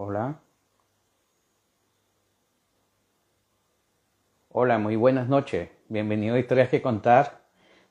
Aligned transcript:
Hola. 0.00 0.36
Hola, 4.50 4.78
muy 4.78 4.94
buenas 4.94 5.28
noches. 5.28 5.70
Bienvenido 5.88 6.36
a 6.36 6.38
Historias 6.38 6.68
que 6.68 6.80
Contar 6.80 7.40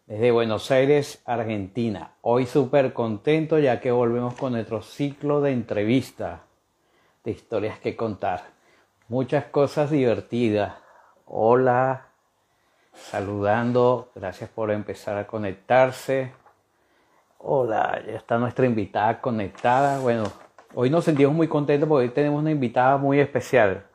desde 0.06 0.32
Buenos 0.32 0.72
Aires, 0.72 1.22
Argentina. 1.26 2.14
Hoy 2.22 2.46
súper 2.46 2.94
contento 2.94 3.60
ya 3.60 3.82
que 3.82 3.92
volvemos 3.92 4.36
con 4.36 4.54
nuestro 4.54 4.84
ciclo 4.84 5.42
de 5.42 5.52
entrevistas 5.52 6.40
de 7.26 7.32
historias 7.32 7.78
que 7.80 7.98
contar. 7.98 8.42
Muchas 9.10 9.44
cosas 9.44 9.92
divertidas. 9.92 10.76
Hola, 11.26 12.08
saludando. 12.94 14.12
Gracias 14.16 14.50
por 14.50 14.72
empezar 14.72 15.18
a 15.18 15.28
conectarse. 15.28 16.32
Hola, 17.40 18.02
ya 18.08 18.14
está 18.14 18.38
nuestra 18.38 18.66
invitada 18.66 19.20
conectada. 19.20 20.00
Bueno, 20.00 20.47
hoy 20.80 20.92
nos 20.92 21.06
sentimos 21.06 21.34
muy 21.34 21.48
contentos 21.48 21.90
porque 21.90 22.06
hoy 22.06 22.14
tenemos 22.14 22.40
una 22.40 22.52
invitada 22.52 22.98
muy 22.98 23.20
especial. 23.20 23.88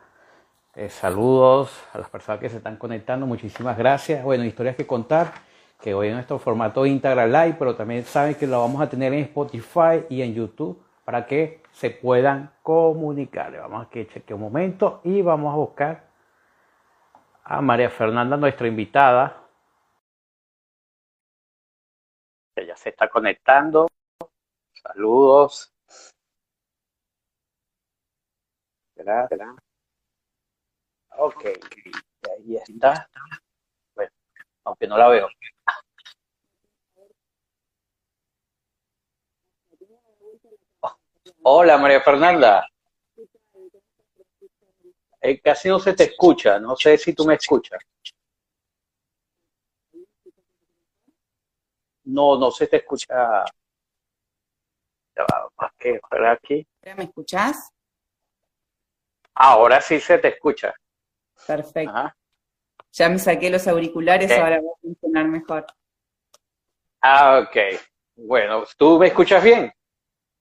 Eh, 0.74 0.88
saludos 0.88 1.80
a 1.92 1.98
las 1.98 2.10
personas 2.10 2.40
que 2.40 2.48
se 2.48 2.56
están 2.56 2.76
conectando, 2.76 3.24
muchísimas 3.24 3.78
gracias. 3.78 4.24
Bueno, 4.24 4.44
historias 4.44 4.74
que 4.74 4.84
contar, 4.84 5.32
que 5.80 5.94
hoy 5.94 6.08
en 6.08 6.14
nuestro 6.14 6.40
formato 6.40 6.84
Integral 6.84 7.30
Live, 7.30 7.54
pero 7.56 7.76
también 7.76 8.02
saben 8.04 8.34
que 8.34 8.48
lo 8.48 8.58
vamos 8.58 8.82
a 8.82 8.88
tener 8.88 9.12
en 9.12 9.20
Spotify 9.20 10.06
y 10.08 10.22
en 10.22 10.34
YouTube 10.34 10.82
para 11.04 11.24
que 11.24 11.62
se 11.70 11.90
puedan 11.90 12.50
comunicar. 12.64 13.56
Vamos 13.56 13.86
a 13.86 13.88
que 13.88 14.08
cheque 14.08 14.34
un 14.34 14.40
momento 14.40 15.00
y 15.04 15.22
vamos 15.22 15.54
a 15.54 15.56
buscar 15.56 16.08
a 17.44 17.60
María 17.60 17.90
Fernanda, 17.90 18.36
nuestra 18.36 18.66
invitada. 18.66 19.36
Ella 22.56 22.74
se 22.74 22.88
está 22.88 23.08
conectando. 23.08 23.86
Saludos. 24.72 25.71
Gracias. 29.02 29.40
Ok, 31.18 31.44
ahí 31.44 32.56
está. 32.56 33.08
Bueno, 33.94 34.10
aunque 34.64 34.86
no 34.86 34.96
la 34.96 35.08
veo. 35.08 35.28
Hola 41.42 41.78
María 41.78 42.00
Fernanda. 42.00 42.68
Eh, 45.20 45.40
casi 45.40 45.68
no 45.68 45.78
se 45.78 45.94
te 45.94 46.04
escucha, 46.04 46.58
no 46.58 46.76
sé 46.76 46.96
si 46.98 47.12
tú 47.12 47.24
me 47.24 47.34
escuchas. 47.34 47.82
No, 52.04 52.38
no 52.38 52.50
se 52.50 52.66
te 52.66 52.76
escucha. 52.78 53.44
¿Qué? 55.78 56.00
aquí? 56.26 56.66
¿Me 56.96 57.04
escuchás? 57.04 57.71
Ahora 59.34 59.80
sí 59.80 60.00
se 60.00 60.18
te 60.18 60.28
escucha. 60.28 60.74
Perfecto. 61.46 62.12
Ya 62.92 63.08
me 63.08 63.18
saqué 63.18 63.50
los 63.50 63.66
auriculares, 63.66 64.30
ahora 64.30 64.60
va 64.60 64.72
a 64.72 64.80
funcionar 64.80 65.26
mejor. 65.26 65.66
Ah, 67.00 67.42
ok. 67.42 67.80
Bueno, 68.16 68.64
¿tú 68.76 68.98
me 68.98 69.06
escuchas 69.06 69.42
bien? 69.42 69.72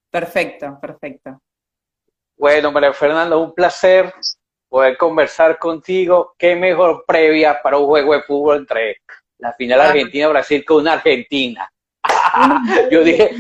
Perfecto, 0.10 0.78
perfecto. 0.82 1.42
Bueno, 2.38 2.72
María 2.72 2.92
Fernanda, 2.92 3.38
un 3.38 3.54
placer 3.54 4.14
poder 4.68 4.98
conversar 4.98 5.58
contigo. 5.58 6.36
Qué 6.38 6.56
mejor 6.56 7.06
previa 7.08 7.62
para 7.62 7.78
un 7.78 7.86
juego 7.86 8.14
de 8.14 8.24
fútbol 8.24 8.58
entre 8.58 8.98
la 9.38 9.54
final 9.54 9.82
Argentina-Brasil 9.82 10.66
con 10.66 10.82
una 10.82 10.94
Argentina. 10.94 11.72
yo 12.92 13.04
dije, 13.04 13.32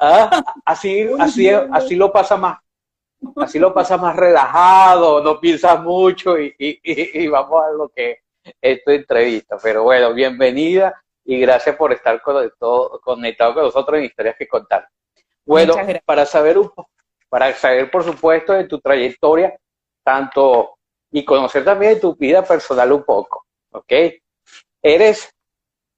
¿ah? 0.00 0.42
así, 0.64 1.08
así, 1.18 1.50
así 1.50 1.94
lo 1.94 2.10
pasa 2.10 2.36
más 2.36 2.58
Así 3.36 3.58
lo 3.58 3.72
pasas 3.72 4.00
más 4.00 4.14
relajado, 4.14 5.22
no 5.22 5.40
piensas 5.40 5.80
mucho 5.82 6.38
y, 6.38 7.28
vamos 7.28 7.64
a 7.64 7.70
lo 7.70 7.88
que 7.88 8.20
es 8.60 8.84
tu 8.84 8.90
entrevista. 8.90 9.56
Pero 9.62 9.84
bueno, 9.84 10.12
bienvenida 10.12 11.02
y 11.24 11.40
gracias 11.40 11.76
por 11.76 11.92
estar 11.92 12.20
conectado, 12.20 13.00
conectado 13.02 13.54
con 13.54 13.64
nosotros 13.64 13.98
en 13.98 14.04
Historias 14.04 14.36
que 14.38 14.46
Contar. 14.46 14.88
Bueno, 15.44 15.74
para 16.04 16.26
saber, 16.26 16.58
un, 16.58 16.70
para 17.28 17.52
saber 17.54 17.90
por 17.90 18.04
supuesto 18.04 18.52
de 18.52 18.64
tu 18.64 18.80
trayectoria, 18.80 19.56
tanto 20.02 20.76
y 21.10 21.24
conocer 21.24 21.64
también 21.64 21.94
de 21.94 22.00
tu 22.00 22.14
vida 22.14 22.42
personal 22.42 22.92
un 22.92 23.04
poco, 23.04 23.46
¿ok? 23.70 23.92
Eres, 24.82 25.32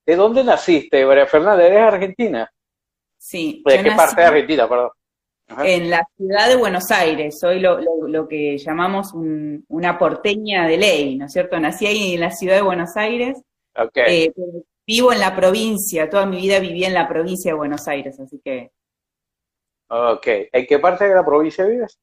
¿de 0.06 0.16
dónde 0.16 0.44
naciste, 0.44 1.04
María 1.04 1.26
Fernanda? 1.26 1.66
¿Eres 1.66 1.80
argentina? 1.80 2.50
Sí. 3.18 3.62
¿De 3.66 3.82
qué 3.82 3.92
parte 3.92 4.20
de 4.20 4.26
Argentina, 4.26 4.68
perdón? 4.68 4.90
En 5.64 5.90
la 5.90 6.06
ciudad 6.16 6.48
de 6.48 6.56
Buenos 6.56 6.90
Aires. 6.90 7.38
Soy 7.40 7.60
lo, 7.60 7.80
lo, 7.80 8.28
que 8.28 8.58
llamamos 8.58 9.12
una 9.14 9.98
porteña 9.98 10.66
de 10.66 10.76
ley, 10.76 11.16
¿no 11.16 11.26
es 11.26 11.32
cierto? 11.32 11.58
Nací 11.58 11.86
ahí 11.86 12.14
en 12.14 12.20
la 12.20 12.30
ciudad 12.30 12.56
de 12.56 12.62
Buenos 12.62 12.96
Aires. 12.96 13.40
Eh, 13.94 14.32
vivo 14.86 15.12
en 15.12 15.20
la 15.20 15.34
provincia, 15.34 16.08
toda 16.10 16.26
mi 16.26 16.38
vida 16.38 16.58
viví 16.58 16.84
en 16.84 16.94
la 16.94 17.08
provincia 17.08 17.52
de 17.52 17.56
Buenos 17.56 17.86
Aires, 17.88 18.18
así 18.18 18.40
que... 18.42 18.70
Ok, 19.90 20.26
¿en 20.52 20.66
qué 20.66 20.78
parte 20.78 21.08
de 21.08 21.14
la 21.14 21.24
provincia 21.24 21.64
vives? 21.64 21.98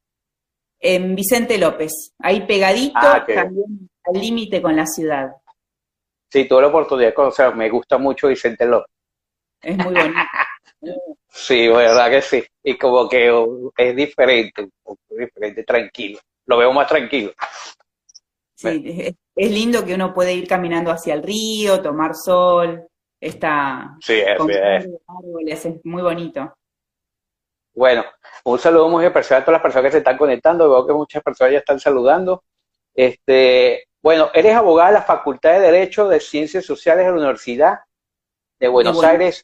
En 0.80 1.16
Vicente 1.16 1.58
López, 1.58 2.14
ahí 2.20 2.46
pegadito, 2.46 2.94
ah, 2.96 3.26
también 3.26 3.90
al 4.04 4.20
límite 4.20 4.62
con 4.62 4.76
la 4.76 4.86
ciudad. 4.86 5.32
Sí, 6.32 6.48
tuve 6.48 6.62
la 6.62 6.68
oportunidad 6.68 7.10
de 7.10 7.14
conocer, 7.14 7.56
me 7.56 7.70
gusta 7.70 7.98
mucho 7.98 8.28
Vicente 8.28 8.66
López. 8.66 8.92
Es 9.62 9.78
muy 9.78 9.94
bonito. 9.94 10.20
Sí, 11.28 11.68
verdad 11.68 12.10
que 12.10 12.22
sí. 12.22 12.44
Y 12.64 12.78
como 12.78 13.10
que 13.10 13.32
es 13.78 13.96
diferente, 13.96 14.62
un 14.62 14.72
poco 14.84 15.02
diferente, 15.10 15.64
tranquilo. 15.64 16.20
Lo 16.46 16.58
veo 16.58 16.72
más 16.72 16.88
tranquilo. 16.88 17.34
Sí, 18.56 19.16
es 19.36 19.52
lindo 19.52 19.84
que 19.84 19.96
uno 19.96 20.14
puede 20.14 20.34
ir 20.34 20.48
caminando 20.48 20.92
hacia 20.92 21.14
el 21.14 21.24
río, 21.24 21.82
tomar 21.82 22.16
sol, 22.16 22.88
está 23.20 23.98
sí, 24.00 24.14
es, 24.14 24.40
árboles, 25.08 25.66
es 25.66 25.86
muy 25.86 26.02
bonito. 26.02 26.56
Bueno, 27.74 28.06
un 28.46 28.58
saludo 28.58 28.88
muy 28.88 29.06
especial 29.06 29.42
a 29.42 29.46
todas 29.46 29.56
las 29.56 29.62
personas 29.62 29.88
que 29.88 29.92
se 29.92 29.98
están 29.98 30.18
conectando. 30.18 30.70
Veo 30.70 30.88
que 30.88 30.94
muchas 30.94 31.22
personas 31.22 31.52
ya 31.52 31.60
están 31.60 31.80
saludando. 31.80 32.44
Este, 32.94 33.88
bueno, 34.02 34.30
eres 34.34 34.56
abogada 34.56 34.90
de 34.90 34.96
la 34.96 35.02
Facultad 35.02 35.54
de 35.54 35.60
Derecho 35.60 36.08
de 36.08 36.22
Ciencias 36.22 36.64
Sociales 36.64 37.06
de 37.06 37.12
la 37.12 37.18
Universidad 37.18 37.80
de 38.58 38.68
Buenos 38.70 39.04
Aires 39.04 39.44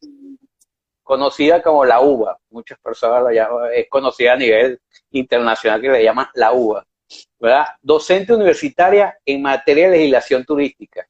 conocida 1.11 1.61
como 1.61 1.83
la 1.83 1.99
UBA. 1.99 2.39
Muchas 2.51 2.79
personas 2.79 3.21
la 3.21 3.33
llaman, 3.33 3.69
es 3.73 3.89
conocida 3.89 4.31
a 4.31 4.37
nivel 4.37 4.79
internacional 5.09 5.81
que 5.81 5.89
le 5.89 6.03
llaman 6.05 6.27
la 6.35 6.53
UBA. 6.53 6.85
¿verdad? 7.37 7.65
Docente 7.81 8.33
universitaria 8.33 9.17
en 9.25 9.41
materia 9.41 9.89
de 9.89 9.97
legislación 9.97 10.45
turística. 10.45 11.05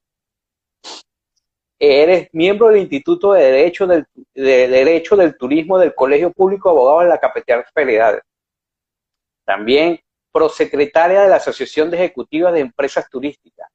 Eres 1.78 2.30
miembro 2.32 2.70
del 2.70 2.78
Instituto 2.78 3.34
de 3.34 3.44
Derecho 3.44 3.86
del, 3.86 4.08
de 4.34 4.68
Derecho 4.68 5.16
del 5.16 5.38
Turismo 5.38 5.78
del 5.78 5.94
Colegio 5.94 6.32
Público 6.32 6.70
de 6.70 6.76
Abogados 6.76 7.04
de 7.04 7.10
la 7.10 7.20
Capital 7.20 7.64
Federal. 7.72 8.24
También 9.46 10.00
prosecretaria 10.32 11.22
de 11.22 11.30
la 11.30 11.36
Asociación 11.36 11.92
de 11.92 11.98
Ejecutivas 11.98 12.54
de 12.54 12.62
Empresas 12.62 13.08
Turísticas, 13.08 13.70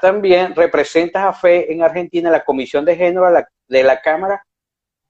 También 0.00 0.54
representas 0.54 1.24
a 1.24 1.32
FE 1.32 1.72
en 1.72 1.82
Argentina 1.82 2.28
en 2.28 2.32
la 2.32 2.44
Comisión 2.44 2.84
de 2.84 2.96
Género 2.96 3.26
de 3.66 3.82
la, 3.82 4.00
Cámara 4.00 4.44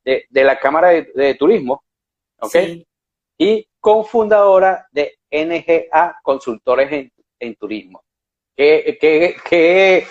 de, 0.04 0.26
la 0.30 0.58
Cámara 0.58 0.88
de, 0.88 1.34
Turismo, 1.38 1.84
¿ok? 2.40 2.56
Y 3.38 3.66
cofundadora 3.78 4.86
de 4.90 5.18
NGA 5.30 6.18
Consultores 6.22 7.10
en, 7.38 7.56
Turismo. 7.56 8.02
Qué, 8.54 8.98
qué, 9.00 10.06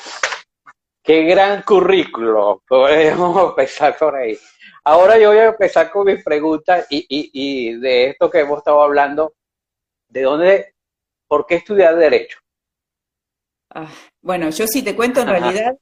qué, 1.03 1.23
gran 1.23 1.61
currículo, 1.61 2.63
podemos 2.67 3.49
empezar 3.49 3.97
por 3.97 4.15
ahí. 4.15 4.37
Ahora 4.83 5.19
yo 5.19 5.29
voy 5.29 5.39
a 5.39 5.49
empezar 5.49 5.91
con 5.91 6.07
mis 6.07 6.23
preguntas 6.23 6.87
y, 6.89 7.05
y, 7.09 7.29
y 7.33 7.79
de 7.79 8.09
esto 8.09 8.29
que 8.29 8.39
hemos 8.39 8.59
estado 8.59 8.81
hablando, 8.81 9.33
¿de 10.07 10.21
dónde, 10.23 10.73
por 11.27 11.45
qué 11.45 11.55
estudiar 11.55 11.95
Derecho? 11.95 12.39
Ah, 13.69 13.91
bueno, 14.21 14.49
yo 14.49 14.67
sí 14.67 14.81
te 14.81 14.95
cuento, 14.95 15.21
en 15.21 15.27
realidad, 15.27 15.77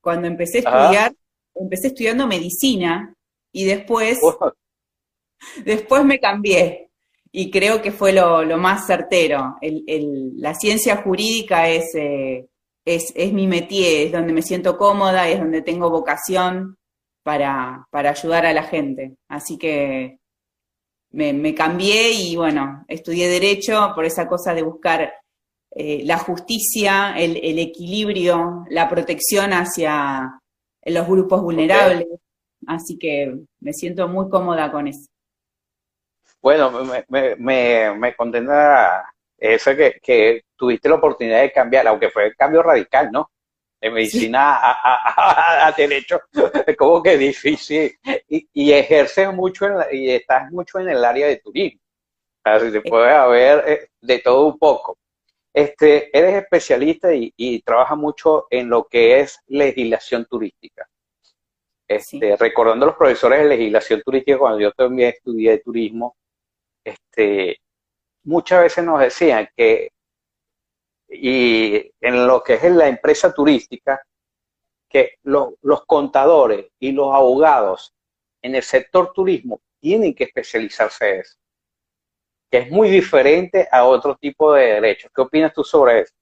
cuando 0.00 0.26
empecé 0.26 0.58
a 0.58 0.60
estudiar, 0.60 1.14
empecé 1.54 1.88
estudiando 1.88 2.26
medicina 2.26 3.14
y 3.52 3.64
después, 3.64 4.18
después 5.64 6.04
me 6.04 6.20
cambié 6.20 6.90
y 7.30 7.50
creo 7.50 7.82
que 7.82 7.92
fue 7.92 8.12
lo, 8.12 8.44
más 8.58 8.86
certero. 8.86 9.56
la 9.60 10.54
ciencia 10.54 10.96
jurídica 10.96 11.68
es, 11.68 11.94
eh, 11.94 12.48
es, 12.84 13.12
es, 13.14 13.32
mi 13.32 13.46
métier, 13.46 14.06
es 14.06 14.12
donde 14.12 14.32
me 14.32 14.42
siento 14.42 14.76
cómoda, 14.76 15.28
es 15.28 15.38
donde 15.38 15.62
tengo 15.62 15.90
vocación 15.90 16.76
para, 17.22 17.86
para 17.90 18.10
ayudar 18.10 18.46
a 18.46 18.52
la 18.52 18.62
gente. 18.62 19.16
Así 19.28 19.58
que 19.58 20.18
me, 21.10 21.32
me 21.32 21.54
cambié 21.54 22.12
y 22.12 22.36
bueno, 22.36 22.84
estudié 22.88 23.28
derecho 23.28 23.92
por 23.94 24.04
esa 24.04 24.26
cosa 24.28 24.54
de 24.54 24.62
buscar 24.62 25.12
eh, 25.70 26.02
la 26.04 26.18
justicia, 26.18 27.14
el, 27.16 27.58
equilibrio, 27.58 28.64
la 28.70 28.88
protección 28.88 29.52
hacia 29.52 30.40
los 30.84 31.06
grupos 31.06 31.42
vulnerables. 31.42 32.06
Así 32.66 32.98
que 32.98 33.38
me 33.60 33.72
siento 33.72 34.08
muy 34.08 34.28
cómoda 34.28 34.70
con 34.70 34.88
eso. 34.88 35.08
Bueno, 36.40 36.70
me, 36.70 37.36
me, 37.36 37.94
me, 37.94 38.14
condena 38.14 39.04
eso 39.36 39.74
que, 39.74 39.98
que 40.02 40.42
tuviste 40.56 40.88
la 40.88 40.96
oportunidad 40.96 41.40
de 41.40 41.52
cambiar, 41.52 41.86
aunque 41.88 42.10
fue 42.10 42.26
el 42.26 42.36
cambio 42.36 42.62
radical, 42.62 43.10
¿no? 43.12 43.30
de 43.80 43.90
medicina 43.90 44.58
a, 44.60 45.72
derecho, 45.76 46.20
es 46.66 46.76
como 46.76 47.02
que 47.02 47.16
difícil. 47.16 47.96
Y, 48.28 48.48
y 48.52 48.72
ejerces 48.72 49.32
mucho 49.32 49.66
y 49.92 50.10
estás 50.10 50.50
mucho 50.50 50.78
en 50.80 50.90
el 50.90 51.04
área 51.04 51.28
de 51.28 51.36
turismo. 51.36 51.80
Así 52.44 52.70
se 52.70 52.80
puede 52.80 53.12
haber 53.12 53.64
eh, 53.68 53.88
de 54.00 54.18
todo 54.20 54.46
un 54.46 54.58
poco. 54.58 54.98
Este, 55.52 56.16
eres 56.16 56.42
especialista 56.42 57.12
y, 57.14 57.32
y 57.36 57.62
trabajas 57.62 57.96
mucho 57.96 58.46
en 58.50 58.68
lo 58.68 58.84
que 58.84 59.20
es 59.20 59.40
legislación 59.46 60.26
turística. 60.26 60.88
Este, 61.88 62.36
Recordando 62.36 62.84
a 62.84 62.88
los 62.88 62.96
profesores 62.96 63.40
de 63.40 63.48
legislación 63.48 64.02
turística, 64.02 64.38
cuando 64.38 64.60
yo 64.60 64.72
también 64.72 65.14
estudié 65.14 65.58
turismo, 65.58 66.16
este, 66.84 67.60
muchas 68.24 68.62
veces 68.62 68.84
nos 68.84 69.00
decían 69.00 69.48
que 69.56 69.90
y 71.08 71.90
en 72.00 72.26
lo 72.26 72.42
que 72.42 72.54
es 72.54 72.64
la 72.64 72.86
empresa 72.86 73.32
turística, 73.32 74.02
que 74.88 75.14
los 75.22 75.84
contadores 75.86 76.66
y 76.78 76.92
los 76.92 77.14
abogados 77.14 77.94
en 78.42 78.54
el 78.54 78.62
sector 78.62 79.12
turismo 79.12 79.60
tienen 79.80 80.14
que 80.14 80.24
especializarse 80.24 81.10
en 81.10 81.20
eso, 81.20 81.38
que 82.50 82.58
es 82.58 82.70
muy 82.70 82.88
diferente 82.90 83.68
a 83.70 83.84
otro 83.84 84.16
tipo 84.16 84.52
de 84.54 84.74
derechos. 84.74 85.10
¿Qué 85.14 85.22
opinas 85.22 85.52
tú 85.52 85.64
sobre 85.64 86.00
eso? 86.00 86.14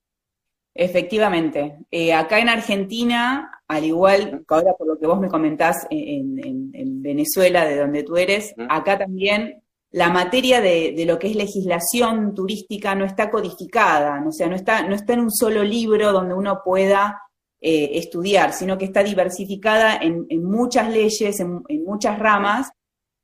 Efectivamente. 0.75 1.79
Eh, 1.91 2.13
acá 2.13 2.39
en 2.39 2.49
Argentina, 2.49 3.63
al 3.67 3.85
igual 3.85 4.45
que 4.47 4.55
ahora 4.55 4.75
por 4.75 4.87
lo 4.87 4.99
que 4.99 5.07
vos 5.07 5.19
me 5.19 5.29
comentás 5.29 5.87
en, 5.91 6.39
en 6.75 7.03
Venezuela, 7.03 7.65
de 7.65 7.77
donde 7.77 8.03
tú 8.03 8.17
eres, 8.17 8.55
acá 8.69 8.99
también 8.99 9.63
la 9.97 10.11
materia 10.11 10.61
de, 10.61 11.05
lo 11.07 11.19
que 11.19 11.29
es 11.29 11.37
legislación 11.37 12.35
turística 12.35 12.95
no 12.95 13.07
está 13.07 13.31
codificada, 13.31 14.23
o 14.27 14.31
sea, 14.31 14.47
no 14.47 14.55
está, 14.55 14.87
no 14.87 14.95
está 14.95 15.15
en 15.15 15.21
un 15.21 15.33
solo 15.33 15.63
libro 15.63 16.13
donde 16.13 16.35
uno 16.35 16.61
pueda 16.63 17.23
eh, 17.63 17.93
estudiar, 17.95 18.53
sino 18.53 18.77
que 18.77 18.85
está 18.85 19.03
diversificada 19.03 19.97
en, 19.97 20.27
muchas 20.45 20.91
leyes, 20.91 21.41
en, 21.41 21.63
muchas 21.85 22.19
ramas, 22.19 22.71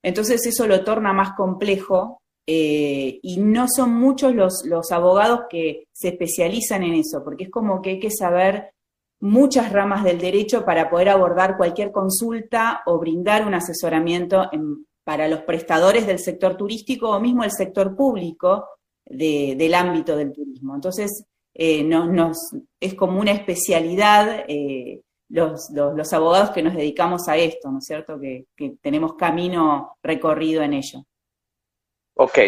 entonces 0.02 0.46
eso 0.46 0.66
lo 0.66 0.82
torna 0.82 1.12
más 1.12 1.34
complejo 1.36 2.21
eh, 2.46 3.20
y 3.22 3.38
no 3.38 3.66
son 3.68 3.94
muchos 3.94 4.34
los, 4.34 4.92
abogados 4.92 5.42
que 5.48 5.84
se 5.92 6.08
especializan 6.08 6.82
en 6.82 6.94
eso, 6.94 7.22
porque 7.24 7.44
es 7.44 7.50
como 7.50 7.80
que 7.80 7.90
hay 7.90 8.00
que 8.00 8.10
saber 8.10 8.72
muchas 9.20 9.72
ramas 9.72 10.02
del 10.02 10.18
derecho 10.18 10.64
para 10.64 10.90
poder 10.90 11.08
abordar 11.08 11.56
cualquier 11.56 11.92
consulta 11.92 12.82
o 12.86 12.98
brindar 12.98 13.46
un 13.46 13.54
asesoramiento 13.54 14.48
en, 14.52 14.86
para 15.04 15.28
los 15.28 15.42
prestadores 15.42 16.06
del 16.06 16.18
sector 16.18 16.56
turístico 16.56 17.10
o 17.10 17.20
mismo 17.20 17.44
el 17.44 17.52
sector 17.52 17.94
público 17.94 18.66
del 19.04 19.74
ámbito 19.74 20.16
del 20.16 20.32
turismo. 20.32 20.74
Entonces, 20.74 21.24
eh, 21.54 21.88
es 22.80 22.94
como 22.94 23.20
una 23.20 23.32
especialidad 23.32 24.44
eh, 24.48 25.02
los, 25.32 26.12
abogados 26.12 26.50
que 26.50 26.62
nos 26.62 26.74
dedicamos 26.74 27.28
a 27.28 27.36
esto, 27.36 27.70
¿no 27.70 27.78
es 27.78 27.84
cierto? 27.84 28.18
Que, 28.20 28.46
tenemos 28.80 29.14
camino 29.14 29.96
recorrido 30.02 30.62
en 30.62 30.74
ello. 30.74 31.04
Ok, 32.14 32.38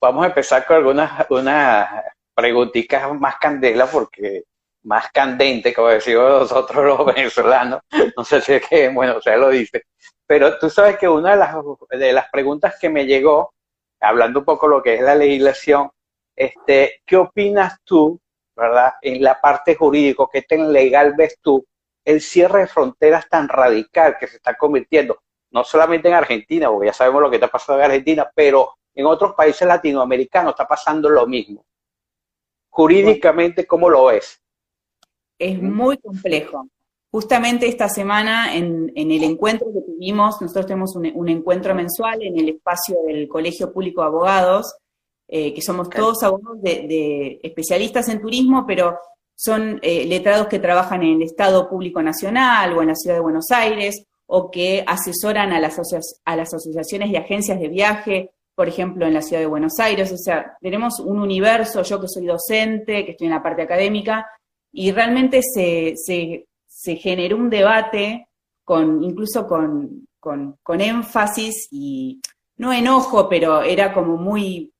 vamos 0.00 0.24
a 0.24 0.28
empezar 0.28 0.66
con 0.66 0.76
algunas 0.76 1.26
una 1.30 2.02
preguntitas 2.34 3.12
más 3.20 3.36
candela 3.38 3.86
porque 3.86 4.44
más 4.82 5.10
candente, 5.12 5.74
como 5.74 5.88
decimos 5.88 6.24
nosotros 6.42 6.84
los 6.84 7.06
venezolanos, 7.14 7.82
no 8.16 8.24
sé 8.24 8.40
si 8.40 8.54
es 8.54 8.66
que, 8.66 8.88
bueno, 8.88 9.18
o 9.24 9.36
lo 9.36 9.50
dice, 9.50 9.84
pero 10.26 10.58
tú 10.58 10.70
sabes 10.70 10.96
que 10.96 11.08
una 11.08 11.32
de 11.32 11.36
las, 11.36 11.54
de 11.90 12.12
las 12.12 12.30
preguntas 12.30 12.76
que 12.80 12.88
me 12.88 13.04
llegó, 13.04 13.52
hablando 14.00 14.40
un 14.40 14.44
poco 14.46 14.68
de 14.68 14.76
lo 14.76 14.82
que 14.82 14.94
es 14.94 15.02
la 15.02 15.14
legislación, 15.14 15.90
este, 16.34 17.02
¿qué 17.04 17.16
opinas 17.18 17.78
tú, 17.84 18.18
verdad, 18.56 18.94
en 19.02 19.22
la 19.22 19.38
parte 19.40 19.74
jurídica, 19.74 20.24
qué 20.32 20.42
tan 20.42 20.72
legal 20.72 21.14
ves 21.16 21.38
tú 21.42 21.66
el 22.04 22.22
cierre 22.22 22.60
de 22.60 22.66
fronteras 22.66 23.28
tan 23.28 23.48
radical 23.48 24.16
que 24.18 24.26
se 24.26 24.36
está 24.36 24.56
convirtiendo, 24.56 25.20
no 25.50 25.64
solamente 25.64 26.08
en 26.08 26.14
Argentina, 26.14 26.70
porque 26.70 26.86
ya 26.86 26.92
sabemos 26.94 27.20
lo 27.20 27.30
que 27.30 27.36
está 27.36 27.48
pasando 27.48 27.80
en 27.80 27.86
Argentina, 27.90 28.30
pero 28.34 28.76
en 29.00 29.06
otros 29.06 29.34
países 29.34 29.66
latinoamericanos 29.66 30.52
está 30.52 30.66
pasando 30.66 31.08
lo 31.08 31.26
mismo. 31.26 31.64
Jurídicamente, 32.68 33.66
¿cómo 33.66 33.88
lo 33.88 34.06
ves? 34.06 34.40
Es 35.38 35.60
muy 35.60 35.98
complejo. 35.98 36.66
Justamente 37.10 37.66
esta 37.66 37.88
semana, 37.88 38.54
en, 38.54 38.92
el 38.94 39.24
encuentro 39.24 39.66
que 39.72 39.80
tuvimos, 39.80 40.40
nosotros 40.40 40.66
tenemos 40.66 40.94
un, 40.94 41.28
encuentro 41.28 41.74
mensual 41.74 42.22
en 42.22 42.38
el 42.38 42.50
espacio 42.50 42.96
del 43.06 43.26
Colegio 43.26 43.72
Público 43.72 44.02
de 44.02 44.06
Abogados, 44.06 44.76
eh, 45.26 45.52
que 45.52 45.62
somos 45.62 45.90
todos 45.90 46.22
abogados 46.22 46.62
de, 46.62 47.40
especialistas 47.42 48.08
en 48.08 48.20
turismo, 48.20 48.64
pero 48.66 48.98
son 49.34 49.80
eh, 49.82 50.04
letrados 50.06 50.46
que 50.46 50.60
trabajan 50.60 51.02
en 51.02 51.16
el 51.16 51.22
Estado 51.22 51.68
Público 51.68 52.00
Nacional 52.02 52.76
o 52.76 52.82
en 52.82 52.88
la 52.88 52.94
Ciudad 52.94 53.16
de 53.16 53.22
Buenos 53.22 53.50
Aires, 53.50 54.04
o 54.26 54.48
que 54.48 54.84
asesoran 54.86 55.52
a 55.52 55.58
las, 55.58 55.76
a 56.24 56.36
las 56.36 56.54
asociaciones 56.54 57.10
y 57.10 57.16
agencias 57.16 57.58
de 57.58 57.68
viaje, 57.68 58.30
por 58.54 58.68
ejemplo, 58.68 59.06
en 59.06 59.14
la 59.14 59.22
Ciudad 59.22 59.40
de 59.40 59.46
Buenos 59.46 59.78
Aires. 59.78 60.12
O 60.12 60.18
sea, 60.18 60.56
tenemos 60.60 61.00
un 61.00 61.18
universo, 61.18 61.82
yo 61.82 62.00
que 62.00 62.08
soy 62.08 62.26
docente, 62.26 63.04
que 63.04 63.12
estoy 63.12 63.26
en 63.26 63.34
la 63.34 63.42
parte 63.42 63.62
académica, 63.62 64.26
y 64.72 64.92
realmente 64.92 65.40
se, 65.42 65.94
se 65.96 66.46
se 66.70 66.96
generó 66.96 67.36
un 67.36 67.50
debate 67.50 68.28
con, 68.64 69.02
incluso 69.02 69.46
con, 69.46 70.06
con, 70.18 70.80
énfasis 70.80 71.68
y 71.70 72.20
no 72.56 72.72
enojo, 72.72 73.28
pero 73.28 73.62
era 73.62 73.92
como 73.92 74.16
muy, 74.16 74.72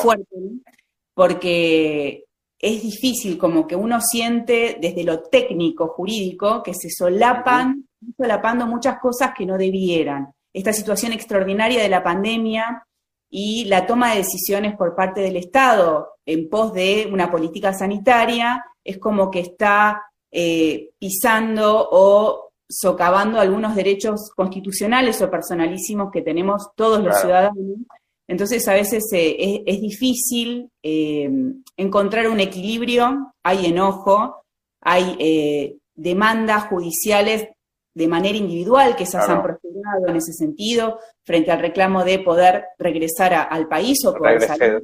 fuerte, 0.00 0.36
porque 1.12 2.24
es 2.58 2.82
difícil, 2.82 3.36
como 3.36 3.66
que 3.66 3.76
uno 3.76 4.00
siente 4.00 4.78
desde 4.80 5.04
lo 5.04 5.20
técnico, 5.20 5.88
jurídico, 5.88 6.62
que 6.62 6.72
se 6.72 6.88
solapan, 6.88 7.86
solapando 8.16 8.66
muchas 8.66 8.98
cosas 8.98 9.32
que 9.36 9.44
no 9.44 9.58
debieran. 9.58 10.32
Esta 10.52 10.72
situación 10.72 11.12
extraordinaria 11.12 11.82
de 11.82 11.88
la 11.90 12.02
pandemia 12.02 12.86
y 13.30 13.64
la 13.66 13.86
toma 13.86 14.10
de 14.10 14.18
decisiones 14.18 14.76
por 14.76 14.94
parte 14.94 15.20
del 15.20 15.36
Estado 15.36 16.14
en 16.24 16.48
pos 16.48 16.72
de 16.72 17.08
una 17.12 17.30
política 17.30 17.72
sanitaria 17.72 18.64
es 18.82 18.98
como 18.98 19.30
que 19.30 19.40
está 19.40 20.02
eh, 20.30 20.90
pisando 20.98 21.88
o 21.90 22.50
socavando 22.68 23.40
algunos 23.40 23.74
derechos 23.74 24.30
constitucionales 24.34 25.20
o 25.22 25.30
personalísimos 25.30 26.10
que 26.10 26.22
tenemos 26.22 26.70
todos 26.74 27.02
los 27.02 27.18
ciudadanos. 27.18 27.56
Entonces 28.26 28.66
a 28.68 28.74
veces 28.74 29.04
eh, 29.12 29.62
es, 29.66 29.80
difícil 29.80 30.70
eh, 30.82 31.30
encontrar 31.76 32.28
un 32.28 32.40
equilibrio, 32.40 33.32
hay 33.42 33.66
enojo, 33.66 34.42
hay 34.80 35.78
demandas 35.94 36.64
judiciales 36.68 37.48
de 37.94 38.08
manera 38.08 38.38
individual 38.38 38.96
que 38.96 39.06
se 39.06 39.16
han 39.16 39.42
en 40.06 40.16
ese 40.16 40.32
sentido, 40.32 40.98
frente 41.24 41.50
al 41.50 41.60
reclamo 41.60 42.04
de 42.04 42.18
poder 42.20 42.66
regresar 42.78 43.34
al 43.34 43.68
país 43.68 44.04
o 44.04 44.14
poder 44.14 44.42
salir. 44.42 44.82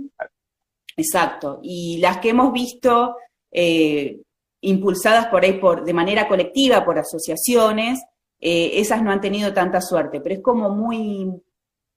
Exacto. 0.97 1.61
Y 1.63 1.99
las 1.99 2.19
que 2.19 2.31
hemos 2.31 2.53
visto 2.53 3.17
impulsadas 4.65 5.27
por 5.27 5.45
ahí 5.45 5.55
por, 5.55 5.85
de 5.85 5.93
manera 5.93 6.27
colectiva 6.27 6.85
por 6.85 6.99
asociaciones, 6.99 8.01
eh, 8.41 8.73
esas 8.81 9.03
no 9.03 9.11
han 9.11 9.21
tenido 9.21 9.53
tanta 9.53 9.81
suerte, 9.81 10.21
pero 10.21 10.35
es 10.35 10.43
como 10.43 10.71
muy, 10.71 11.31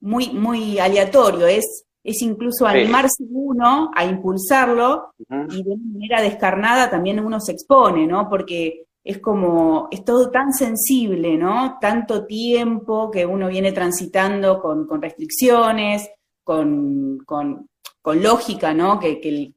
muy, 0.02 0.30
muy 0.30 0.80
aleatorio, 0.80 1.48
es, 1.48 1.86
es 2.04 2.22
incluso 2.22 2.66
animarse 2.66 3.24
uno 3.30 3.92
a 3.96 4.06
impulsarlo 4.06 5.14
y 5.50 5.64
de 5.64 5.78
manera 5.78 6.22
descarnada 6.22 6.90
también 6.90 7.20
uno 7.20 7.40
se 7.40 7.54
expone, 7.54 8.06
¿no? 8.06 8.30
Porque 8.30 8.87
es 9.08 9.20
como, 9.20 9.88
es 9.90 10.04
todo 10.04 10.30
tan 10.30 10.52
sensible, 10.52 11.38
¿no? 11.38 11.78
Tanto 11.80 12.26
tiempo 12.26 13.10
que 13.10 13.26
uno 13.26 13.48
viene 13.48 13.72
transitando 13.72 14.60
con, 14.62 14.86
con 14.86 15.02
restricciones, 15.02 16.10
con, 16.44 17.18
con, 17.26 17.70
lógica, 18.04 18.74
¿no? 18.74 19.00
Que, 19.00 19.22
que, 19.22 19.54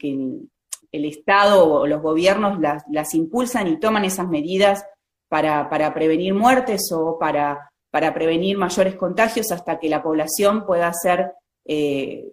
el 0.92 1.04
Estado 1.04 1.68
o 1.68 1.86
los 1.86 2.00
gobiernos 2.00 2.60
las, 2.60 3.14
impulsan 3.14 3.66
y 3.66 3.80
toman 3.80 4.04
esas 4.04 4.28
medidas 4.28 4.84
para, 5.28 5.68
prevenir 5.94 6.32
muertes 6.32 6.92
o 6.92 7.18
para, 7.18 7.70
para, 7.90 8.14
prevenir 8.14 8.56
mayores 8.56 8.94
contagios 8.94 9.50
hasta 9.50 9.80
que 9.80 9.88
la 9.88 10.00
población 10.00 10.64
pueda 10.64 10.92
ser 10.92 11.32
eh, 11.64 12.24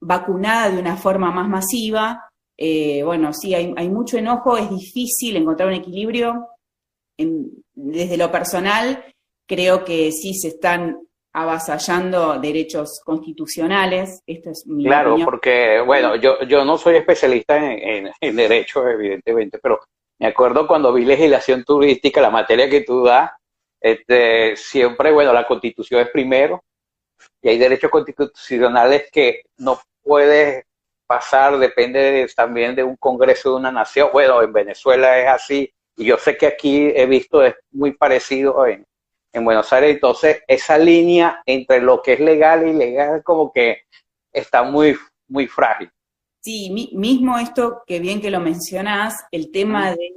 vacunada 0.00 0.70
de 0.70 0.78
una 0.78 0.96
forma 0.98 1.30
más 1.30 1.48
masiva. 1.48 2.28
Eh, 2.58 3.02
bueno, 3.02 3.32
sí, 3.32 3.54
hay, 3.54 3.72
hay, 3.78 3.88
mucho 3.88 4.18
enojo, 4.18 4.58
es 4.58 4.68
difícil 4.68 5.36
encontrar 5.36 5.68
un 5.68 5.74
equilibrio. 5.74 6.48
Desde 7.16 8.16
lo 8.16 8.30
personal, 8.30 9.04
creo 9.46 9.84
que 9.84 10.10
sí 10.12 10.34
se 10.34 10.48
están 10.48 10.98
avasallando 11.32 12.38
derechos 12.38 13.00
constitucionales. 13.04 14.22
Esto 14.26 14.50
es 14.50 14.64
claro, 14.82 15.16
porque, 15.22 15.80
bueno, 15.84 16.16
yo, 16.16 16.40
yo 16.44 16.64
no 16.64 16.78
soy 16.78 16.96
especialista 16.96 17.56
en, 17.56 18.10
en, 18.18 18.36
derecho, 18.36 18.88
evidentemente, 18.88 19.58
pero 19.62 19.80
me 20.18 20.28
acuerdo 20.28 20.66
cuando 20.66 20.92
vi 20.94 21.04
legislación 21.04 21.62
turística, 21.62 22.22
la 22.22 22.30
materia 22.30 22.70
que 22.70 22.80
tú 22.80 23.04
das, 23.04 23.30
este, 23.80 24.56
siempre, 24.56 25.12
bueno, 25.12 25.32
la 25.34 25.46
constitución 25.46 26.00
es 26.00 26.08
primero, 26.08 26.64
y 27.42 27.50
hay 27.50 27.58
derechos 27.58 27.90
constitucionales 27.90 29.10
que 29.12 29.42
no 29.58 29.78
puedes 30.02 30.64
pasar, 31.06 31.58
depende 31.58 32.26
también 32.34 32.74
de 32.74 32.82
un 32.82 32.96
Congreso 32.96 33.50
de 33.50 33.56
una 33.56 33.70
nación. 33.70 34.08
Bueno, 34.12 34.42
en 34.42 34.52
Venezuela 34.52 35.18
es 35.18 35.28
así, 35.28 35.72
yo 36.04 36.18
sé 36.18 36.36
que 36.36 36.46
aquí 36.46 36.92
he 36.94 37.06
visto 37.06 37.42
es 37.42 37.54
muy 37.70 37.92
parecido 37.92 38.66
en, 38.66 38.84
en 39.32 39.44
Buenos 39.44 39.72
Aires, 39.72 39.94
entonces 39.94 40.42
esa 40.46 40.78
línea 40.78 41.42
entre 41.46 41.80
lo 41.80 42.02
que 42.02 42.14
es 42.14 42.20
legal 42.20 42.64
e 42.64 42.70
ilegal 42.70 43.22
como 43.22 43.52
que 43.52 43.82
está 44.32 44.62
muy, 44.62 44.96
muy 45.28 45.46
frágil. 45.46 45.90
Sí, 46.40 46.70
mismo 46.92 47.38
esto 47.38 47.82
que 47.86 47.98
bien 47.98 48.20
que 48.20 48.30
lo 48.30 48.40
mencionás, 48.40 49.14
el 49.32 49.50
tema 49.50 49.90
de 49.90 50.12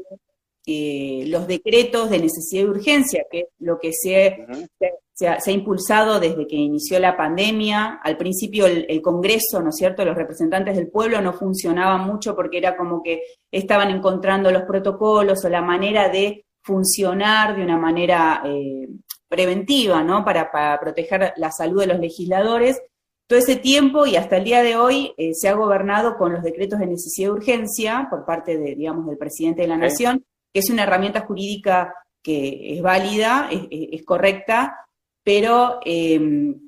eh, 0.67 1.24
los 1.27 1.48
decretos 1.48 2.09
de 2.12 2.19
necesidad 2.19 2.65
y 2.65 2.69
urgencia, 2.69 3.25
que 3.31 3.39
es 3.39 3.48
lo 3.57 3.79
que 3.79 3.91
se, 3.91 4.45
se, 4.77 4.93
ha, 5.27 5.39
impulsado 5.51 6.19
desde 6.19 6.47
que 6.47 6.55
inició 6.55 6.99
la 6.99 7.17
pandemia. 7.17 7.99
Al 8.03 8.17
principio 8.17 8.65
el, 8.65 9.01
Congreso, 9.01 9.61
¿no 9.61 9.69
es 9.69 9.75
cierto?, 9.75 10.05
los 10.05 10.15
representantes 10.15 10.75
del 10.75 10.89
pueblo 10.89 11.21
no 11.21 11.33
funcionaban 11.33 12.05
mucho 12.05 12.35
porque 12.35 12.57
era 12.57 12.77
como 12.77 13.01
que 13.03 13.21
estaban 13.51 13.89
encontrando 13.89 14.51
los 14.51 14.63
protocolos 14.63 15.43
o 15.43 15.49
la 15.49 15.61
manera 15.61 16.09
de 16.09 16.45
funcionar 16.61 17.55
de 17.55 17.63
una 17.63 17.77
manera 17.77 18.41
eh, 18.45 18.88
preventiva, 19.27 20.03
¿no?, 20.03 20.23
para, 20.23 20.51
para 20.51 20.79
proteger 20.79 21.33
la 21.38 21.51
salud 21.51 21.81
de 21.81 21.88
los 21.88 21.99
legisladores 21.99 22.81
todo 23.29 23.38
ese 23.38 23.57
tiempo 23.57 24.07
y 24.07 24.15
hasta 24.15 24.38
el 24.38 24.43
día 24.43 24.63
de 24.63 24.75
hoy 24.75 25.13
eh, 25.15 25.35
se 25.35 25.49
ha 25.49 25.53
gobernado 25.53 26.17
con 26.17 26.33
los 26.33 26.41
decretos 26.41 26.79
de 26.79 26.88
necesidad 26.88 27.27
y 27.27 27.31
urgencia 27.31 28.07
por 28.09 28.25
parte 28.25 28.57
de, 28.57 28.73
digamos, 28.73 29.05
del 29.05 29.19
presidente 29.19 29.61
de 29.61 29.67
la 29.67 29.77
Nación, 29.77 30.25
que 30.51 30.61
es 30.61 30.69
una 30.71 30.81
herramienta 30.81 31.21
jurídica 31.21 31.93
que 32.23 32.73
es 32.73 32.81
válida, 32.81 33.47
es, 33.51 34.03
correcta, 34.03 34.75
pero 35.23 35.79
em, 35.83 36.67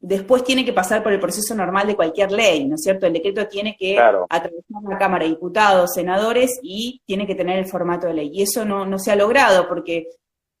después 0.00 0.44
tiene 0.44 0.64
que 0.64 0.72
pasar 0.72 1.02
por 1.02 1.12
el 1.12 1.20
proceso 1.20 1.54
normal 1.54 1.86
de 1.86 1.96
cualquier 1.96 2.32
ley, 2.32 2.66
¿no 2.66 2.76
es 2.76 2.82
cierto? 2.82 3.06
El 3.06 3.12
decreto 3.12 3.46
tiene 3.46 3.76
que 3.78 3.98
atravesar 3.98 4.82
la 4.88 4.98
Cámara 4.98 5.24
de 5.24 5.30
Diputados, 5.30 5.94
senadores 5.94 6.58
y 6.62 7.00
tiene 7.04 7.26
que 7.26 7.34
tener 7.34 7.58
el 7.58 7.66
formato 7.66 8.06
de 8.06 8.14
ley. 8.14 8.30
Y 8.32 8.42
eso 8.42 8.64
no, 8.64 8.86
no 8.86 8.98
se 8.98 9.10
ha 9.10 9.16
logrado 9.16 9.68
porque 9.68 10.08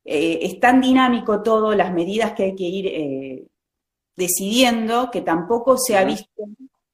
eh, 0.04 0.38
es 0.42 0.60
tan 0.60 0.80
dinámico 0.80 1.42
todo, 1.42 1.74
las 1.74 1.92
medidas 1.92 2.32
que 2.32 2.44
hay 2.44 2.54
que 2.54 2.64
ir 2.64 2.86
eh, 2.86 3.46
decidiendo, 4.16 5.10
que 5.10 5.20
tampoco 5.20 5.76
se 5.78 5.96
ha 5.96 6.04
visto 6.04 6.44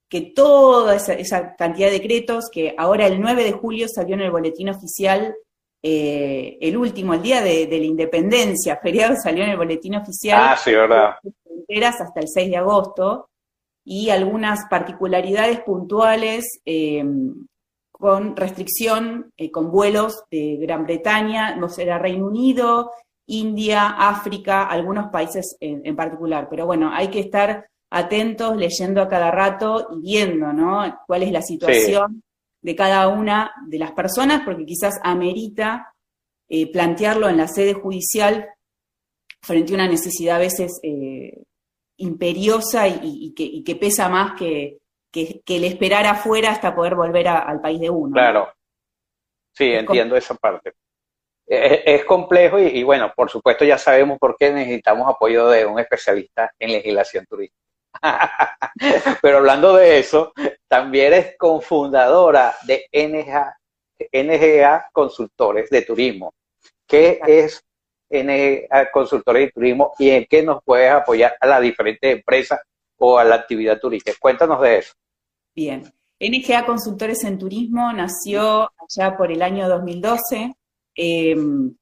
que 0.09 0.21
toda 0.21 0.95
esa, 0.95 1.56
cantidad 1.56 1.88
de 1.88 1.99
decretos, 1.99 2.49
que 2.50 2.75
ahora 2.78 3.06
el 3.06 3.21
9 3.21 3.45
de 3.45 3.52
julio 3.52 3.88
salió 3.88 4.14
en 4.14 4.23
el 4.23 4.30
boletín 4.30 4.68
oficial, 4.68 5.35
eh, 5.83 6.59
el 6.61 6.76
último, 6.76 7.14
el 7.14 7.23
día 7.23 7.42
de, 7.42 7.68
la 7.71 7.76
independencia, 7.76 8.78
feriado 8.83 9.14
salió 9.16 9.45
en 9.45 9.50
el 9.50 9.56
boletín 9.56 9.95
oficial. 9.95 10.40
Ah, 10.42 10.56
sí, 10.56 10.73
verdad. 10.73 11.16
Hasta 11.68 12.21
el 12.21 12.28
6 12.28 12.50
de 12.50 12.56
agosto, 12.56 13.28
y 13.85 14.11
algunas 14.11 14.66
particularidades 14.68 15.61
puntuales 15.61 16.61
em, 16.64 17.47
con 17.92 18.37
restricción, 18.37 19.33
eh, 19.37 19.50
con 19.50 19.71
vuelos 19.71 20.25
de 20.30 20.56
Gran 20.61 20.85
Bretaña, 20.85 21.54
no 21.54 21.68
será 21.68 21.99
Reino 21.99 22.26
Unido, 22.26 22.90
India, 23.26 23.95
África, 23.97 24.64
algunos 24.64 25.09
países 25.11 25.56
en, 25.61 25.95
particular. 25.97 26.49
Pero 26.50 26.66
bueno, 26.66 26.90
hay 26.92 27.09
que 27.09 27.21
estar 27.21 27.68
atentos, 27.90 28.56
leyendo 28.56 29.00
a 29.00 29.09
cada 29.09 29.30
rato 29.30 29.88
y 29.92 30.00
viendo, 30.00 30.52
¿no? 30.52 31.02
Cuál 31.06 31.23
es 31.23 31.33
la 31.33 31.42
situación 31.42 32.23
de 32.66 32.75
cada 32.75 33.06
una 33.06 33.52
de 33.68 33.78
las 33.78 33.92
personas, 33.92 34.42
porque 34.44 34.66
quizás 34.66 34.99
amerita 35.04 35.94
eh, 36.49 36.70
plantearlo 36.73 37.28
en 37.28 37.37
la 37.37 37.46
sede 37.46 37.75
judicial 37.75 38.49
frente 39.40 39.73
a 39.73 39.76
una 39.76 39.88
necesidad 39.88 40.37
a 40.37 40.40
veces 40.40 40.80
eh, 40.82 41.44
imperiosa 41.99 42.88
y, 42.88 43.32
que, 43.64 43.76
pesa 43.76 44.08
más 44.08 44.37
que, 44.37 44.78
el 45.12 45.64
esperar 45.64 46.06
afuera 46.06 46.50
hasta 46.50 46.75
poder 46.75 46.96
volver 46.96 47.28
al 47.28 47.61
país 47.61 47.78
de 47.78 47.88
uno. 47.88 48.12
Claro. 48.12 48.52
Sí, 49.54 49.73
entiendo 49.73 50.16
esa 50.16 50.35
parte 50.35 50.75
es, 51.46 52.04
complejo 52.04 52.58
y, 52.58 52.82
bueno, 52.82 53.12
por 53.14 53.30
supuesto 53.30 53.64
ya 53.64 53.78
sabemos 53.78 54.18
por 54.18 54.37
qué 54.37 54.52
necesitamos 54.52 55.08
apoyo 55.08 55.49
de 55.49 55.64
un 55.64 55.78
especialista 55.78 56.52
en 56.58 56.73
legislación 56.73 57.25
turística. 57.26 57.65
Pero 59.23 59.38
hablando 59.38 59.76
de 59.76 59.99
eso, 59.99 60.33
también 60.69 61.12
es 61.15 61.37
cofundadora 61.38 62.55
de 62.67 62.87
NGA, 62.93 63.57
NGA 64.12 64.88
Consultores 64.93 65.71
de 65.71 65.83
Turismo. 65.83 66.35
¿Qué 66.87 67.21
es 67.26 67.65
NGA 68.11 68.91
Consultores 68.93 69.47
de 69.47 69.53
Turismo 69.53 69.93
y 69.99 70.11
en 70.11 70.26
qué 70.29 70.43
nos 70.43 70.62
puedes 70.65 70.91
apoyar 70.91 71.37
a 71.41 71.47
las 71.47 71.61
diferentes 71.61 72.17
empresas 72.17 72.61
o 72.99 73.19
a 73.19 73.25
la 73.25 73.37
actividad 73.37 73.79
turística? 73.79 74.17
Cuéntanos 74.21 74.61
de 74.61 74.79
eso. 74.79 74.93
Bien. 75.55 75.93
NGA 76.19 76.65
Consultores 76.65 77.25
en 77.25 77.38
Turismo 77.38 77.93
nació 77.93 78.71
allá 78.79 79.17
por 79.17 79.31
el 79.31 79.43
año 79.43 79.69
2012 79.69 80.55
Em, 80.97 81.76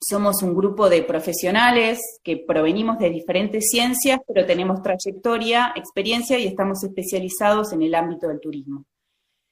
somos 0.00 0.42
un 0.42 0.54
grupo 0.54 0.88
de 0.88 1.02
profesionales 1.02 2.00
que 2.24 2.38
provenimos 2.38 2.98
de 2.98 3.10
diferentes 3.10 3.68
ciencias, 3.70 4.20
pero 4.26 4.46
tenemos 4.46 4.82
trayectoria, 4.82 5.72
experiencia 5.76 6.38
y 6.38 6.46
estamos 6.46 6.82
especializados 6.82 7.72
en 7.72 7.82
el 7.82 7.94
ámbito 7.94 8.26
del 8.28 8.40
turismo. 8.40 8.86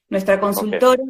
Nuestra 0.09 0.41
consultora, 0.41 1.03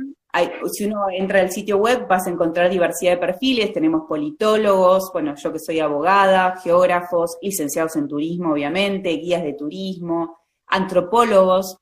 si 0.73 0.87
uno 0.87 1.04
entra 1.12 1.40
al 1.40 1.52
sitio 1.52 1.76
web, 1.78 2.09
vas 2.09 2.26
a 2.26 2.30
encontrar 2.30 2.68
diversidad 2.68 3.12
de 3.12 3.18
perfiles, 3.18 3.73
tenemos 3.73 4.02
politólogos, 4.09 5.11
bueno, 5.12 5.37
yo 5.37 5.52
que 5.52 5.61
soy 5.61 5.78
abogada, 5.78 6.57
geógrafos, 6.57 7.38
licenciados 7.40 7.95
en 7.95 8.09
turismo, 8.09 8.54
obviamente, 8.54 9.11
guías 9.11 9.45
de 9.45 9.52
turismo, 9.52 10.38
antropólogos, 10.66 11.78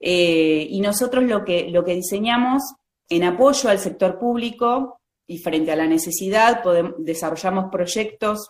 eh, 0.00 0.66
y 0.68 0.80
nosotros 0.80 1.22
lo 1.24 1.44
que, 1.44 1.70
lo 1.70 1.84
que 1.84 1.94
diseñamos 1.94 2.62
en 3.08 3.22
apoyo 3.22 3.70
al 3.70 3.78
sector 3.78 4.18
público 4.18 4.97
y 5.28 5.38
frente 5.38 5.70
a 5.70 5.76
la 5.76 5.86
necesidad 5.86 6.62
desarrollamos 6.96 7.66
proyectos 7.70 8.48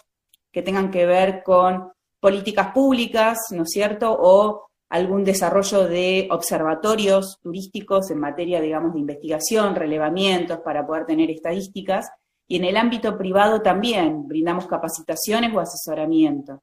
que 0.50 0.62
tengan 0.62 0.90
que 0.90 1.04
ver 1.04 1.42
con 1.42 1.92
políticas 2.20 2.72
públicas, 2.72 3.38
¿no 3.50 3.64
es 3.64 3.70
cierto? 3.70 4.16
O 4.18 4.68
algún 4.90 5.24
desarrollo 5.24 5.86
de 5.86 6.28
observatorios 6.30 7.38
turísticos 7.42 8.10
en 8.10 8.20
materia, 8.20 8.60
digamos, 8.60 8.94
de 8.94 9.00
investigación, 9.00 9.74
relevamientos 9.74 10.60
para 10.60 10.86
poder 10.86 11.04
tener 11.04 11.30
estadísticas. 11.30 12.08
Y 12.46 12.56
en 12.56 12.64
el 12.64 12.76
ámbito 12.76 13.18
privado 13.18 13.60
también 13.60 14.26
brindamos 14.26 14.66
capacitaciones 14.66 15.52
o 15.54 15.60
asesoramiento. 15.60 16.62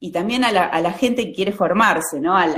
Y 0.00 0.10
también 0.10 0.44
a 0.44 0.52
la, 0.52 0.92
gente 0.92 1.26
que 1.26 1.32
quiere 1.32 1.52
formarse, 1.52 2.18
¿no? 2.20 2.36
Al, 2.36 2.50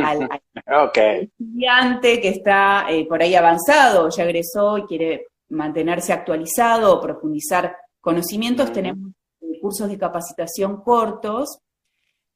estudiante 0.95 2.21
que 2.21 2.29
está 2.29 2.87
eh, 2.89 3.07
por 3.07 3.23
ahí 3.23 3.35
avanzado, 3.35 4.09
ya 4.09 4.25
egresó 4.25 4.79
y 4.79 4.83
quiere 4.85 5.27
mantenerse 5.49 6.13
actualizado 6.13 6.95
o 6.95 7.01
profundizar 7.01 7.77
conocimientos, 8.01 8.73
tenemos 8.73 9.13
cursos 9.61 9.89
de 9.89 9.99
capacitación 9.99 10.83
cortos 10.83 11.59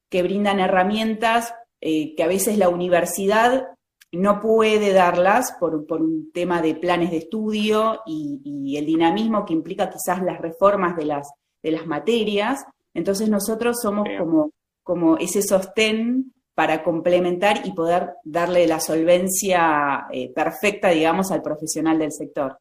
que 0.09 0.23
brindan 0.23 0.61
herramientas 0.61 1.55
eh, 1.81 2.15
que 2.15 2.23
a 2.23 2.27
veces 2.27 2.59
la 2.59 2.69
universidad 2.69 3.69
no 4.13 4.41
puede 4.41 4.93
darlas 4.93 5.53
por, 5.61 5.75
un 5.75 6.31
tema 6.33 6.61
de 6.61 6.75
planes 6.75 7.11
de 7.11 7.19
estudio 7.19 8.01
y, 8.07 8.77
el 8.77 8.87
dinamismo 8.87 9.45
que 9.45 9.53
implica 9.53 9.91
quizás 9.91 10.23
las 10.23 10.41
reformas 10.41 10.97
de 10.97 11.05
las, 11.05 11.31
de 11.63 11.71
las 11.71 11.87
materias. 11.87 12.65
Entonces 12.95 13.29
nosotros 13.29 13.79
somos 13.81 14.09
como, 14.19 14.53
como 14.83 15.17
ese 15.17 15.43
sostén 15.43 16.33
para 16.55 16.83
complementar 16.83 17.63
y 17.65 17.73
poder 17.73 18.15
darle 18.25 18.67
la 18.67 18.81
solvencia 18.81 20.07
eh, 20.11 20.33
perfecta, 20.33 20.89
digamos, 20.89 21.31
al 21.31 21.43
profesional 21.43 21.99
del 21.99 22.13
sector. 22.13 22.59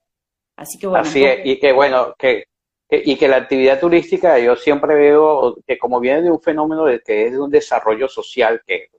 Así 0.59 0.77
que 0.77 0.87
bueno. 0.87 1.07
Así 1.07 1.23
es, 1.23 1.39
y 1.45 1.57
que 1.57 1.71
bueno, 1.71 2.13
que, 2.17 2.43
y 2.89 3.15
que 3.15 3.29
la 3.29 3.37
actividad 3.37 3.79
turística 3.79 4.37
yo 4.39 4.57
siempre 4.57 4.93
veo 4.93 5.55
que 5.65 5.77
como 5.77 6.01
viene 6.01 6.23
de 6.23 6.31
un 6.31 6.41
fenómeno 6.41 6.83
de 6.83 6.99
que 6.99 7.27
es 7.27 7.31
de 7.31 7.39
un 7.39 7.49
desarrollo 7.49 8.09
social, 8.09 8.61
que 8.67 8.89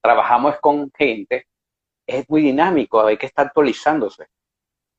trabajamos 0.00 0.60
con 0.60 0.88
gente, 0.96 1.48
es 2.06 2.30
muy 2.30 2.40
dinámico, 2.40 3.04
hay 3.04 3.16
que 3.16 3.26
estar 3.26 3.46
actualizándose. 3.46 4.26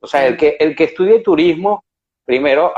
O 0.02 0.08
sea, 0.08 0.28
el 0.28 0.36
que, 0.36 0.58
el 0.60 0.76
que 0.76 0.84
estudie 0.84 1.22
turismo, 1.22 1.86
primero, 2.26 2.74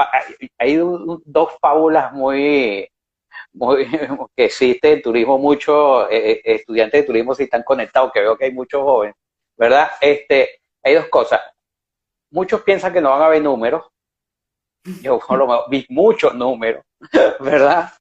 hay, 0.59 0.79
dos 1.25 1.57
fábulas 1.59 2.13
muy, 2.13 2.87
muy, 3.53 3.87
que 4.35 4.45
existe 4.45 4.93
en 4.93 5.01
turismo, 5.01 5.39
muchos 5.39 6.05
eh, 6.11 6.33
eh, 6.33 6.41
estudiantes 6.43 7.01
de 7.01 7.07
turismo 7.07 7.33
si 7.33 7.43
están 7.45 7.63
conectados, 7.63 8.11
que 8.11 8.19
veo 8.19 8.37
que 8.37 8.45
hay 8.45 8.53
muchos 8.53 8.83
jóvenes, 8.83 9.15
¿verdad? 9.57 9.89
Este, 9.99 10.59
hay 10.83 10.93
dos 10.93 11.07
cosas 11.07 11.41
muchos 12.31 12.61
piensan 12.63 12.93
que 12.93 13.01
no 13.01 13.11
van 13.11 13.21
a 13.21 13.25
haber 13.25 13.41
números. 13.41 13.85
Yo 15.01 15.19
lo 15.29 15.67
vi 15.69 15.85
muchos 15.89 16.33
números, 16.33 16.83
¿verdad? 17.39 17.91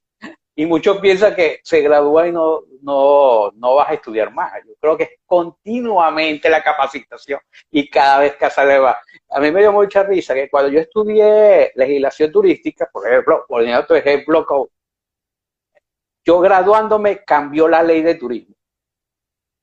Y 0.54 0.66
muchos 0.66 0.98
piensan 0.98 1.36
que 1.36 1.60
se 1.62 1.80
gradúa 1.82 2.26
y 2.26 2.32
no, 2.32 2.62
no, 2.82 3.52
no 3.52 3.76
vas 3.76 3.90
a 3.90 3.94
estudiar 3.94 4.32
más. 4.32 4.52
Yo 4.66 4.74
creo 4.80 4.96
que 4.96 5.04
es 5.04 5.10
continuamente 5.24 6.50
la 6.50 6.64
capacitación 6.64 7.38
y 7.70 7.88
cada 7.88 8.18
vez 8.18 8.34
que 8.34 8.50
sale 8.50 8.78
va. 8.80 8.98
A 9.30 9.38
mí 9.38 9.52
me 9.52 9.60
dio 9.60 9.72
mucha 9.72 10.02
risa 10.02 10.34
que 10.34 10.50
cuando 10.50 10.70
yo 10.70 10.80
estudié 10.80 11.70
legislación 11.76 12.32
turística, 12.32 12.88
por 12.92 13.06
ejemplo, 13.06 13.44
por 13.46 13.62
ejemplo, 13.62 14.68
yo 16.24 16.40
graduándome 16.40 17.24
cambió 17.24 17.68
la 17.68 17.82
ley 17.84 18.02
de 18.02 18.16
turismo. 18.16 18.57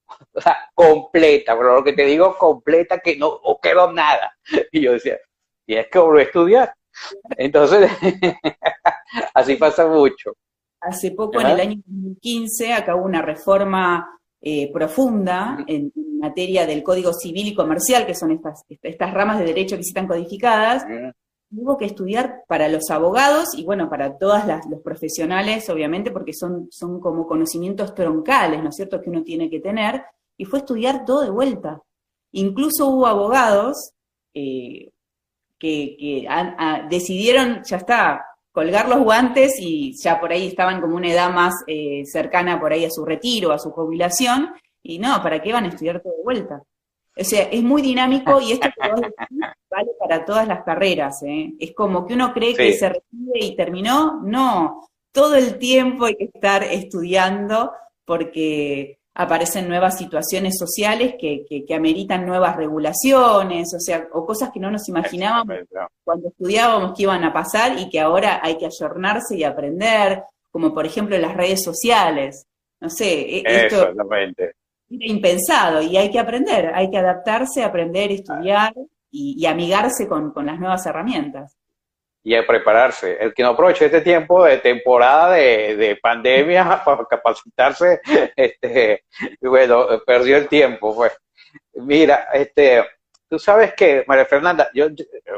O 0.33 0.41
sea, 0.41 0.57
completa, 0.73 1.57
pero 1.57 1.75
lo 1.75 1.83
que 1.83 1.93
te 1.93 2.05
digo, 2.05 2.37
completa, 2.37 2.99
que 2.99 3.17
no 3.17 3.39
quedó 3.61 3.91
nada. 3.91 4.37
Y 4.71 4.81
yo 4.81 4.93
decía, 4.93 5.17
y 5.65 5.75
es 5.75 5.87
que 5.87 5.99
volví 5.99 6.21
a 6.21 6.23
estudiar. 6.23 6.73
Entonces, 7.37 7.89
así 9.33 9.55
pasa 9.55 9.87
mucho. 9.87 10.33
Hace 10.81 11.11
poco, 11.11 11.41
en 11.41 11.47
el 11.47 11.59
año 11.59 11.75
2015, 11.87 12.73
acabó 12.73 13.03
una 13.03 13.21
reforma 13.21 14.19
eh, 14.41 14.71
profunda 14.71 15.63
en, 15.67 15.91
materia 16.19 16.65
del 16.65 16.81
Código 16.81 17.13
Civil 17.13 17.49
y 17.49 17.53
Comercial, 17.53 18.05
que 18.05 18.15
son 18.15 18.31
estas, 18.31 18.63
estas 18.67 19.13
ramas 19.13 19.37
de 19.37 19.45
derecho 19.45 19.75
que 19.75 19.83
sí 19.83 19.89
están 19.89 20.07
codificadas. 20.07 20.83
Hubo 21.51 21.77
que 21.77 21.85
estudiar 21.85 22.43
para 22.47 22.67
los 22.67 22.89
abogados 22.89 23.53
y, 23.55 23.63
bueno, 23.63 23.89
para 23.89 24.17
todos 24.17 24.41
los 24.69 24.81
profesionales, 24.81 25.69
obviamente, 25.69 26.11
porque 26.11 26.33
son, 26.33 26.67
son 26.71 26.99
como 26.99 27.27
conocimientos 27.27 27.93
troncales, 27.93 28.61
¿no 28.61 28.69
es 28.69 28.75
cierto?, 28.75 29.01
que 29.01 29.09
uno 29.09 29.23
tiene 29.23 29.49
que 29.49 29.59
tener, 29.59 30.03
y 30.37 30.45
fue 30.45 30.59
estudiar 30.59 31.05
todo 31.05 31.21
de 31.21 31.29
vuelta. 31.29 31.81
Incluso 32.31 32.87
hubo 32.87 33.07
abogados 33.07 33.93
eh, 34.33 34.91
que, 35.57 36.27
decidieron, 36.89 37.61
ya 37.63 37.77
está, 37.77 38.25
colgar 38.51 38.89
los 38.89 39.03
guantes 39.03 39.55
y 39.59 39.93
ya 40.01 40.19
por 40.19 40.31
ahí 40.31 40.47
estaban 40.47 40.81
como 40.81 40.95
una 40.95 41.11
edad 41.11 41.29
más 41.33 41.53
eh, 41.67 42.03
cercana 42.05 42.59
por 42.59 42.71
ahí 42.73 42.85
a 42.85 42.89
su 42.89 43.05
retiro, 43.05 43.51
a 43.51 43.59
su 43.59 43.71
jubilación, 43.71 44.53
y 44.81 44.99
no, 44.99 45.21
¿para 45.21 45.41
qué 45.41 45.51
van 45.51 45.65
a 45.65 45.69
estudiar 45.69 46.01
todo 46.01 46.13
de 46.15 46.23
vuelta? 46.23 46.63
O 47.17 47.23
sea, 47.23 47.43
es 47.43 47.63
muy 47.63 47.81
dinámico 47.81 48.41
y 48.41 48.53
esto 48.53 48.67
vale 49.69 49.91
para 49.99 50.25
todas 50.25 50.47
las 50.47 50.63
carreras. 50.63 51.23
¿eh? 51.23 51.53
Es 51.59 51.73
como 51.73 52.05
que 52.05 52.13
uno 52.13 52.33
cree 52.33 52.53
que 52.53 52.73
se 52.73 52.89
recibe 52.89 53.39
y 53.39 53.55
terminó. 53.55 54.21
No, 54.23 54.87
todo 55.11 55.35
el 55.35 55.57
tiempo 55.57 56.05
hay 56.05 56.15
que 56.15 56.25
estar 56.25 56.63
estudiando 56.63 57.71
porque 58.03 58.99
aparecen 59.15 59.69
nuevas 59.69 59.97
situaciones 59.97 60.57
sociales 60.57 61.15
que, 61.17 61.45
que, 61.45 61.73
ameritan 61.73 62.25
nuevas 62.25 62.57
regulaciones, 62.57 63.73
o 63.73 63.79
sea, 63.79 64.09
o 64.11 64.25
cosas 64.25 64.51
que 64.53 64.59
no 64.59 64.69
nos 64.69 64.89
imaginábamos 64.89 65.55
cuando 66.03 66.27
estudiábamos 66.27 66.93
que 66.95 67.03
iban 67.03 67.23
a 67.23 67.31
pasar 67.31 67.79
y 67.79 67.89
que 67.89 68.01
ahora 68.01 68.41
hay 68.43 68.57
que 68.57 68.65
ayornarse 68.65 69.37
y 69.37 69.45
aprender, 69.45 70.23
como 70.51 70.73
por 70.73 70.85
ejemplo 70.85 71.17
las 71.17 71.35
redes 71.35 71.63
sociales. 71.63 72.45
No 72.81 72.89
sé, 72.89 73.37
e, 73.37 73.43
esto 73.45 73.87
era 73.87 74.03
impensado 74.89 75.81
y 75.81 75.97
hay 75.97 76.11
que 76.11 76.19
aprender, 76.19 76.71
hay 76.73 76.89
que 76.89 76.97
adaptarse, 76.97 77.63
aprender, 77.63 78.11
estudiar 78.11 78.73
y, 79.11 79.45
amigarse 79.45 80.07
con 80.07 80.33
las 80.45 80.59
nuevas 80.59 80.85
herramientas 80.85 81.57
y 82.25 82.33
a 82.33 82.45
prepararse. 82.45 83.17
El 83.19 83.33
que 83.33 83.43
no 83.43 83.49
aproveche 83.49 83.85
este 83.85 84.01
tiempo 84.01 84.43
de 84.43 84.57
temporada 84.57 85.35
de, 85.35 85.97
pandemia 86.01 86.81
para 86.85 87.05
capacitarse, 87.05 88.01
este, 88.35 89.05
bueno, 89.39 89.87
perdió 90.05 90.37
el 90.37 90.49
tiempo, 90.49 90.93
pues. 90.93 91.13
Mira, 91.75 92.29
este, 92.33 92.83
tú 93.29 93.37
sabes 93.37 93.73
que, 93.75 94.03
María 94.07 94.25
Fernanda, 94.25 94.69
yo, 94.73 94.87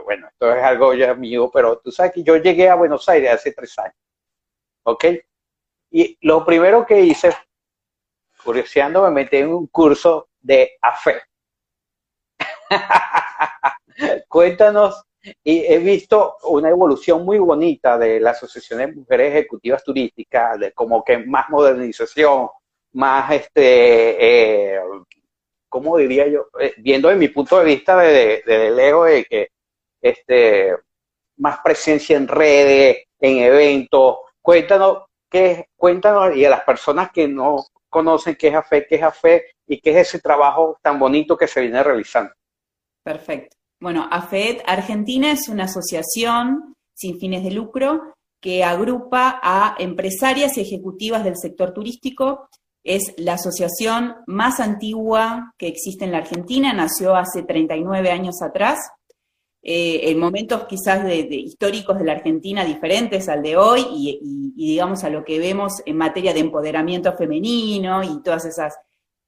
bueno, 0.05 0.27
esto 0.29 0.55
es 0.55 0.63
algo 0.63 0.93
ya 0.93 1.13
mío, 1.13 1.51
pero 1.53 1.77
tú 1.79 1.91
sabes 1.91 2.13
que 2.13 2.23
yo 2.23 2.37
llegué 2.37 2.69
a 2.69 2.75
Buenos 2.75 3.07
Aires 3.09 3.33
hace 3.33 3.51
tres 3.51 3.77
años, 3.77 3.95
¿ok? 4.83 5.05
Y 5.91 6.17
lo 6.21 6.45
primero 6.45 6.85
que 6.85 7.01
hice, 7.01 7.31
curioseando, 8.47 9.03
me 9.03 9.11
metí 9.11 9.35
en 9.35 9.49
un 9.49 9.67
curso 9.67 10.29
de 10.39 10.77
AFE. 10.81 11.19
Cuéntanos 14.29 15.03
y 15.43 15.65
he 15.65 15.79
visto 15.79 16.37
una 16.43 16.69
evolución 16.69 17.25
muy 17.25 17.39
bonita 17.39 17.97
de 17.97 18.21
la 18.21 18.29
Asociación 18.29 18.79
de 18.79 18.87
Mujeres 18.87 19.33
Ejecutivas 19.33 19.83
Turísticas, 19.83 20.57
de 20.61 20.71
como 20.71 21.03
que 21.03 21.17
más 21.17 21.49
modernización, 21.49 22.47
más, 22.93 23.29
este, 23.33 24.75
eh, 24.75 24.79
¿cómo 25.67 25.97
diría 25.97 26.25
yo? 26.27 26.47
Eh, 26.57 26.73
viendo 26.77 27.11
en 27.11 27.19
mi 27.19 27.27
punto 27.27 27.59
de 27.59 27.65
vista 27.65 27.97
de, 27.97 28.43
de, 28.45 28.71
de 28.71 29.25
que 29.29 29.49
este, 30.01 30.73
más 31.35 31.59
presencia 31.61 32.15
en 32.15 32.29
redes, 32.29 33.07
en 33.19 33.39
eventos. 33.39 34.19
Cuéntanos, 34.41 34.99
qué, 35.29 35.67
cuéntanos 35.75 36.33
y 36.37 36.45
a 36.45 36.49
las 36.49 36.61
personas 36.61 37.11
que 37.11 37.27
no 37.27 37.65
conocen 37.97 38.35
qué 38.35 38.49
es 38.49 38.55
AFE, 38.55 38.85
qué 38.87 38.95
es 38.95 39.03
AFE 39.03 39.45
y 39.67 39.79
qué 39.79 39.89
es 39.91 40.07
ese 40.07 40.19
trabajo 40.19 40.77
tan 40.83 40.99
bonito 40.99 41.35
que 41.35 41.47
se 41.47 41.61
viene 41.61 41.81
realizando. 41.81 42.31
Perfecto. 43.03 43.57
Bueno, 43.79 44.07
AFED 44.11 44.61
Argentina 44.65 45.31
es 45.31 45.47
una 45.49 45.63
asociación 45.63 46.75
sin 46.95 47.19
fines 47.19 47.43
de 47.43 47.51
lucro 47.51 48.13
que 48.39 48.63
agrupa 48.63 49.39
a 49.41 49.75
empresarias 49.79 50.57
y 50.57 50.61
ejecutivas 50.61 51.23
del 51.23 51.37
sector 51.37 51.73
turístico. 51.73 52.49
Es 52.83 53.13
la 53.17 53.33
asociación 53.33 54.15
más 54.27 54.59
antigua 54.59 55.53
que 55.57 55.67
existe 55.67 56.05
en 56.05 56.11
la 56.11 56.19
Argentina, 56.19 56.73
nació 56.73 57.15
hace 57.15 57.43
39 57.43 58.11
años 58.11 58.41
atrás, 58.41 58.79
eh, 59.69 60.11
en 60.11 60.17
momentos 60.17 60.63
quizás 60.63 61.03
de, 61.03 61.17
históricos 61.29 61.99
de 61.99 62.05
la 62.05 62.13
Argentina 62.13 62.63
diferentes 62.63 63.27
al 63.27 63.43
de 63.43 63.57
hoy 63.57 63.85
y, 63.91 64.53
digamos 64.55 65.03
a 65.03 65.09
lo 65.09 65.25
que 65.25 65.39
vemos 65.39 65.81
en 65.85 65.97
materia 65.97 66.33
de 66.33 66.39
empoderamiento 66.39 67.11
femenino 67.17 68.01
y 68.01 68.23
todas 68.23 68.45
esas 68.45 68.75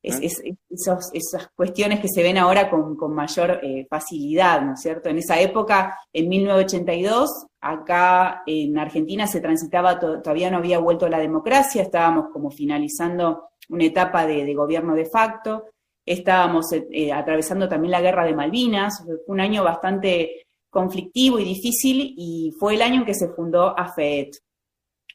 es, 0.02 0.42
esas 0.70 1.50
cuestiones 1.54 2.00
que 2.00 2.08
se 2.08 2.24
ven 2.24 2.38
ahora 2.38 2.70
con, 2.70 2.96
mayor 3.14 3.60
eh, 3.62 3.86
facilidad, 3.90 4.62
¿no 4.62 4.76
es 4.76 4.80
cierto? 4.80 5.10
En 5.10 5.18
esa 5.18 5.42
época, 5.42 6.00
en 6.14 6.30
1982, 6.30 7.48
acá 7.60 8.44
en 8.46 8.78
Argentina 8.78 9.28
se 9.28 9.42
transitaba, 9.42 10.00
todavía 10.00 10.50
no 10.50 10.60
había 10.60 10.80
vuelto 10.80 11.10
la 11.10 11.20
democracia, 11.20 11.82
estábamos 11.82 12.28
como 12.32 12.50
finalizando 12.50 13.50
una 13.68 13.84
etapa 13.84 14.26
de, 14.26 14.54
gobierno 14.54 14.96
de 14.96 15.06
facto, 15.06 15.66
estábamos 16.14 16.72
eh, 16.74 16.88
eh, 16.92 17.12
atravesando 17.12 17.68
también 17.68 17.92
la 17.92 18.02
guerra 18.02 18.26
de 18.26 18.36
Malvinas, 18.36 19.04
fue 19.06 19.18
un 19.28 19.40
año 19.40 19.64
bastante 19.64 20.46
conflictivo 20.70 21.40
y 21.40 21.46
difícil 21.46 22.14
y 22.18 22.52
fue 22.60 22.76
el 22.76 22.82
año 22.82 23.02
en 23.02 23.06
que 23.06 23.16
se 23.16 23.30
fundó 23.30 23.78
AFET. 23.78 24.30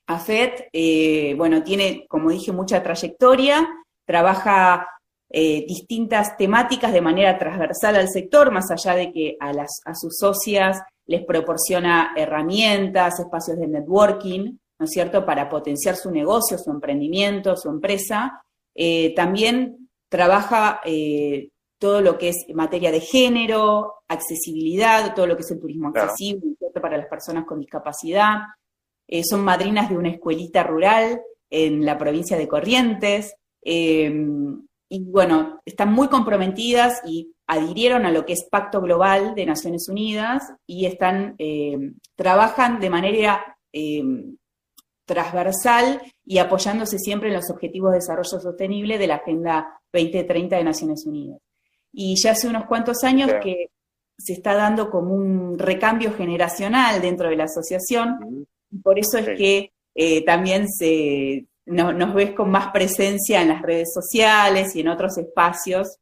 AFET, 0.06 0.68
bueno, 1.36 1.62
tiene, 1.62 2.06
como 2.08 2.30
dije, 2.30 2.52
mucha 2.52 2.82
trayectoria, 2.82 3.66
trabaja 4.04 4.86
eh, 5.36 5.64
distintas 5.66 6.36
temáticas 6.36 6.92
de 6.92 7.00
manera 7.00 7.36
transversal 7.36 7.96
al 7.96 8.08
sector, 8.08 8.52
más 8.52 8.70
allá 8.70 8.94
de 8.94 9.10
que 9.10 9.36
a, 9.40 9.52
las, 9.52 9.80
a 9.84 9.92
sus 9.92 10.16
socias 10.16 10.80
les 11.06 11.24
proporciona 11.24 12.12
herramientas, 12.16 13.18
espacios 13.18 13.58
de 13.58 13.66
networking, 13.66 14.56
¿no 14.78 14.84
es 14.84 14.90
cierto?, 14.90 15.26
para 15.26 15.48
potenciar 15.48 15.96
su 15.96 16.12
negocio, 16.12 16.56
su 16.56 16.70
emprendimiento, 16.70 17.56
su 17.56 17.68
empresa. 17.68 18.42
Eh, 18.76 19.12
también 19.16 19.83
trabaja 20.14 20.80
eh, 20.84 21.48
todo 21.76 22.00
lo 22.00 22.16
que 22.16 22.28
es 22.28 22.46
materia 22.54 22.92
de 22.92 23.00
género, 23.00 23.94
accesibilidad, 24.06 25.12
todo 25.12 25.26
lo 25.26 25.34
que 25.34 25.42
es 25.42 25.50
el 25.50 25.58
turismo 25.58 25.88
accesible 25.88 26.54
para 26.80 26.96
las 26.96 27.08
personas 27.08 27.44
con 27.44 27.58
discapacidad. 27.58 28.42
son 29.28 29.42
madrinas 29.44 29.90
de 29.90 29.96
una 29.96 30.10
escuelita 30.10 30.62
rural 30.62 31.20
en 31.50 31.84
la 31.84 31.98
provincia 31.98 32.36
de 32.36 32.46
Corrientes. 32.46 33.34
Em, 33.60 34.64
y 34.88 35.00
bueno, 35.00 35.60
están 35.64 35.92
muy 35.92 36.06
comprometidas 36.06 37.02
y 37.04 37.32
adhirieron 37.48 38.06
a 38.06 38.12
lo 38.12 38.24
que 38.24 38.34
es 38.34 38.46
Pacto 38.48 38.80
Global 38.80 39.34
de 39.34 39.46
Naciones 39.46 39.88
Unidas 39.88 40.44
y 40.68 40.86
están, 40.86 41.34
em, 41.38 41.96
trabajan 42.14 42.78
de 42.78 42.90
manera 42.90 43.56
em, 43.72 44.36
transversal 45.04 46.00
y 46.24 46.38
apoyándose 46.38 46.98
siempre 46.98 47.28
en 47.28 47.34
los 47.34 47.50
Objetivos 47.50 47.92
de 47.92 47.98
Desarrollo 47.98 48.40
Sostenible 48.40 48.98
de 48.98 49.06
la 49.06 49.16
Agenda 49.16 49.80
2030 49.92 50.56
de 50.56 50.64
Naciones 50.64 51.06
Unidas. 51.06 51.38
Y 51.92 52.16
ya 52.20 52.32
hace 52.32 52.48
unos 52.48 52.66
cuantos 52.66 53.04
años 53.04 53.30
que 53.42 53.68
se 54.18 54.32
está 54.32 54.54
dando 54.54 54.90
como 54.90 55.14
un 55.14 55.58
recambio 55.58 56.12
generacional 56.12 57.00
dentro 57.00 57.28
de 57.28 57.36
la 57.36 57.44
asociación, 57.44 58.46
y 58.70 58.78
por 58.78 58.98
eso 58.98 59.18
es 59.18 59.36
que 59.36 59.72
eh, 59.94 60.24
también 60.24 60.68
se, 60.68 61.46
nos 61.66 62.14
ves 62.14 62.32
con 62.32 62.50
más 62.50 62.72
presencia 62.72 63.42
en 63.42 63.48
las 63.48 63.62
redes 63.62 63.92
sociales 63.92 64.74
y 64.74 64.80
en 64.80 64.88
otros 64.88 65.18
espacios 65.18 65.98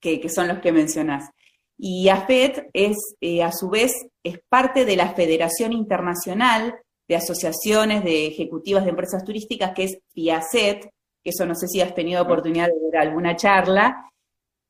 que, 0.00 0.28
son 0.28 0.48
los 0.48 0.58
que 0.58 0.72
mencionás. 0.72 1.30
Y 1.76 2.08
AFET 2.08 2.70
es, 2.72 2.96
eh, 3.20 3.42
a 3.42 3.52
su 3.52 3.70
vez, 3.70 3.92
es 4.24 4.40
parte 4.48 4.84
de 4.84 4.96
la 4.96 5.14
Federación 5.14 5.72
Internacional 5.72 6.74
de 7.08 7.16
Asociaciones 7.16 8.04
de 8.04 8.26
Ejecutivas 8.26 8.84
de 8.84 8.90
Empresas 8.90 9.24
Turísticas, 9.24 9.72
que 9.74 9.84
es 9.84 9.98
FIACET, 10.12 10.82
que 11.24 11.30
eso 11.30 11.46
no 11.46 11.54
sé 11.54 11.66
si 11.66 11.80
has 11.80 11.94
tenido 11.94 12.22
oportunidad 12.22 12.66
de 12.66 12.90
ver 12.90 13.00
alguna 13.00 13.34
charla. 13.34 14.10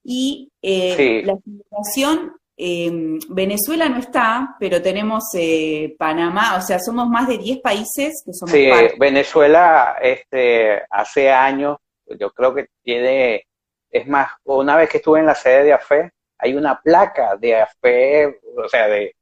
Y 0.04 0.50
eh, 0.62 1.22
la 1.24 1.36
Federación 1.36 2.38
Em, 2.60 3.20
Venezuela 3.28 3.88
no 3.88 4.00
está, 4.00 4.56
pero 4.58 4.82
tenemos 4.82 5.22
eh, 5.34 5.94
Panamá, 5.96 6.56
o 6.56 6.60
sea, 6.60 6.80
somos 6.80 7.08
más 7.08 7.28
de 7.28 7.38
10 7.38 7.60
países 7.60 8.20
que 8.26 8.32
somos 8.32 8.50
Sí, 8.50 8.68
Venezuela 8.98 9.96
este, 10.02 10.82
hace 10.90 11.30
años, 11.30 11.76
yo 12.18 12.32
creo 12.32 12.52
que 12.52 12.66
tiene, 12.82 13.46
es 13.88 14.08
más, 14.08 14.32
una 14.42 14.74
vez 14.74 14.90
que 14.90 14.96
estuve 14.96 15.20
en 15.20 15.26
la 15.26 15.36
sede 15.36 15.66
de 15.66 15.72
AFE, 15.72 16.10
hay 16.36 16.54
una 16.54 16.80
placa 16.80 17.36
de 17.36 17.60
AFE, 17.60 18.40
o 18.56 18.68
sea, 18.68 18.88
de, 18.88 19.14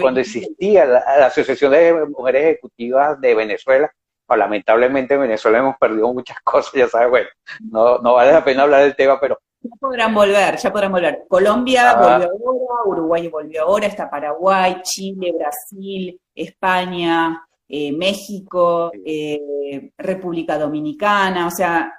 cuando 0.00 0.20
existía 0.20 0.84
la, 0.84 0.98
Asociación 1.26 1.72
de 1.72 2.06
Mujeres 2.06 2.44
Ejecutivas 2.44 3.20
de 3.20 3.34
Venezuela, 3.34 3.90
lamentablemente 4.36 5.14
en 5.14 5.20
Venezuela 5.20 5.58
hemos 5.58 5.76
perdido 5.78 6.12
muchas 6.12 6.38
cosas, 6.44 6.72
ya 6.74 6.88
sabes, 6.88 7.10
bueno, 7.10 7.28
no, 7.70 7.98
no 7.98 8.14
vale 8.14 8.32
la 8.32 8.44
pena 8.44 8.62
hablar 8.62 8.82
del 8.82 8.96
tema, 8.96 9.18
pero... 9.20 9.38
Ya 9.60 9.70
podrán 9.80 10.14
volver, 10.14 10.56
ya 10.58 10.70
podrán 10.70 10.92
volver. 10.92 11.24
Colombia 11.26 11.92
ah. 11.92 12.18
volvió 12.18 12.30
ahora, 12.50 12.82
Uruguay 12.84 13.28
volvió 13.28 13.62
ahora, 13.62 13.86
está 13.86 14.10
Paraguay, 14.10 14.76
Chile, 14.82 15.32
Brasil, 15.38 16.20
España, 16.34 17.42
eh, 17.66 17.92
México, 17.92 18.92
eh, 19.06 19.90
República 19.96 20.58
Dominicana, 20.58 21.46
o 21.46 21.50
sea, 21.50 21.90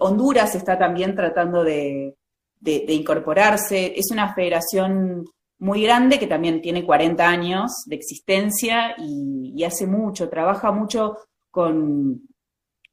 Honduras 0.00 0.54
está 0.54 0.78
también 0.78 1.14
tratando 1.14 1.64
de, 1.64 2.14
incorporarse. 2.62 3.94
Es 3.96 4.10
una 4.12 4.34
federación 4.34 5.24
muy 5.58 5.82
grande 5.82 6.18
que 6.18 6.26
también 6.26 6.60
tiene 6.60 6.84
40 6.84 7.28
años 7.28 7.70
de 7.86 7.96
existencia 7.96 8.94
y, 8.98 9.64
hace 9.64 9.86
mucho, 9.86 10.28
trabaja 10.28 10.70
mucho 10.70 11.16
con 11.50 12.22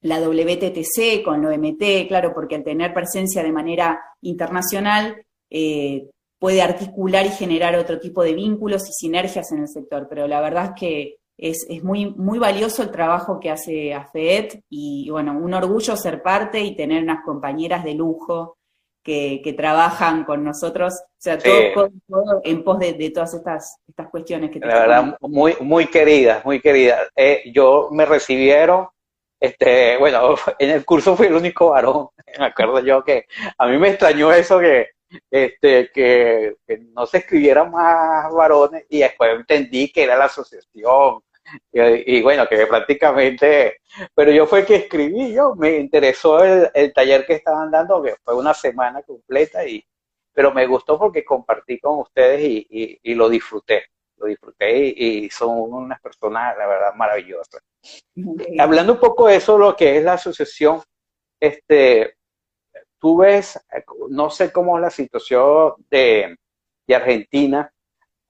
la 0.02 0.20
WTTC, 0.20 1.24
con 1.24 1.42
la 1.42 1.50
OMT, 1.50 2.08
claro, 2.08 2.34
porque 2.34 2.56
al 2.56 2.64
tener 2.64 2.94
presencia 2.94 3.44
de 3.44 3.52
manera 3.52 4.00
internacional 4.22 5.24
eh, 5.50 6.10
puede 6.40 6.62
articular 6.62 7.26
y 7.26 7.30
generar 7.30 7.76
otro 7.76 8.00
tipo 8.00 8.24
de 8.24 8.34
vínculos 8.34 8.90
y 8.90 8.94
sinergias 8.94 9.52
en 9.52 9.60
el 9.60 9.68
sector, 9.68 10.08
pero 10.10 10.28
la 10.28 10.42
verdad 10.42 10.66
es 10.66 10.80
que 10.80 11.16
es, 11.38 11.84
muy, 11.84 12.14
muy 12.16 12.40
valioso 12.40 12.82
el 12.84 12.92
trabajo 12.92 13.40
que 13.40 13.52
hace 13.52 13.94
AFET 13.94 14.64
y 14.70 15.10
bueno, 15.10 15.38
un 15.38 15.54
orgullo 15.54 15.96
ser 15.96 16.22
parte 16.22 16.62
y 16.62 16.76
tener 16.76 17.04
unas 17.04 17.24
compañeras 17.24 17.84
de 17.84 17.94
lujo 17.94 18.58
que, 19.06 19.54
trabajan 19.56 20.24
con 20.24 20.44
nosotros, 20.44 20.96
o 20.96 21.16
sea, 21.20 21.38
todo, 21.38 21.92
en 22.44 22.64
pos 22.64 22.80
de, 22.80 23.12
todas 23.14 23.36
estas, 23.36 23.78
estas 23.88 24.10
cuestiones 24.10 24.50
que 24.50 24.60
te 24.60 24.66
La 24.66 24.80
verdad, 24.80 25.18
muy, 25.22 25.56
muy 25.62 25.86
queridas, 25.86 26.44
muy 26.44 26.60
queridas. 26.60 27.08
Eh, 27.16 27.44
yo 27.54 27.90
me 27.92 28.06
recibieron, 28.06 28.88
este, 29.40 29.98
bueno, 29.98 30.36
en 30.60 30.72
el 30.72 30.84
curso 30.84 31.16
fui 31.16 31.28
el 31.28 31.36
único 31.36 31.70
varón, 31.70 32.10
me 32.40 32.46
acuerdo 32.46 32.80
yo 32.80 33.04
que 33.04 33.28
a 33.58 33.68
mí 33.68 33.78
me 33.78 33.90
extrañó 33.90 34.34
eso 34.34 34.60
que, 34.60 34.88
este, 35.30 35.92
que, 35.94 36.56
que, 36.68 36.78
no 36.96 37.06
se 37.06 37.20
escribieran 37.20 37.72
más 37.72 38.34
varones 38.34 38.86
y 38.90 39.00
después 39.00 39.36
entendí 39.36 39.92
que 39.92 40.04
era 40.04 40.18
la 40.18 40.26
asociación 40.26 41.22
y, 41.72 42.22
bueno, 42.22 42.48
que 42.48 42.66
prácticamente, 42.66 43.80
pero 44.14 44.32
yo 44.32 44.48
fue 44.48 44.66
que 44.66 44.76
escribí, 44.76 45.34
yo 45.34 45.56
me 45.56 45.78
interesó 45.78 46.44
el, 46.44 46.94
taller 46.94 47.26
que 47.26 47.34
estaban 47.34 47.72
dando, 47.72 48.02
que 48.02 48.16
fue 48.24 48.36
una 48.36 48.54
semana 48.54 49.04
completa, 49.04 49.66
y, 49.68 49.86
pero 50.34 50.54
me 50.54 50.66
gustó 50.66 50.98
porque 50.98 51.24
compartí 51.24 51.80
con 51.80 52.00
ustedes 52.00 52.42
y, 52.42 53.00
y, 53.02 53.14
lo 53.14 53.30
disfruté, 53.30 53.86
lo 54.18 54.28
disfruté 54.28 54.88
y, 54.88 55.30
son 55.30 55.50
unas 55.72 56.02
personas, 56.02 56.58
la 56.58 56.68
verdad, 56.68 56.94
maravillosas. 56.96 57.62
Hablando 58.60 58.94
un 58.94 59.00
poco 59.00 59.28
de 59.28 59.36
eso, 59.36 59.58
lo 59.58 59.76
que 59.76 59.98
es 59.98 60.04
la 60.04 60.14
asociación, 60.14 60.82
este, 61.40 62.18
tú 63.00 63.18
ves, 63.18 63.60
no 64.10 64.30
sé 64.30 64.52
cómo 64.52 64.78
es 64.78 64.82
la 64.82 64.90
situación 64.90 65.74
de, 65.90 66.38
de 66.88 66.96
Argentina, 66.96 67.72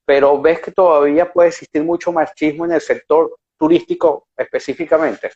pero 0.05 0.39
ves 0.39 0.59
que 0.61 0.71
todavía 0.71 1.31
puede 1.31 1.49
existir 1.49 1.83
mucho 1.83 2.11
machismo 2.11 2.65
en 2.65 2.73
el 2.73 2.81
sector 2.81 3.35
turístico 3.57 4.27
específicamente. 4.37 5.31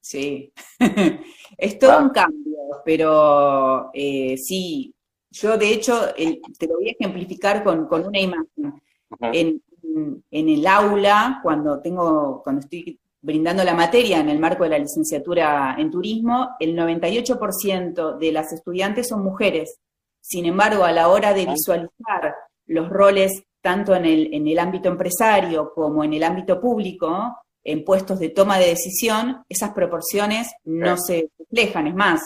Sí, 0.00 0.52
es 1.58 1.78
todo 1.78 1.92
ah. 1.92 2.02
un 2.02 2.10
cambio, 2.10 2.56
pero 2.84 3.90
eh, 3.92 4.36
sí, 4.38 4.94
yo 5.30 5.58
de 5.58 5.70
hecho 5.70 6.14
te 6.14 6.66
lo 6.66 6.76
voy 6.76 6.88
a 6.88 6.92
ejemplificar 6.92 7.62
con, 7.62 7.86
una 7.90 8.18
imagen. 8.18 8.80
en, 9.20 9.62
el 10.30 10.66
aula, 10.66 11.40
cuando 11.42 11.80
tengo, 11.80 12.42
cuando 12.42 12.60
estoy 12.60 12.98
brindando 13.20 13.64
la 13.64 13.74
materia 13.74 14.20
en 14.20 14.28
el 14.28 14.38
marco 14.38 14.62
de 14.62 14.70
la 14.70 14.78
licenciatura 14.78 15.76
en 15.78 15.90
turismo, 15.90 16.50
el 16.60 16.76
98% 16.76 18.16
de 18.16 18.32
las 18.32 18.52
estudiantes 18.52 19.08
son 19.08 19.22
mujeres. 19.22 19.78
Sin 20.20 20.46
embargo, 20.46 20.84
a 20.84 20.92
la 20.92 21.08
hora 21.08 21.34
de 21.34 21.42
ah. 21.48 21.52
visualizar 21.52 22.34
los 22.66 22.88
roles 22.88 23.42
tanto 23.68 23.94
en 23.94 24.06
el, 24.06 24.32
en 24.32 24.48
el 24.48 24.58
ámbito 24.58 24.88
empresario 24.88 25.74
como 25.74 26.02
en 26.02 26.14
el 26.14 26.24
ámbito 26.24 26.58
público, 26.58 27.36
en 27.62 27.84
puestos 27.84 28.18
de 28.18 28.30
toma 28.30 28.58
de 28.58 28.68
decisión, 28.68 29.42
esas 29.46 29.74
proporciones 29.74 30.50
no 30.64 30.96
se 30.96 31.28
reflejan, 31.38 31.86
es 31.86 31.94
más, 31.94 32.22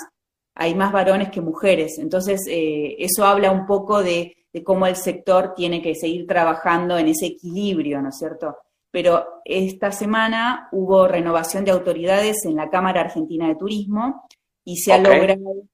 hay 0.55 0.77
más 0.77 0.93
varones 0.93 1.31
que 1.31 1.41
mujeres. 1.41 1.99
Entonces, 1.99 2.43
eh, 2.49 2.95
eso 2.97 3.25
habla 3.25 3.51
un 3.51 3.67
poco 3.67 4.05
de, 4.05 4.37
cómo 4.63 4.87
el 4.87 4.95
sector 4.95 5.53
tiene 5.57 5.83
que 5.83 5.97
seguir 5.97 6.29
trabajando 6.29 6.97
en 6.97 7.09
ese 7.09 7.27
equilibrio, 7.27 8.01
¿no 8.01 8.11
es 8.11 8.19
cierto? 8.19 8.59
Pero 8.93 9.27
esta 9.45 9.91
semana 9.91 10.69
hubo 10.71 11.09
renovación 11.09 11.65
de 11.65 11.73
autoridades 11.73 12.45
en 12.45 12.55
la 12.55 12.71
Cámara 12.71 13.01
Argentina 13.01 13.49
de 13.49 13.57
Turismo 13.57 14.27
y 14.65 14.77
se 14.77 14.93
ha 14.93 14.99
logrado 14.99 15.65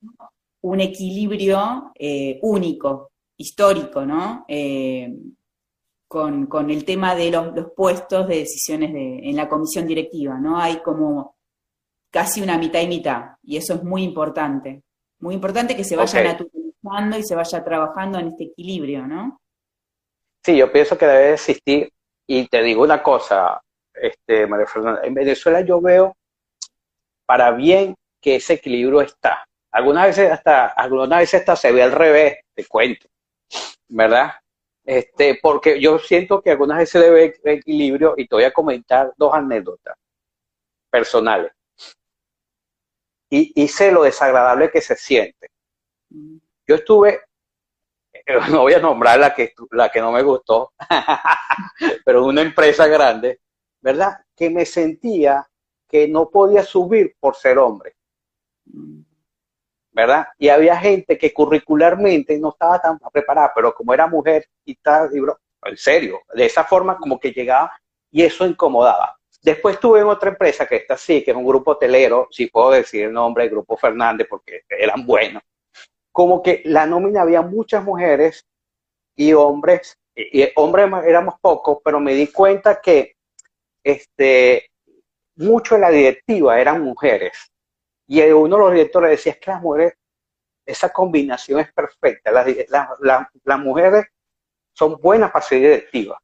un 0.63 0.81
equilibrio 0.81 1.93
eh, 1.95 2.39
único, 2.41 3.11
histórico, 3.37 4.07
¿no? 4.07 4.47
Eh, 4.49 5.13
con, 6.09 6.47
con 6.47 6.71
el 6.71 6.85
tema 6.85 7.15
de 7.15 7.31
los, 7.31 7.55
los, 7.55 7.73
puestos 7.77 8.27
de 8.27 8.39
decisiones 8.39 8.93
de, 8.93 9.21
en 9.29 9.37
la 9.37 9.49
comisión 9.49 9.87
directiva, 9.87 10.39
¿no? 10.39 10.59
Hay 10.59 10.79
como 10.79 11.37
casi 12.11 12.41
una 12.41 12.57
mitad 12.57 12.81
y 12.81 12.89
mitad, 12.89 13.37
y 13.43 13.59
eso 13.59 13.75
es 13.75 13.85
muy 13.85 14.03
importante. 14.03 14.83
Muy 15.21 15.35
importante 15.35 15.77
que 15.77 15.85
se 15.85 15.97
vaya 15.97 16.25
naturalizando 16.25 17.19
y 17.19 17.23
se 17.23 17.35
vaya 17.35 17.63
trabajando 17.63 18.19
en 18.19 18.29
este 18.29 18.45
equilibrio, 18.45 19.07
¿no? 19.07 19.41
Sí, 20.43 20.57
yo 20.57 20.73
pienso 20.73 20.97
que 20.97 21.07
debe 21.07 21.35
existir, 21.35 21.93
y 22.27 22.47
te 22.47 22.63
digo 22.63 22.83
una 22.83 23.03
cosa, 23.03 23.61
este, 23.93 24.47
María 24.47 24.67
Fernanda, 24.67 25.03
en 25.03 25.13
Venezuela 25.13 25.61
yo 25.61 25.81
veo 25.81 26.17
para 27.27 27.51
bien 27.51 27.95
que 28.21 28.37
ese 28.37 28.55
equilibrio 28.55 29.03
está. 29.03 29.45
Algunas 29.71 30.07
veces 30.07 30.33
hasta, 30.33 30.69
algunas 30.69 31.19
veces 31.19 31.41
hasta 31.41 31.57
se 31.57 31.73
ve 31.73 31.83
al 31.83 31.93
revés, 31.93 32.39
te 32.55 32.65
cuento, 32.65 33.07
¿verdad? 33.89 34.33
Este, 34.89 35.39
porque 35.43 35.79
yo 35.79 35.99
siento 35.99 36.41
que 36.41 36.53
algunas 36.53 36.79
veces 36.79 37.03
debe 37.03 37.39
equilibrio 37.45 38.15
y 38.17 38.27
te 38.27 38.35
voy 38.35 38.45
a 38.45 38.55
comentar 38.55 39.13
dos 39.19 39.35
anécdotas 39.35 39.95
personales. 40.91 41.53
Y, 43.29 43.69
sé 43.69 43.93
lo 43.93 44.05
desagradable 44.05 44.71
que 44.71 44.81
se 44.81 44.97
siente. 44.97 45.51
Yo 46.67 46.77
estuve, 46.77 47.21
no 48.51 48.63
voy 48.63 48.73
a 48.73 48.79
nombrar 48.79 49.21
la 49.21 49.35
que, 49.35 49.53
la 49.73 49.91
que 49.91 50.01
no 50.01 50.11
me 50.11 50.23
gustó, 50.23 50.73
pero 52.07 52.25
una 52.25 52.41
empresa 52.41 52.87
grande, 52.87 53.41
¿verdad? 53.83 54.25
Que 54.35 54.49
me 54.49 54.65
sentía 54.65 55.47
que 55.87 56.09
no 56.09 56.31
podía 56.31 56.63
subir 56.63 57.15
por 57.21 57.37
ser 57.37 57.59
hombre. 57.59 57.95
¿Verdad? 59.99 60.29
Y 60.39 60.49
había 60.49 60.77
gente 60.77 61.19
que 61.19 61.35
curricularmente 61.35 62.39
no 62.39 62.51
estaba 62.51 62.81
tan 62.81 63.01
preparada, 63.13 63.51
pero 63.53 63.75
como 63.75 63.93
era 63.93 64.07
mujer 64.07 64.49
y 64.65 64.77
tal, 64.77 65.11
en 65.65 65.77
serio, 65.77 66.21
de 66.33 66.47
esa 66.47 66.63
forma 66.63 66.97
como 66.97 67.19
que 67.19 67.33
llegaba 67.33 67.73
y 68.09 68.23
eso 68.23 68.47
incomodaba. 68.47 69.19
Después 69.43 69.75
estuve 69.75 69.99
en 69.99 70.07
otra 70.07 70.31
empresa 70.31 70.67
que 70.67 70.77
está 70.77 70.95
así, 70.95 71.25
que 71.25 71.33
es 71.33 71.37
un 71.37 71.45
grupo 71.45 71.73
hotelero, 71.73 72.29
si 72.31 72.47
puedo 72.47 72.71
decir 72.71 73.07
el 73.07 73.13
nombre, 73.13 73.43
el 73.43 73.51
Grupo 73.51 73.77
Fernández, 73.77 74.29
porque 74.31 74.63
eran 74.69 75.05
buenos. 75.05 75.43
Como 76.13 76.45
que 76.45 76.63
la 76.67 76.87
nómina 76.87 77.23
había 77.23 77.43
muchas 77.43 77.83
mujeres 77.83 78.47
y 79.17 79.33
hombres, 79.33 79.99
y 80.15 80.49
hombres 80.55 80.89
éramos 81.07 81.35
pocos, 81.41 81.79
pero 81.85 81.99
me 81.99 82.15
di 82.15 82.29
cuenta 82.29 82.81
que 82.81 83.17
este, 83.83 84.71
mucho 85.35 85.75
de 85.75 85.81
la 85.81 85.91
directiva 85.91 86.61
eran 86.61 86.83
mujeres. 86.83 87.51
Y 88.09 88.23
uno 88.23 88.57
de 88.57 88.63
los 88.63 88.73
directores 88.73 89.11
decía, 89.11 89.33
es 89.33 89.39
que 89.39 89.51
las 89.51 89.61
mujeres, 89.61 89.93
esa 90.65 90.91
combinación 90.91 91.61
es 91.61 91.73
perfecta. 91.73 92.33
Las, 92.33 93.59
mujeres 93.61 94.07
son 94.73 94.97
buenas 94.97 95.31
para 95.31 95.45
ser 95.45 95.61
directivas. 95.61 96.19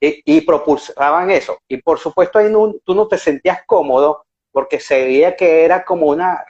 Y, 0.00 0.40
propulsaban 0.40 1.30
eso. 1.30 1.58
Y 1.68 1.76
por 1.82 1.98
supuesto 1.98 2.38
ahí 2.38 2.50
tú 2.84 2.94
no 2.94 3.06
te 3.06 3.18
sentías 3.18 3.64
cómodo 3.66 4.24
porque 4.50 4.80
se 4.80 5.04
veía 5.04 5.36
que 5.36 5.62
era 5.62 5.84
como 5.84 6.06
una, 6.06 6.42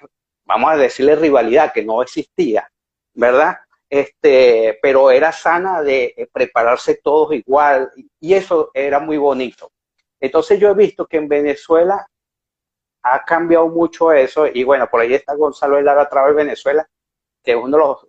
vamos 0.45 0.71
a 0.71 0.77
decirle, 0.77 1.17
rivalidad 1.17 1.73
que 1.73 1.85
no 1.85 2.01
existía, 2.01 2.71
¿verdad? 3.13 3.59
Este, 3.89 4.79
pero 4.81 5.11
era 5.11 5.33
sana 5.33 5.83
de 5.83 6.29
prepararse 6.33 7.01
todos 7.03 7.35
igual 7.35 7.91
y 8.21 8.35
eso 8.35 8.71
era 8.73 9.01
muy 9.01 9.17
bonito. 9.17 9.73
Entonces 10.21 10.61
yo 10.61 10.71
he 10.71 10.75
visto 10.75 11.07
que 11.07 11.17
en 11.17 11.27
Venezuela 11.27 12.07
ha 13.03 13.25
cambiado 13.25 13.69
mucho 13.69 14.13
eso 14.13 14.47
y 14.47 14.65
bueno, 14.65 14.89
por 14.91 15.01
ahí 15.01 15.15
está 15.15 15.35
Gonzalo 15.35 15.79
Elara 15.79 16.09
Travel 16.09 16.35
Venezuela, 16.35 16.89
que 17.43 17.53
es 17.53 17.57
uno 17.57 17.77
de 17.77 17.83
los 17.83 18.07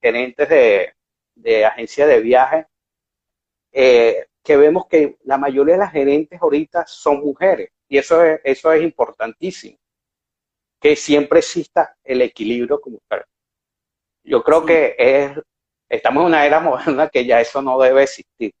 gerentes 0.00 0.48
de, 0.48 0.94
de 1.34 1.64
agencia 1.64 2.06
de 2.06 2.20
viajes, 2.20 2.66
eh, 3.72 4.26
que 4.42 4.56
vemos 4.56 4.86
que 4.86 5.18
la 5.24 5.38
mayoría 5.38 5.74
de 5.74 5.80
las 5.80 5.92
gerentes 5.92 6.40
ahorita 6.40 6.86
son 6.86 7.20
mujeres 7.20 7.70
y 7.88 7.98
eso 7.98 8.24
es, 8.24 8.40
eso 8.44 8.72
es 8.72 8.82
importantísimo, 8.82 9.78
que 10.80 10.96
siempre 10.96 11.40
exista 11.40 11.96
el 12.04 12.22
equilibrio 12.22 12.80
como 12.80 12.98
Yo 14.24 14.42
creo 14.42 14.64
que 14.64 14.94
es, 14.98 15.32
estamos 15.88 16.22
en 16.22 16.26
una 16.28 16.46
era 16.46 16.60
moderna 16.60 17.08
que 17.08 17.24
ya 17.24 17.40
eso 17.40 17.62
no 17.62 17.78
debe 17.78 18.04
existir. 18.04 18.52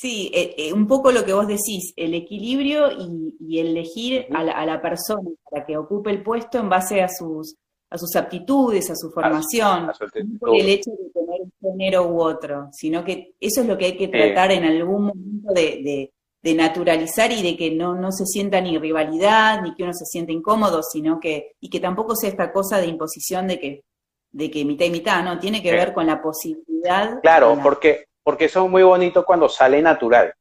Sí, 0.00 0.30
eh, 0.32 0.54
eh, 0.56 0.72
un 0.72 0.86
poco 0.86 1.10
lo 1.10 1.24
que 1.24 1.32
vos 1.32 1.48
decís, 1.48 1.92
el 1.96 2.14
equilibrio 2.14 2.88
y, 2.92 3.58
elegir 3.58 4.26
a 4.32 4.44
la, 4.44 4.80
persona 4.80 5.28
para 5.50 5.66
que 5.66 5.76
ocupe 5.76 6.10
el 6.10 6.22
puesto 6.22 6.60
en 6.60 6.68
base 6.68 7.02
a 7.02 7.08
sus, 7.08 7.56
a 7.90 7.98
sus 7.98 8.14
aptitudes, 8.14 8.88
a 8.90 8.94
su 8.94 9.10
formación, 9.10 9.86
no 9.86 9.92
por 10.38 10.54
el 10.54 10.68
hecho 10.68 10.92
de 10.92 11.10
tener 11.10 11.40
un 11.40 11.52
género 11.60 12.06
u 12.06 12.20
otro, 12.20 12.68
sino 12.70 13.04
que 13.04 13.34
eso 13.40 13.62
es 13.62 13.66
lo 13.66 13.76
que 13.76 13.86
hay 13.86 13.96
que 13.96 14.06
tratar 14.06 14.52
en 14.52 14.62
algún 14.62 15.06
momento 15.06 15.52
de, 15.52 16.12
naturalizar 16.54 17.32
y 17.32 17.42
de 17.42 17.56
que 17.56 17.72
no, 17.72 17.96
no 17.96 18.12
se 18.12 18.24
sienta 18.24 18.60
ni 18.60 18.78
rivalidad, 18.78 19.62
ni 19.62 19.74
que 19.74 19.82
uno 19.82 19.92
se 19.94 20.04
sienta 20.04 20.30
incómodo, 20.30 20.80
sino 20.84 21.18
que, 21.18 21.56
y 21.60 21.68
que 21.68 21.80
tampoco 21.80 22.14
sea 22.14 22.30
esta 22.30 22.52
cosa 22.52 22.78
de 22.78 22.86
imposición 22.86 23.48
de 23.48 23.58
que, 23.58 23.84
de 24.30 24.48
que 24.48 24.64
mitad 24.64 24.86
y 24.86 24.90
mitad, 24.90 25.24
¿no? 25.24 25.40
Tiene 25.40 25.60
que 25.60 25.72
ver 25.72 25.92
con 25.92 26.06
la 26.06 26.22
posibilidad. 26.22 27.20
Claro, 27.20 27.58
porque 27.60 28.07
porque 28.28 28.44
eso 28.44 28.66
es 28.66 28.70
muy 28.70 28.82
bonito 28.82 29.24
cuando 29.24 29.48
sale 29.48 29.80
natural. 29.80 30.34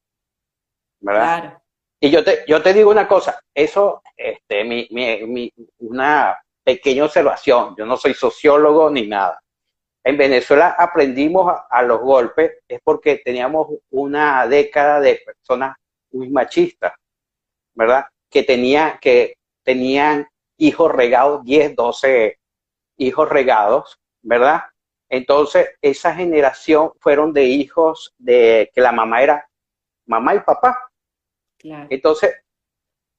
¿Verdad? 1.00 1.39
Claro. 1.39 1.62
Y 2.02 2.10
yo 2.10 2.21
te, 2.21 2.43
yo 2.45 2.62
te 2.62 2.73
digo 2.73 2.91
una 2.91 3.08
cosa, 3.08 3.39
eso, 3.54 4.02
este, 4.17 4.65
mi, 4.65 4.89
mi, 4.91 5.54
una 5.78 6.38
pequeña 6.65 7.06
observación, 7.06 7.76
yo 7.78 7.86
no 7.86 7.95
soy 7.95 8.13
sociólogo 8.13 8.89
ni 8.89 9.08
nada. 9.08 9.41
En 10.04 10.17
Venezuela 10.17 10.76
aprendimos 10.78 11.50
a, 11.69 11.82
los 11.82 12.02
golpes, 12.02 12.58
es 12.67 12.82
porque 12.84 13.21
teníamos 13.23 13.69
una 13.91 14.45
década 14.47 15.00
de 15.00 15.21
personas 15.26 15.78
muy 16.12 16.30
machistas, 16.30 16.91
¿verdad? 17.73 18.04
Que, 18.30 18.43
tenía, 18.43 19.00
que 19.02 19.36
tenían 19.63 20.28
hijos 20.58 20.91
regados, 20.91 21.41
10, 21.45 21.73
12 21.73 22.38
hijos 22.97 23.30
regados, 23.30 23.97
¿verdad? 24.23 24.63
Entonces, 25.10 25.70
esa 25.82 26.13
generación 26.13 26.91
fueron 27.00 27.34
de 27.34 27.46
hijos 27.46 28.13
de 28.17 28.70
que 28.74 28.82
la 28.82 28.91
mamá 28.91 29.22
era 29.22 29.50
mamá 30.06 30.36
y 30.36 30.39
papá. 30.39 30.78
Entonces, 31.89 32.36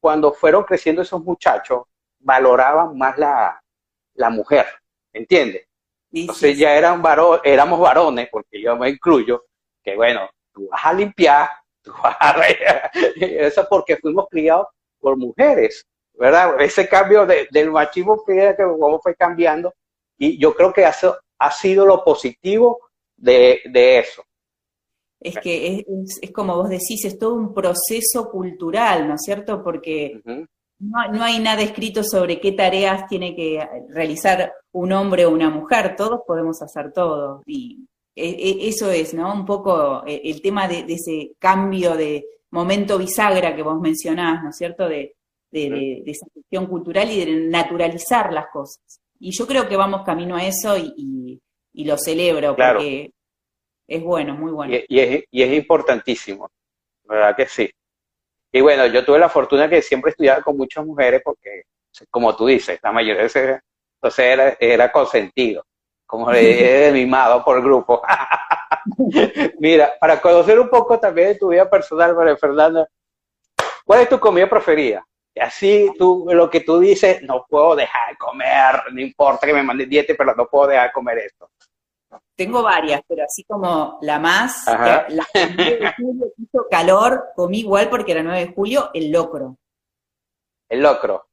cuando 0.01 0.33
fueron 0.33 0.64
creciendo 0.64 1.03
esos 1.03 1.22
muchachos, 1.22 1.83
valoraban 2.20 2.96
más 2.96 3.18
la, 3.18 3.61
mujer, 4.31 4.66
¿entiendes? 5.12 5.66
Entonces 6.11 6.59
ya 6.59 6.74
eran 6.74 7.03
varo, 7.03 7.42
éramos 7.44 7.79
varones, 7.81 8.29
porque 8.31 8.61
yo 8.61 8.77
me 8.77 8.90
incluyo, 8.90 9.44
que 9.83 9.94
bueno, 9.94 10.29
tú 10.53 10.68
vas 10.68 10.85
a 10.85 10.92
limpiar, 10.92 11.48
tú 11.83 11.92
vas 12.03 12.16
a... 12.18 12.35
Eso 13.20 13.66
porque 13.68 13.96
fuimos 13.96 14.27
criados 14.31 14.66
por 14.98 15.16
mujeres, 15.16 15.87
¿verdad? 16.14 16.61
Ese 16.61 16.88
cambio 16.88 17.27
del 17.27 17.70
machismo, 17.70 18.22
que 18.24 18.55
cómo 18.57 19.01
fue 19.01 19.14
cambiando, 19.14 19.74
y 20.16 20.38
yo 20.38 20.55
creo 20.55 20.72
que 20.72 20.85
hace, 20.85 21.09
ha 21.38 21.51
sido 21.51 21.87
lo 21.87 22.05
positivo 22.05 22.81
de, 23.16 23.61
eso. 23.98 24.22
Es 25.20 25.37
que 25.38 25.85
es, 26.22 26.33
como 26.33 26.57
vos 26.57 26.68
decís, 26.68 27.05
es 27.05 27.18
todo 27.18 27.35
un 27.35 27.53
proceso 27.53 28.31
cultural, 28.31 29.09
¿no 29.09 29.14
es 29.14 29.22
cierto? 29.22 29.62
Porque 29.62 30.20
no, 30.79 31.22
hay 31.22 31.40
nada 31.40 31.62
escrito 31.62 32.05
sobre 32.05 32.40
qué 32.40 32.53
tareas 32.53 33.09
tiene 33.09 33.35
que 33.35 33.66
realizar 33.88 34.53
un 34.72 34.92
hombre 34.92 35.27
o 35.27 35.31
una 35.31 35.51
mujer, 35.51 35.96
todos 35.96 36.20
podemos 36.27 36.62
hacer 36.62 36.92
todo. 36.92 37.42
Y 37.46 37.87
e, 38.14 38.29
e, 38.31 38.68
eso 38.68 38.90
es, 38.90 39.12
¿no? 39.14 39.33
Un 39.33 39.44
poco 39.44 40.05
e, 40.07 40.20
el 40.24 40.40
tema 40.40 40.68
de, 40.68 40.85
ese 40.88 41.33
cambio 41.38 41.96
de 41.96 42.24
momento 42.51 42.96
bisagra 42.96 43.55
que 43.55 43.62
vos 43.62 43.81
mencionás, 43.81 44.42
¿no 44.42 44.51
es 44.51 44.57
cierto? 44.57 44.88
De, 44.88 45.16
de, 45.51 46.03
esa 46.07 46.27
cuestión 46.33 46.66
cultural 46.66 47.11
y 47.11 47.24
de 47.24 47.48
naturalizar 47.48 48.33
las 48.33 48.46
cosas. 48.53 49.01
Y 49.18 49.33
yo 49.37 49.46
creo 49.46 49.68
que 49.68 49.76
vamos 49.76 50.04
camino 50.04 50.37
a 50.37 50.44
eso 50.44 50.76
y, 50.76 51.40
lo 51.74 51.96
celebro 51.96 52.57
porque 52.57 53.12
es 53.87 54.02
bueno, 54.02 54.35
muy 54.35 54.50
bueno. 54.52 54.74
Y, 54.88 54.98
es, 54.98 55.24
y 55.31 55.42
es 55.42 55.52
importantísimo, 55.52 56.50
¿verdad 57.04 57.37
que 57.37 57.46
sí? 57.46 57.70
Y 58.52 58.61
bueno, 58.61 58.87
yo 58.87 59.04
tuve 59.04 59.18
la 59.18 59.28
fortuna 59.28 59.68
que 59.68 59.83
siempre 59.83 60.11
estudiaba 60.11 60.42
con 60.42 60.57
muchas 60.57 60.85
mujeres 60.85 61.20
porque, 61.24 61.62
como 62.11 62.35
tú 62.35 62.46
dices, 62.46 62.78
la 62.83 62.92
mayoría 62.92 63.16
de 63.16 63.22
veces, 63.22 63.61
entonces 63.94 64.24
era, 64.24 64.57
era 64.59 64.90
consentido, 64.90 65.64
como 66.07 66.31
de 66.31 66.90
mimado 66.92 67.44
por 67.44 67.59
el 67.59 67.64
grupo. 67.64 68.02
Mira, 69.59 69.92
para 70.00 70.20
conocer 70.20 70.59
un 70.59 70.68
poco 70.68 70.98
también 70.98 71.28
de 71.28 71.35
tu 71.37 71.48
vida 71.48 71.68
personal, 71.68 72.14
María 72.14 72.37
Fernanda, 72.37 72.88
¿cuál 73.85 74.00
es 74.00 74.09
tu 74.09 74.18
comida 74.18 74.48
preferida? 74.48 75.04
Así 75.38 75.90
tú, 75.98 76.27
lo 76.31 76.48
que 76.48 76.61
tú 76.61 76.79
dices, 76.79 77.22
no 77.22 77.46
puedo 77.48 77.77
dejar 77.77 78.11
de 78.11 78.16
comer, 78.16 78.92
no 78.92 79.01
importa 79.01 79.46
que 79.46 79.53
me 79.53 79.62
mande 79.62 79.87
dieta, 79.87 80.14
pero 80.16 80.35
no 80.35 80.46
puedo 80.46 80.68
dejar 80.68 80.88
de 80.88 80.92
comer 80.92 81.18
esto. 81.18 81.51
Tengo 82.35 82.62
varias, 82.62 83.03
pero 83.07 83.24
así 83.24 83.44
como 83.44 83.98
la 84.03 84.18
más, 84.18 84.64
la 84.66 85.27
9 85.35 85.55
de 85.57 85.92
julio 85.96 86.33
hizo 86.37 86.66
calor, 86.70 87.31
comí 87.35 87.61
igual 87.61 87.90
porque 87.90 88.12
era 88.12 88.22
9 88.22 88.46
de 88.46 88.53
julio, 88.53 88.90
el 88.94 89.11
locro. 89.11 89.57
El 90.68 90.83
locro. 90.83 91.27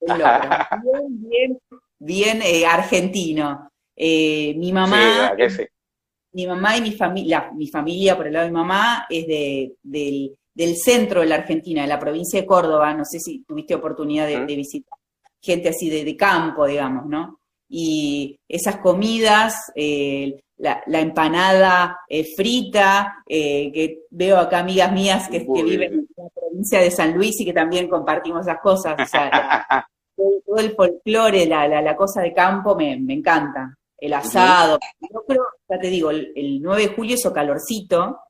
El 0.00 0.18
locro. 0.18 0.50
Bien, 0.82 1.28
bien, 1.28 1.60
bien 1.98 2.42
eh, 2.42 2.66
argentino. 2.66 3.70
Eh, 3.96 4.54
mi 4.56 4.72
mamá, 4.72 5.34
mi 6.32 6.46
mamá 6.46 6.76
y 6.76 6.80
mi 6.82 6.92
familia, 6.92 7.50
mi 7.54 7.68
familia 7.68 8.16
por 8.16 8.26
el 8.26 8.32
lado 8.32 8.44
de 8.44 8.50
mi 8.50 8.56
mamá 8.56 9.06
es 9.08 9.26
de, 9.26 9.76
del 9.82 10.36
del 10.54 10.76
centro 10.76 11.20
de 11.20 11.26
la 11.26 11.36
Argentina, 11.36 11.82
de 11.82 11.88
la 11.88 11.98
provincia 11.98 12.40
de 12.40 12.46
Córdoba, 12.46 12.94
no 12.94 13.04
sé 13.04 13.18
si 13.18 13.42
tuviste 13.44 13.74
oportunidad 13.74 14.26
de, 14.26 14.44
visitar, 14.56 14.98
gente 15.40 15.70
así 15.70 15.88
de, 15.88 16.16
campo, 16.16 16.66
digamos, 16.66 17.06
¿no? 17.06 17.38
Y 17.68 18.38
esas 18.48 18.76
comidas, 18.78 19.72
eh, 19.74 20.42
la, 20.58 21.00
empanada 21.00 22.00
eh, 22.08 22.24
frita, 22.36 23.22
eh, 23.26 23.72
que 23.72 24.02
veo 24.10 24.38
acá 24.38 24.60
amigas 24.60 24.92
mías 24.92 25.28
que, 25.28 25.40
viven 25.40 25.92
en 25.92 26.08
la 26.16 26.28
provincia 26.28 26.80
de 26.80 26.90
San 26.90 27.14
Luis 27.14 27.40
y 27.40 27.44
que 27.46 27.52
también 27.52 27.88
compartimos 27.88 28.46
esas 28.46 28.60
cosas, 28.60 28.94
o 29.00 29.06
sea, 29.06 29.86
todo, 30.14 30.58
el 30.58 30.74
folclore, 30.74 31.46
la, 31.46 31.66
la, 31.66 31.96
cosa 31.96 32.20
de 32.20 32.32
campo 32.32 32.76
me, 32.76 32.92
encanta, 32.92 33.74
el 33.98 34.12
asado, 34.12 34.78
yo 35.00 35.24
creo, 35.26 35.44
ya 35.68 35.78
te 35.78 35.88
digo, 35.88 36.10
el, 36.10 36.60
9 36.60 36.82
de 36.82 36.94
julio 36.94 37.14
hizo 37.14 37.32
calorcito, 37.32 38.20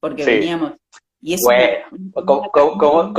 porque 0.00 0.24
veníamos, 0.24 0.72
bueno, 1.42 2.50
como, 2.52 3.12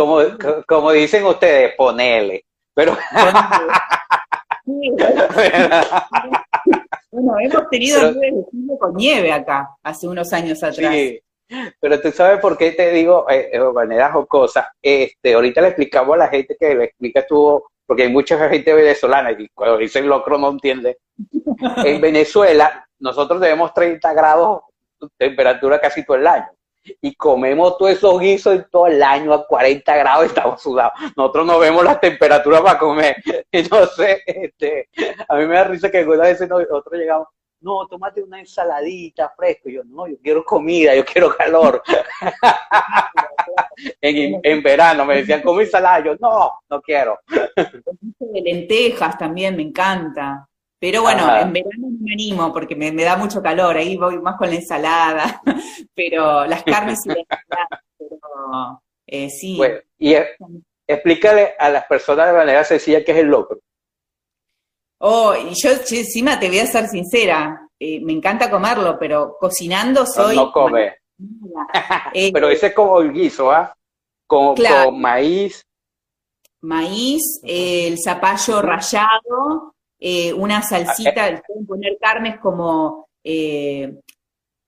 como, 0.68 0.91
dicen 0.91 1.26
ustedes, 1.26 1.74
ponele. 1.76 2.46
Pero... 2.74 2.96
bueno, 7.12 7.39
hemos 7.39 7.70
tenido 7.70 8.13
pero, 8.20 8.46
con 8.80 8.96
nieve 8.96 9.32
acá, 9.32 9.70
hace 9.82 10.08
unos 10.08 10.32
años 10.34 10.62
atrás. 10.63 10.94
Sí, 10.94 11.20
pero 11.80 12.00
tú 12.02 12.12
sabes 12.12 12.39
por 12.39 12.58
qué 12.58 12.72
te 12.72 12.91
digo 12.91 13.26
eh, 13.30 13.50
de 13.52 13.72
manera 13.74 14.12
jocosa. 14.12 14.72
Este, 14.82 15.34
ahorita 15.34 15.62
le 15.62 15.68
explicamos 15.70 16.15
a 16.15 16.20
la 16.20 16.28
gente 16.28 16.56
que 16.60 16.76
le 16.76 16.86
explica 16.86 17.26
tú, 17.26 17.63
porque 17.86 18.04
hay 18.04 18.10
mucha 18.10 18.50
gente 18.50 18.74
venezolana 18.74 19.32
y 19.32 19.48
cuando 19.50 19.78
dicen 19.78 20.08
locro 20.08 20.38
no 20.38 20.52
entiende. 20.52 20.98
en 21.78 22.02
Venezuela, 22.02 22.86
nosotros 23.00 23.41
tenemos 23.41 23.74
30 23.74 24.13
grados 24.13 24.62
de 25.00 25.08
temperatura 25.18 25.80
casi 25.80 26.06
todo 26.06 26.18
el 26.18 26.28
año 26.28 26.55
y 27.02 27.15
comemos 27.15 27.78
todos 27.78 27.91
esos 27.91 28.19
guisos 28.19 28.65
todo 28.71 28.88
el 28.88 29.02
año 29.02 29.34
a 29.34 29.45
40 29.45 29.95
grados 29.95 30.26
estamos 30.26 30.62
sudados. 30.62 30.93
Nosotros 31.15 31.45
no 31.45 31.60
vemos 31.60 31.84
las 31.84 32.00
temperaturas 32.00 32.62
para 32.62 32.80
comer. 32.80 33.15
Entonces, 33.52 34.21
este, 34.26 34.89
a 35.28 35.36
mí 35.36 35.45
me 35.45 35.56
da 35.56 35.63
risa 35.65 35.89
que 35.89 36.00
algunas 36.00 36.28
veces 36.28 36.50
nosotros 36.50 37.00
llegamos, 37.00 37.28
no, 37.62 37.88
tómate 37.88 38.21
una 38.21 38.39
ensaladita 38.39 39.34
fresco. 39.36 39.69
yo, 39.69 39.84
no, 39.86 40.08
yo 40.08 40.17
quiero 40.21 40.43
comida, 40.43 40.95
yo 40.95 41.04
quiero 41.04 41.36
calor. 41.36 41.82
en, 44.02 44.39
en, 44.43 44.63
verano 44.63 45.06
me 45.06 45.17
decían, 45.17 45.41
come 45.41 45.63
ensalada. 45.63 46.04
Yo, 46.04 46.15
no, 46.19 46.60
no 46.69 46.82
quiero. 46.82 47.19
lentejas 48.19 49.17
también 49.17 49.56
me 49.56 49.63
encanta. 49.63 50.48
Pero 50.86 51.02
bueno, 51.02 51.36
en 51.36 51.52
verano 51.52 51.88
no 51.89 51.98
me 52.00 52.13
animo 52.13 52.54
porque 52.54 52.76
me, 52.76 52.91
da 52.91 53.17
mucho 53.17 53.41
calor, 53.41 53.76
ahí 53.76 53.98
voy 53.98 54.19
más 54.19 54.38
con 54.38 54.52
la 54.52 54.58
ensalada, 54.58 55.41
pero 55.95 56.45
las 56.45 56.62
carnes 56.62 57.04
y 57.06 57.10
la 57.10 57.15
ensalada, 57.21 57.84
pero 57.98 58.84
eh, 59.08 59.28
sí. 59.32 59.58
Bueno, 59.58 59.80
y 59.98 60.13
explícale 60.86 61.56
a 61.58 61.71
las 61.71 61.88
personas 61.88 62.28
de 62.28 62.34
manera 62.34 62.63
sencilla 62.63 63.04
qué 63.04 63.13
es 63.13 63.17
el 63.17 63.30
locro. 63.30 63.58
Oh, 65.00 65.34
y 65.34 65.56
yo 65.56 65.71
encima 65.71 66.39
te 66.39 66.50
voy 66.50 66.60
a 66.60 66.67
ser 66.67 66.88
sincera, 66.88 67.67
eh, 67.80 68.00
me 68.02 68.13
encanta 68.13 68.52
comerlo, 68.52 68.95
pero 69.00 69.38
cocinando 69.39 70.06
soy... 70.06 70.36
No, 70.36 70.52
come. 70.52 70.98
Eh, 72.13 72.32
pero 72.32 72.50
ese 72.50 72.67
es 72.67 72.74
como 72.76 73.02
el 73.02 73.12
guiso, 73.12 73.52
¿ah? 73.52 73.76
Con, 74.28 74.56
con 74.56 75.02
maíz. 75.02 75.65
Maíz, 76.62 77.41
el 77.43 77.98
zapallo 78.00 78.62
rallado, 78.62 79.75
eh, 80.08 80.32
una 80.34 80.62
salsita, 80.62 81.26
ah, 81.26 81.41
pueden 81.48 81.65
poner 81.65 81.98
carnes 82.00 82.38
como 82.39 83.08
eh, 83.24 83.91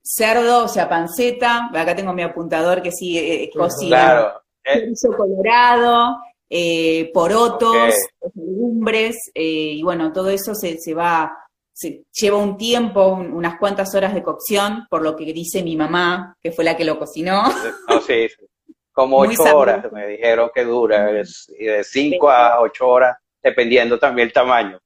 cerdo, 0.02 0.64
o 0.64 0.68
sea, 0.68 0.88
panceta, 0.88 1.70
acá 1.72 1.94
tengo 1.94 2.12
mi 2.12 2.22
apuntador 2.22 2.82
que 2.82 2.90
sí 2.90 3.16
eh, 3.16 3.48
cocina, 3.54 4.42
claro. 4.64 5.16
colorado, 5.16 6.16
porotos, 7.14 7.94
legumbres, 8.34 9.30
y 9.32 9.80
bueno, 9.84 10.12
todo 10.12 10.28
eso 10.28 10.56
se, 10.56 10.76
se, 10.76 10.92
va 10.92 11.32
lleva 12.12 12.38
un 12.38 12.56
tiempo, 12.56 13.06
unas 13.06 13.60
cuantas 13.60 13.94
horas 13.94 14.14
de 14.14 14.24
cocción, 14.24 14.88
por 14.90 15.02
lo 15.02 15.14
que 15.14 15.32
dice 15.32 15.62
mi 15.62 15.76
mamá, 15.76 16.36
que 16.42 16.50
fue 16.50 16.64
la 16.64 16.76
que 16.76 16.84
lo 16.84 16.98
cocinó. 16.98 17.44
No, 17.88 18.00
sí, 18.00 18.26
como 18.90 19.18
ocho 19.18 19.56
horas 19.56 19.86
me 19.92 20.08
dijeron 20.08 20.50
que 20.52 20.64
dura, 20.64 21.12
de 21.12 21.84
cinco 21.84 22.28
a 22.28 22.60
ocho 22.60 22.88
horas, 22.88 23.18
dependiendo 23.40 24.00
también 24.00 24.26
el 24.26 24.34
tamaño. 24.34 24.80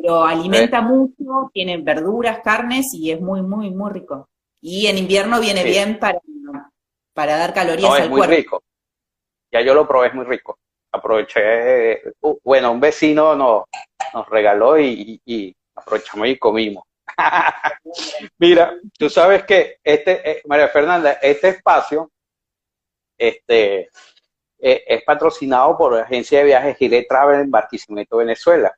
Pero 0.00 0.24
alimenta 0.24 0.80
mucho, 0.80 1.50
tiene 1.52 1.78
verduras, 1.78 2.40
carnes 2.42 2.86
y 2.94 3.10
es 3.10 3.20
muy, 3.20 3.42
muy, 3.42 3.70
muy 3.70 3.92
rico. 3.92 4.28
Y 4.60 4.86
en 4.86 4.98
invierno 4.98 5.40
viene 5.40 5.62
bien 5.62 5.98
para, 5.98 6.18
para 7.12 7.36
dar 7.36 7.54
calorías 7.54 7.90
no, 7.90 7.96
es 7.96 8.10
muy 8.10 8.26
rico. 8.26 8.62
Ya 9.52 9.60
yo 9.60 9.74
lo 9.74 9.86
probé, 9.86 10.08
es 10.08 10.14
muy 10.14 10.24
rico. 10.24 10.58
Aproveché, 10.90 12.02
uh, 12.20 12.38
bueno, 12.42 12.72
un 12.72 12.80
vecino 12.80 13.34
nos, 13.34 13.64
nos 14.12 14.28
regaló 14.28 14.78
y 14.78 15.54
aprovechamos 15.74 16.28
y 16.28 16.38
comimos. 16.38 16.84
Mira, 18.38 18.76
tú 18.98 19.08
sabes 19.08 19.44
que 19.44 19.78
este, 19.82 20.30
eh, 20.30 20.42
María 20.46 20.68
Fernanda, 20.68 21.12
este 21.22 21.48
espacio 21.48 22.10
este, 23.16 23.90
eh, 24.58 24.84
es 24.86 25.02
patrocinado 25.04 25.76
por 25.76 25.94
la 25.94 26.02
agencia 26.02 26.40
de 26.40 26.46
viajes 26.46 26.76
Gire 26.76 27.04
Travel 27.04 27.40
en 27.40 27.50
Barquisimeto, 27.50 28.18
Venezuela. 28.18 28.74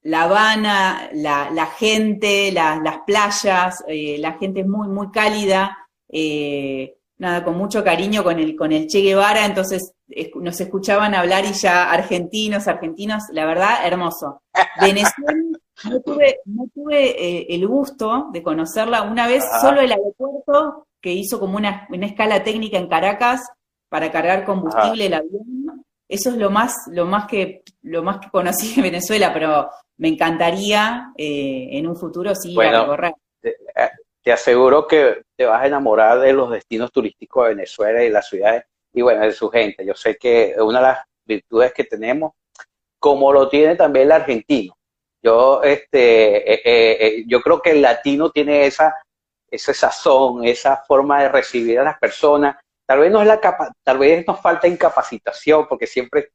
La 0.02 0.24
Habana, 0.24 1.08
la, 1.12 1.66
gente, 1.66 2.52
las 2.52 2.98
playas, 3.06 3.82
eh, 3.88 4.18
la 4.18 4.32
gente 4.34 4.60
es 4.60 4.66
muy, 4.66 4.88
muy 4.88 5.10
cálida, 5.10 5.78
eh, 6.08 6.96
nada, 7.24 7.44
con 7.44 7.56
mucho 7.56 7.82
cariño 7.82 8.22
con 8.22 8.38
el, 8.38 8.54
con 8.54 8.72
el 8.72 8.86
Che 8.86 9.00
Guevara, 9.00 9.44
entonces 9.44 9.94
nos 10.34 10.60
escuchaban 10.60 11.14
hablar 11.14 11.44
y 11.44 11.52
ya 11.52 11.90
argentinos, 11.90 12.68
argentinos, 12.68 13.24
la 13.32 13.46
verdad, 13.46 13.84
hermoso. 13.84 14.42
Venezuela, 14.80 15.58
no 15.90 16.00
tuve, 16.00 16.40
no 16.44 16.66
tuve 16.72 17.10
eh, 17.10 17.46
el 17.50 17.66
gusto 17.66 18.28
de 18.32 18.42
conocerla 18.42 19.02
una 19.02 19.26
vez, 19.26 19.44
solo 19.60 19.80
el 19.80 19.92
aeropuerto 19.92 20.86
que 21.00 21.12
hizo 21.12 21.40
como 21.40 21.56
una, 21.56 21.86
una 21.90 22.06
escala 22.06 22.44
técnica 22.44 22.78
en 22.78 22.88
Caracas, 22.88 23.48
para 23.94 24.10
cargar 24.10 24.44
combustible 24.44 25.06
el 25.06 25.14
avión. 25.14 25.84
Eso 26.08 26.30
es 26.30 26.36
lo 26.36 26.50
más, 26.50 26.74
lo 26.90 27.06
más 27.06 27.26
que, 27.26 27.62
lo 27.82 28.02
más 28.02 28.18
que 28.18 28.28
conocí 28.28 28.74
de 28.74 28.82
Venezuela, 28.82 29.32
pero 29.32 29.70
me 29.98 30.08
encantaría 30.08 31.12
eh, 31.16 31.68
en 31.70 31.86
un 31.86 31.94
futuro 31.94 32.34
sí 32.34 32.54
bueno, 32.54 32.80
recorrer. 32.80 33.14
Te, 34.24 34.32
aseguro 34.32 34.86
que 34.86 35.22
te 35.36 35.44
vas 35.44 35.62
a 35.62 35.66
enamorar 35.66 36.20
de 36.20 36.32
los 36.32 36.50
destinos 36.50 36.90
turísticos 36.90 37.44
de 37.44 37.54
Venezuela 37.54 38.02
y 38.02 38.10
las 38.10 38.28
ciudades 38.28 38.64
y 38.92 39.02
bueno, 39.02 39.20
de 39.20 39.32
su 39.32 39.50
gente. 39.50 39.84
Yo 39.84 39.94
sé 39.94 40.16
que 40.16 40.54
una 40.58 40.78
de 40.78 40.86
las 40.86 40.98
virtudes 41.26 41.72
que 41.72 41.84
tenemos, 41.84 42.32
como 42.98 43.32
lo 43.32 43.48
tiene 43.48 43.76
también 43.76 44.06
el 44.06 44.12
argentino. 44.12 44.76
Yo, 45.22 45.62
este, 45.62 46.52
eh, 46.54 46.62
eh, 46.64 47.24
yo 47.26 47.40
creo 47.40 47.60
que 47.60 47.72
el 47.72 47.82
latino 47.82 48.30
tiene 48.30 48.66
esa, 48.66 48.94
esa 49.50 49.74
sazón, 49.74 50.44
esa 50.44 50.78
forma 50.86 51.22
de 51.22 51.28
recibir 51.28 51.78
a 51.80 51.84
las 51.84 51.98
personas 51.98 52.56
Tal 52.86 52.98
vez, 52.98 53.10
no 53.10 53.22
es 53.22 53.26
la 53.26 53.40
tal 53.82 53.98
vez 53.98 54.26
nos 54.26 54.40
falta 54.40 54.68
incapacitación, 54.68 55.66
porque 55.66 55.86
siempre 55.86 56.32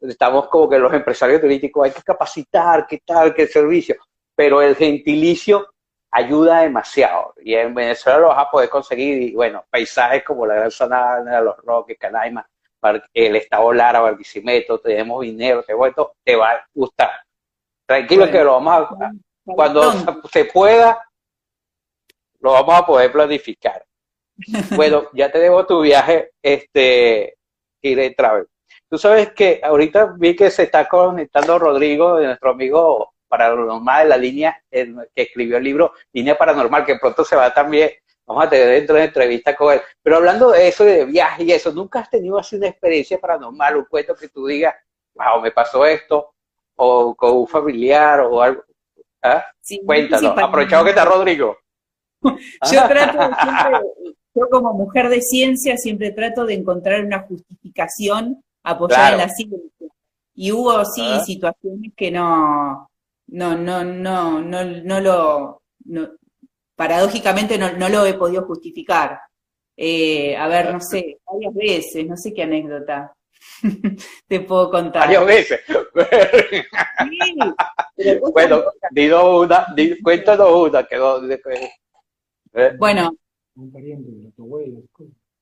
estamos 0.00 0.48
como 0.48 0.68
que 0.68 0.78
los 0.78 0.92
empresarios 0.92 1.40
turísticos 1.40 1.86
hay 1.86 1.90
que 1.90 2.02
capacitar, 2.02 2.86
qué 2.86 3.00
tal, 3.04 3.34
qué 3.34 3.46
servicio, 3.48 3.96
pero 4.34 4.62
el 4.62 4.76
gentilicio 4.76 5.68
ayuda 6.10 6.62
demasiado 6.62 7.34
y 7.42 7.54
en 7.54 7.74
Venezuela 7.74 8.18
lo 8.18 8.28
vas 8.28 8.38
a 8.46 8.50
poder 8.50 8.68
conseguir 8.68 9.22
y 9.22 9.34
bueno, 9.34 9.64
paisajes 9.70 10.24
como 10.24 10.46
la 10.46 10.54
Gran 10.54 10.70
Sanada, 10.70 11.40
Los 11.40 11.56
Roques, 11.58 11.98
Canaima, 11.98 12.48
el 13.12 13.36
Estado 13.36 13.72
Lara, 13.72 14.00
Barquisimeto, 14.00 14.78
tenemos 14.80 15.22
dinero, 15.22 15.62
te, 15.62 15.74
te 16.24 16.36
va 16.36 16.52
a 16.52 16.66
gustar. 16.72 17.10
Tranquilo 17.86 18.30
que 18.30 18.44
lo 18.44 18.52
vamos 18.52 18.88
a, 19.00 19.12
cuando 19.44 19.92
se 20.30 20.44
pueda, 20.46 21.02
lo 22.40 22.52
vamos 22.52 22.74
a 22.74 22.86
poder 22.86 23.10
planificar. 23.10 23.84
Bueno, 24.76 25.08
ya 25.14 25.30
te 25.30 25.38
debo 25.38 25.66
tu 25.66 25.80
viaje, 25.80 26.30
este, 26.42 27.36
de 27.82 28.14
Travel. 28.16 28.46
Tú 28.88 28.98
sabes 28.98 29.32
que 29.32 29.60
ahorita 29.62 30.14
vi 30.16 30.34
que 30.34 30.50
se 30.50 30.64
está 30.64 30.88
conectando 30.88 31.58
Rodrigo, 31.58 32.20
nuestro 32.20 32.50
amigo 32.50 33.12
paranormal 33.28 34.04
de 34.04 34.08
la 34.08 34.16
línea, 34.16 34.62
que 34.70 35.06
escribió 35.14 35.58
el 35.58 35.64
libro 35.64 35.92
Línea 36.12 36.36
Paranormal, 36.36 36.84
que 36.84 36.96
pronto 36.96 37.24
se 37.24 37.36
va 37.36 37.52
también, 37.52 37.90
vamos 38.26 38.44
a 38.44 38.50
tener 38.50 38.68
dentro 38.68 38.96
de 38.96 39.04
entrevista 39.04 39.54
con 39.54 39.74
él. 39.74 39.80
Pero 40.02 40.16
hablando 40.16 40.50
de 40.50 40.68
eso, 40.68 40.84
de 40.84 41.04
viaje 41.04 41.44
y 41.44 41.52
eso, 41.52 41.72
¿nunca 41.72 42.00
has 42.00 42.10
tenido 42.10 42.38
así 42.38 42.56
una 42.56 42.68
experiencia 42.68 43.18
paranormal, 43.18 43.76
un 43.76 43.84
cuento 43.84 44.14
que 44.14 44.28
tú 44.28 44.46
digas, 44.46 44.74
wow, 45.14 45.40
me 45.40 45.50
pasó 45.50 45.84
esto, 45.86 46.32
o 46.76 47.14
con 47.14 47.36
un 47.36 47.46
familiar 47.48 48.20
o 48.20 48.42
algo? 48.42 48.62
¿Ah? 49.22 49.44
Cuéntanos, 49.84 50.38
aprovechado 50.38 50.84
que 50.84 50.90
está 50.90 51.04
Rodrigo. 51.04 51.56
Yo 52.22 52.88
trato 52.88 53.18
siempre, 53.40 53.80
yo 54.34 54.48
como 54.50 54.72
mujer 54.72 55.08
de 55.08 55.20
ciencia 55.20 55.76
siempre 55.76 56.10
trato 56.12 56.46
de 56.46 56.54
encontrar 56.54 57.04
una 57.04 57.20
justificación 57.20 58.42
apoyada 58.62 59.12
en 59.12 59.18
la 59.18 59.28
ciencia. 59.28 59.88
Y 60.34 60.52
hubo 60.52 60.84
sí 60.84 61.02
ah. 61.04 61.20
situaciones 61.24 61.92
que 61.96 62.10
no, 62.10 62.88
no, 63.28 63.56
no, 63.56 63.84
no, 63.84 64.40
no, 64.40 64.64
no 64.64 65.00
lo, 65.00 65.62
paradójicamente 66.74 67.58
no, 67.58 67.72
no, 67.72 67.88
lo 67.88 68.06
he 68.06 68.14
podido 68.14 68.44
justificar. 68.46 69.20
Eh, 69.76 70.36
a 70.36 70.48
ver, 70.48 70.72
no 70.72 70.80
sé, 70.80 71.18
varias 71.24 71.54
veces, 71.54 72.06
no 72.06 72.16
sé 72.16 72.34
qué 72.34 72.42
anécdota 72.42 73.14
te 74.28 74.40
puedo 74.40 74.70
contar. 74.70 75.02
Varias 75.02 75.26
veces. 75.26 75.60
sí, 77.96 78.18
bueno, 78.32 78.64
digo 78.90 79.40
una, 79.42 79.66
cuéntanos 80.02 80.68
una. 80.68 80.84
Que, 80.84 80.96
eh. 82.54 82.76
Bueno, 82.78 83.12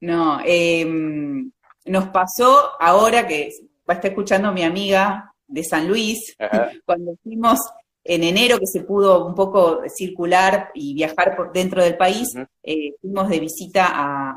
no, 0.00 0.40
em, 0.44 1.50
nos 1.86 2.08
pasó 2.08 2.80
ahora 2.80 3.26
que 3.26 3.52
va 3.88 3.94
a 3.94 3.96
estar 3.96 4.10
escuchando 4.10 4.52
mi 4.52 4.64
amiga 4.64 5.34
de 5.46 5.64
San 5.64 5.88
Luis, 5.88 6.36
cuando 6.86 7.16
fuimos 7.22 7.60
en 8.02 8.22
enero 8.22 8.58
que 8.58 8.66
se 8.66 8.82
pudo 8.82 9.26
un 9.26 9.34
poco 9.34 9.82
circular 9.88 10.70
y 10.74 10.94
viajar 10.94 11.36
por 11.36 11.52
dentro 11.52 11.82
del 11.82 11.96
país, 11.96 12.28
eh, 12.62 12.94
fuimos 13.00 13.28
de 13.28 13.40
visita 13.40 13.88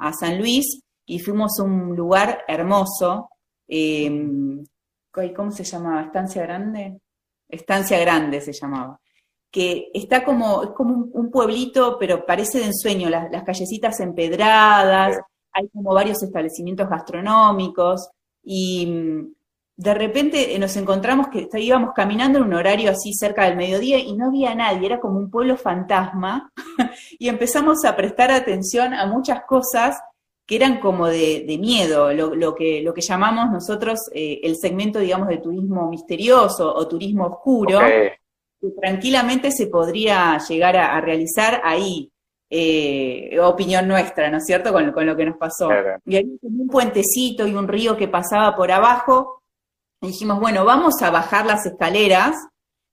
a, 0.01 0.11
San 0.13 0.39
Luis 0.39 0.81
y 1.05 1.19
fuimos 1.19 1.59
a 1.59 1.63
un 1.63 1.95
lugar 1.95 2.43
hermoso. 2.47 3.29
Em, 3.67 4.63
¿Cómo 5.35 5.51
se 5.51 5.63
llamaba? 5.63 6.01
¿Estancia 6.03 6.41
Grande? 6.43 6.99
Estancia 7.47 7.99
Grande 7.99 8.41
se 8.41 8.53
llamaba 8.53 8.99
que 9.51 9.89
está 9.93 10.23
como, 10.23 10.63
es 10.63 10.69
como 10.71 11.09
un, 11.11 11.31
pueblito, 11.31 11.97
pero 11.99 12.25
parece 12.25 12.59
de 12.59 12.65
ensueño, 12.65 13.09
las, 13.09 13.31
las 13.31 13.43
callecitas 13.43 13.99
empedradas, 13.99 15.19
hay 15.51 15.67
como 15.69 15.93
varios 15.93 16.21
establecimientos 16.21 16.87
gastronómicos, 16.87 18.09
y 18.43 18.85
mm, 18.85 19.33
de 19.79 19.93
repente 19.93 20.59
nos 20.59 20.75
encontramos 20.75 21.29
que 21.29 21.47
íbamos 21.61 21.93
caminando 21.95 22.39
en 22.39 22.43
un 22.43 22.53
horario 22.53 22.91
así 22.91 23.13
cerca 23.13 23.45
del 23.45 23.55
mediodía 23.55 23.97
y 23.97 24.11
no 24.11 24.27
había 24.27 24.53
nadie, 24.53 24.85
era 24.85 24.99
como 24.99 25.17
un 25.17 25.31
pueblo 25.31 25.55
fantasma, 25.55 26.51
y 27.17 27.29
empezamos 27.29 27.85
a 27.85 27.95
prestar 27.95 28.29
atención 28.29 28.93
a 28.93 29.05
muchas 29.05 29.45
cosas 29.45 29.97
que 30.45 30.57
eran 30.57 30.81
como 30.81 31.07
de, 31.07 31.57
miedo, 31.61 32.11
lo, 32.11 32.55
que, 32.55 32.81
lo 32.81 32.93
que 32.93 32.99
llamamos 32.99 33.51
nosotros 33.51 34.01
eh, 34.13 34.41
el 34.43 34.57
segmento, 34.57 34.99
digamos, 34.99 35.29
de 35.29 35.37
turismo 35.37 35.89
misterioso 35.89 36.75
o 36.75 36.85
turismo 36.85 37.27
oscuro, 37.27 37.79
que 37.79 38.71
tranquilamente 38.81 39.49
se 39.49 39.67
podría 39.67 40.39
llegar 40.39 40.75
a, 40.75 40.99
realizar 40.99 41.61
ahí. 41.63 42.11
Eh, 42.51 43.37
opinión 43.39 43.87
nuestra, 43.87 44.29
¿no 44.31 44.37
es 44.37 44.45
cierto?, 44.45 44.73
con, 44.73 45.05
lo 45.05 45.15
que 45.15 45.25
nos 45.25 45.37
pasó. 45.37 45.69
Y 46.03 46.17
había 46.17 46.33
un 46.41 46.67
puentecito 46.67 47.47
y 47.47 47.53
un 47.53 47.67
río 47.67 47.95
que 47.95 48.07
pasaba 48.07 48.55
por 48.55 48.71
abajo, 48.71 49.38
dijimos, 50.01 50.39
bueno, 50.39 50.65
vamos 50.65 51.01
a 51.01 51.09
bajar 51.09 51.45
las 51.45 51.65
escaleras 51.65 52.35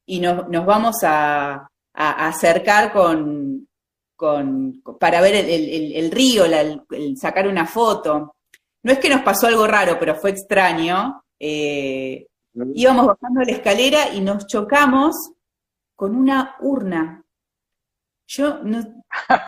y 0.06 0.20
nos, 0.20 0.46
vamos 0.48 0.96
a, 1.02 1.68
acercar 1.94 2.92
con, 2.92 3.66
con, 4.14 4.82
para 5.00 5.20
ver 5.20 5.34
el, 5.34 6.10
río, 6.10 6.44
sacar 7.16 7.48
una 7.48 7.66
foto. 7.66 8.34
No 8.82 8.92
es 8.92 8.98
que 8.98 9.08
nos 9.08 9.22
pasó 9.22 9.46
algo 9.46 9.66
raro, 9.66 9.96
pero 9.98 10.14
fue 10.14 10.30
extraño. 10.30 11.22
Eh, 11.40 12.26
íbamos 12.74 13.06
bajando 13.06 13.40
la 13.42 13.52
escalera 13.52 14.14
y 14.14 14.20
nos 14.20 14.46
chocamos 14.46 15.32
con 15.94 16.14
una 16.14 16.56
urna. 16.60 17.24
Yo 18.28 18.58
no, 18.62 18.82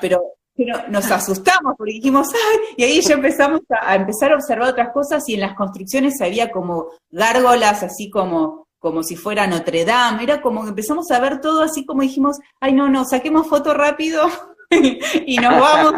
pero, 0.01 0.38
pero 0.59 0.89
nos 0.89 1.09
asustamos 1.09 1.75
porque 1.79 1.93
dijimos, 1.93 2.27
¡ay! 2.35 2.59
Y 2.77 2.83
ahí 2.83 3.01
ya 3.01 3.15
empezamos 3.15 3.61
a, 3.71 3.95
empezar 3.95 4.33
a 4.33 4.35
observar 4.35 4.71
otras 4.71 4.93
cosas 4.93 5.23
y 5.29 5.35
en 5.35 5.41
las 5.41 5.55
construcciones 5.55 6.21
había 6.21 6.51
como 6.51 6.89
gárgolas, 7.11 7.85
así 7.85 8.11
como, 8.11 8.67
como 8.81 9.05
si 9.05 9.15
fuera 9.15 9.47
Notre 9.47 9.85
Dame. 9.85 10.25
Era 10.25 10.43
como 10.43 10.65
que 10.65 10.71
empezamos 10.71 11.09
a 11.13 11.21
ver 11.21 11.41
todo 11.41 11.63
así 11.63 11.87
como 11.87 12.03
dijimos, 12.03 12.39
ay, 12.59 12.73
no, 12.73 12.89
no, 12.89 13.05
saquemos 13.05 13.47
foto 13.47 13.73
rápido 13.73 14.29
y 14.71 15.37
nos 15.37 15.61
vamos. 15.61 15.95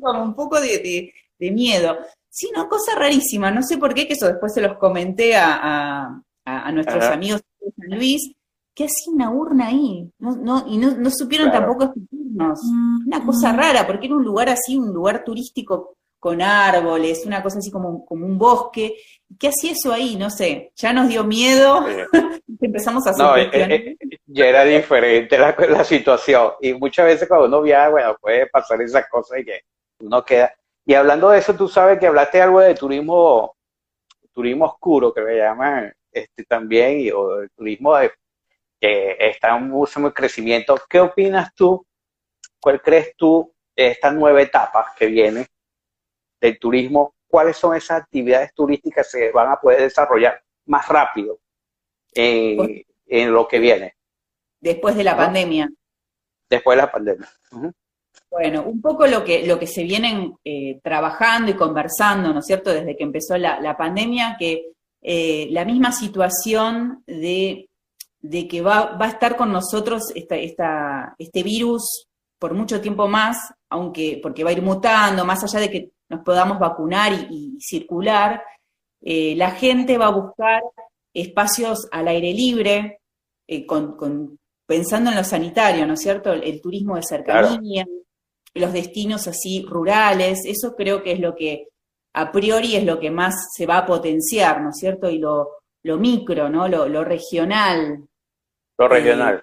como 0.00 0.22
un 0.22 0.34
poco 0.36 0.60
de, 0.60 1.12
de, 1.36 1.50
miedo. 1.50 1.98
Sí, 2.30 2.48
una 2.54 2.68
cosa 2.68 2.94
rarísima, 2.94 3.50
no 3.50 3.64
sé 3.64 3.76
por 3.76 3.92
qué, 3.92 4.06
que 4.06 4.12
eso 4.12 4.28
después 4.28 4.54
se 4.54 4.60
los 4.60 4.78
comenté 4.78 5.34
a, 5.34 6.22
a, 6.44 6.72
nuestros 6.72 7.04
amigos 7.06 7.42
de 7.60 7.72
San 7.72 7.98
Luis, 7.98 8.35
que 8.76 8.84
hacía 8.84 9.12
una 9.12 9.30
urna 9.30 9.68
ahí? 9.68 10.12
No, 10.18 10.36
no, 10.36 10.64
y 10.68 10.76
no, 10.76 10.94
no 10.98 11.10
supieron 11.10 11.50
tampoco 11.50 11.84
explicarnos. 11.84 12.60
Una 13.06 13.24
cosa 13.24 13.52
mm. 13.52 13.56
rara, 13.56 13.86
porque 13.86 14.06
era 14.06 14.16
un 14.16 14.24
lugar 14.24 14.50
así, 14.50 14.76
un 14.76 14.92
lugar 14.92 15.24
turístico 15.24 15.96
con 16.20 16.42
árboles, 16.42 17.24
una 17.24 17.42
cosa 17.42 17.58
así 17.58 17.70
como, 17.70 18.04
como 18.04 18.26
un 18.26 18.36
bosque. 18.36 18.96
¿Qué 19.40 19.48
hacía 19.48 19.72
eso 19.72 19.92
ahí? 19.92 20.16
No 20.16 20.28
sé, 20.28 20.72
ya 20.76 20.92
nos 20.92 21.08
dio 21.08 21.24
miedo, 21.24 21.86
empezamos 22.60 23.06
a 23.06 23.10
hacer 23.10 23.24
no, 23.24 23.36
eh, 23.36 23.48
eh, 23.52 23.96
ya 24.26 24.46
era 24.46 24.64
diferente 24.64 25.38
la, 25.38 25.56
la, 25.70 25.82
situación. 25.82 26.52
Y 26.60 26.74
muchas 26.74 27.06
veces 27.06 27.26
cuando 27.26 27.46
uno 27.46 27.62
viaja, 27.62 27.88
bueno, 27.88 28.16
puede 28.20 28.46
pasar 28.46 28.82
esas 28.82 29.08
cosas 29.08 29.38
y 29.40 29.44
que 29.46 29.60
uno 30.00 30.22
queda. 30.22 30.52
Y 30.84 30.92
hablando 30.92 31.30
de 31.30 31.38
eso, 31.38 31.54
tú 31.54 31.66
sabes 31.66 31.98
que 31.98 32.08
hablaste 32.08 32.42
algo 32.42 32.60
de 32.60 32.74
turismo, 32.74 33.56
turismo 34.32 34.66
oscuro, 34.66 35.14
que 35.14 35.22
le 35.22 35.38
llaman 35.38 35.90
este, 36.12 36.44
también, 36.44 37.00
y, 37.00 37.10
o 37.10 37.40
el 37.40 37.50
turismo 37.56 37.96
de 37.96 38.10
que 38.80 39.16
está 39.18 39.56
en 39.56 39.68
mucho 39.68 40.12
crecimiento. 40.12 40.78
¿Qué 40.88 41.00
opinas 41.00 41.54
tú? 41.54 41.86
¿Cuál 42.60 42.80
crees 42.82 43.14
tú 43.16 43.52
de 43.74 43.88
esta 43.88 44.10
nueva 44.10 44.42
etapa 44.42 44.94
que 44.98 45.06
viene 45.06 45.46
del 46.40 46.58
turismo? 46.58 47.14
¿Cuáles 47.26 47.56
son 47.56 47.74
esas 47.76 48.02
actividades 48.02 48.54
turísticas 48.54 49.10
que 49.10 49.18
se 49.18 49.32
van 49.32 49.50
a 49.50 49.60
poder 49.60 49.82
desarrollar 49.82 50.42
más 50.66 50.88
rápido 50.88 51.38
en, 52.14 52.84
lo 53.32 53.46
que 53.46 53.58
viene? 53.58 53.94
Después 54.60 54.96
de 54.96 55.04
la 55.04 55.16
pandemia. 55.16 55.70
Después 56.48 56.76
de 56.76 56.82
la 56.82 56.90
pandemia. 56.90 57.28
Bueno, 58.30 58.64
un 58.64 58.80
poco 58.80 59.06
lo 59.06 59.24
que, 59.24 59.46
lo 59.46 59.58
que 59.58 59.66
se 59.66 59.82
vienen 59.82 60.34
eh, 60.44 60.80
trabajando 60.82 61.50
y 61.50 61.54
conversando, 61.54 62.32
¿no 62.32 62.40
es 62.40 62.46
cierto?, 62.46 62.72
desde 62.72 62.96
que 62.96 63.04
empezó 63.04 63.36
la, 63.36 63.76
pandemia, 63.76 64.36
que 64.38 64.72
eh, 65.02 65.48
la 65.50 65.64
misma 65.64 65.92
situación 65.92 67.02
de 67.06 67.68
de 68.28 68.48
que 68.48 68.60
va, 68.60 68.96
va 68.96 69.06
a 69.06 69.10
estar 69.10 69.36
con 69.36 69.52
nosotros 69.52 70.10
esta, 70.14 70.36
esta, 70.36 71.14
este 71.18 71.42
virus 71.42 72.08
por 72.38 72.54
mucho 72.54 72.80
tiempo 72.80 73.08
más, 73.08 73.52
aunque 73.70 74.20
porque 74.22 74.44
va 74.44 74.50
a 74.50 74.52
ir 74.52 74.62
mutando, 74.62 75.24
más 75.24 75.42
allá 75.44 75.60
de 75.60 75.70
que 75.70 75.90
nos 76.08 76.22
podamos 76.22 76.58
vacunar 76.58 77.12
y, 77.30 77.56
circular, 77.60 78.42
eh, 79.00 79.34
la 79.36 79.50
gente 79.52 79.98
va 79.98 80.06
a 80.06 80.10
buscar 80.10 80.62
espacios 81.14 81.88
al 81.90 82.08
aire 82.08 82.32
libre, 82.32 83.00
eh, 83.46 83.64
con, 83.64 84.38
pensando 84.66 85.10
en 85.10 85.16
lo 85.16 85.24
sanitario, 85.24 85.86
¿no 85.86 85.94
es 85.94 86.00
cierto? 86.00 86.32
El, 86.32 86.60
turismo 86.60 86.96
de 86.96 87.02
cercanía, 87.02 87.86
los 88.54 88.72
destinos 88.72 89.26
así 89.28 89.64
rurales, 89.66 90.40
eso 90.44 90.74
creo 90.76 91.02
que 91.02 91.12
es 91.12 91.20
lo 91.20 91.34
que 91.34 91.68
a 92.14 92.32
priori 92.32 92.76
es 92.76 92.84
lo 92.84 92.98
que 92.98 93.10
más 93.10 93.34
se 93.54 93.66
va 93.66 93.78
a 93.78 93.86
potenciar, 93.86 94.62
¿no 94.62 94.70
es 94.70 94.76
cierto? 94.78 95.10
Y 95.10 95.18
lo, 95.18 95.48
lo 95.82 95.98
micro, 95.98 96.48
¿no? 96.48 96.66
Lo, 96.66 96.88
lo 96.88 97.04
regional, 97.04 98.06
lo 98.78 98.88
regional. 98.88 99.42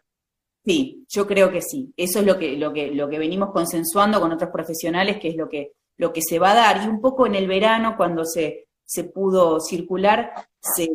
sí, 0.66 1.06
yo 1.10 1.28
creo 1.28 1.52
que 1.52 1.62
sí. 1.62 1.94
Eso 1.98 2.20
es 2.20 2.26
lo 2.26 2.38
que, 2.38 2.58
lo 2.58 2.72
que, 2.72 2.92
lo 2.92 3.10
que 3.10 3.20
venimos 3.20 3.52
consensuando 3.52 4.20
con 4.20 4.32
otros 4.32 4.52
profesionales, 4.52 5.18
que 5.20 5.30
es 5.30 5.36
lo 5.36 5.50
que, 5.50 5.74
lo 5.98 6.14
que 6.14 6.22
se 6.22 6.40
va 6.40 6.52
a 6.52 6.56
dar. 6.56 6.84
Y 6.84 6.88
un 6.88 7.02
poco 7.02 7.26
en 7.26 7.36
el 7.36 7.48
verano, 7.48 7.96
cuando 7.98 8.26
se, 8.26 8.68
se 8.86 9.06
pudo 9.06 9.60
circular, 9.60 10.34
se, 10.60 10.88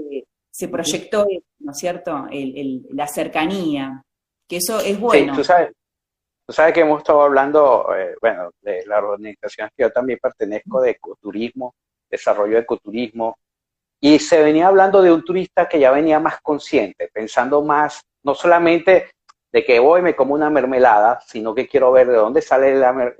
se 0.51 0.69
proyectó, 0.69 1.27
¿no 1.61 1.73
es 1.73 1.79
cierto?, 1.79 2.27
el, 2.31 2.87
la 2.91 3.07
cercanía, 3.07 4.03
que 4.49 4.57
eso 4.57 4.81
es 4.81 4.99
bueno. 4.99 5.35
Sí, 5.35 5.39
tú 5.39 5.45
sabes, 5.45 5.73
tú 6.47 6.53
sabes 6.53 6.73
que 6.73 6.81
hemos 6.81 6.99
estado 6.99 7.23
hablando, 7.23 7.95
eh, 7.95 8.17
bueno, 8.21 8.51
de 8.63 8.85
la 8.87 8.99
organización 8.99 9.69
que 9.77 9.83
yo 9.83 9.91
también 9.91 10.19
pertenezco, 10.21 10.81
de 10.81 10.91
ecoturismo, 10.93 11.75
desarrollo 12.11 12.55
de 12.55 12.63
ecoturismo, 12.63 13.37
y 14.01 14.19
se 14.19 14.43
venía 14.43 14.69
hablando 14.69 15.03
de 15.03 15.13
un 15.13 15.25
turista 15.25 15.69
que 15.69 15.79
ya 15.79 15.91
venía 15.91 16.21
más 16.21 16.41
consciente, 16.41 17.11
pensando 17.13 17.63
más 17.63 18.03
no 18.23 18.35
solamente 18.35 19.11
de 19.53 19.65
que 19.65 19.79
voy 19.79 20.03
me 20.03 20.15
como 20.15 20.35
una 20.35 20.51
mermelada, 20.51 21.21
sino 21.27 21.55
que 21.55 21.67
quiero 21.67 21.93
ver 21.93 22.09
de 22.09 22.17
dónde 22.17 22.43
sale 22.43 22.75
la, 22.75 23.15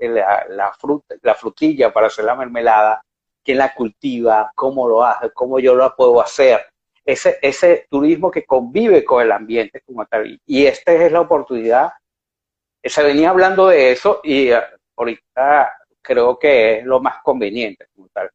la, 0.49 0.73
fruta, 0.73 1.15
la 1.21 1.35
frutilla 1.35 1.91
para 1.91 2.07
hacer 2.07 2.25
la 2.25 2.35
mermelada, 2.35 3.03
quién 3.43 3.57
la 3.57 3.73
cultiva, 3.73 4.51
cómo 4.53 4.87
lo 4.87 5.03
hace, 5.03 5.31
cómo 5.31 5.59
yo 5.59 5.73
lo 5.73 5.95
puedo 5.95 6.21
hacer. 6.21 6.61
Ese, 7.03 7.39
ese 7.41 7.87
turismo 7.89 8.29
que 8.29 8.45
convive 8.45 9.03
con 9.03 9.23
el 9.23 9.31
ambiente 9.31 9.81
como 9.81 10.05
tal. 10.05 10.39
Y 10.45 10.65
esta 10.67 10.93
es 10.93 11.11
la 11.11 11.21
oportunidad. 11.21 11.91
Se 12.83 13.01
venía 13.01 13.31
hablando 13.31 13.67
de 13.67 13.91
eso 13.91 14.19
y 14.23 14.51
eh, 14.51 14.61
ahorita 14.95 15.73
creo 16.01 16.37
que 16.37 16.79
es 16.79 16.85
lo 16.85 16.99
más 16.99 17.23
conveniente 17.23 17.87
como 17.95 18.07
tal. 18.09 18.29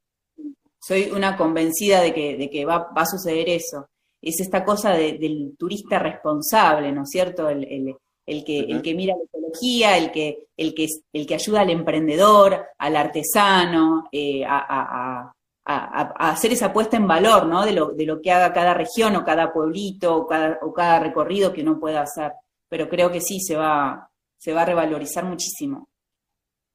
Soy 0.80 1.10
una 1.12 1.36
convencida 1.36 2.00
de 2.00 2.12
que, 2.12 2.36
de 2.36 2.50
que 2.50 2.64
va, 2.64 2.90
va 2.92 3.02
a 3.02 3.06
suceder 3.06 3.48
eso 3.48 3.88
es 4.24 4.40
esta 4.40 4.64
cosa 4.64 4.92
del 4.92 5.54
turista 5.58 5.98
responsable, 5.98 6.92
¿no 6.92 7.02
es 7.02 7.10
cierto? 7.10 7.48
El, 7.48 7.96
que, 8.44 8.60
el 8.60 8.82
que 8.82 8.94
mira 8.94 9.14
la 9.16 9.24
ecología, 9.24 9.96
el 9.98 10.10
que, 10.10 10.48
el, 10.56 10.74
que, 10.74 10.88
el 11.12 11.26
que 11.26 11.34
ayuda 11.34 11.60
al 11.60 11.70
emprendedor, 11.70 12.66
al 12.78 12.96
artesano, 12.96 14.08
eh, 14.10 14.44
a, 14.46 15.32
hacer 15.66 16.52
esa 16.52 16.72
puesta 16.72 16.98
en 16.98 17.06
valor, 17.06 17.46
¿no? 17.46 17.64
De 17.64 17.72
lo, 17.72 17.92
de 17.92 18.04
lo 18.04 18.20
que 18.20 18.30
haga 18.30 18.52
cada 18.52 18.74
región 18.74 19.16
o 19.16 19.24
cada 19.24 19.50
pueblito 19.50 20.14
o 20.14 20.26
cada, 20.26 20.58
o 20.60 20.74
cada 20.74 21.00
recorrido 21.00 21.52
que 21.52 21.62
uno 21.62 21.80
pueda 21.80 22.02
hacer. 22.02 22.32
Pero 22.68 22.88
creo 22.88 23.10
que 23.10 23.22
sí, 23.22 23.40
se 23.40 23.56
va, 23.56 24.10
se 24.36 24.52
va 24.52 24.62
a 24.62 24.66
revalorizar 24.66 25.24
muchísimo. 25.24 25.88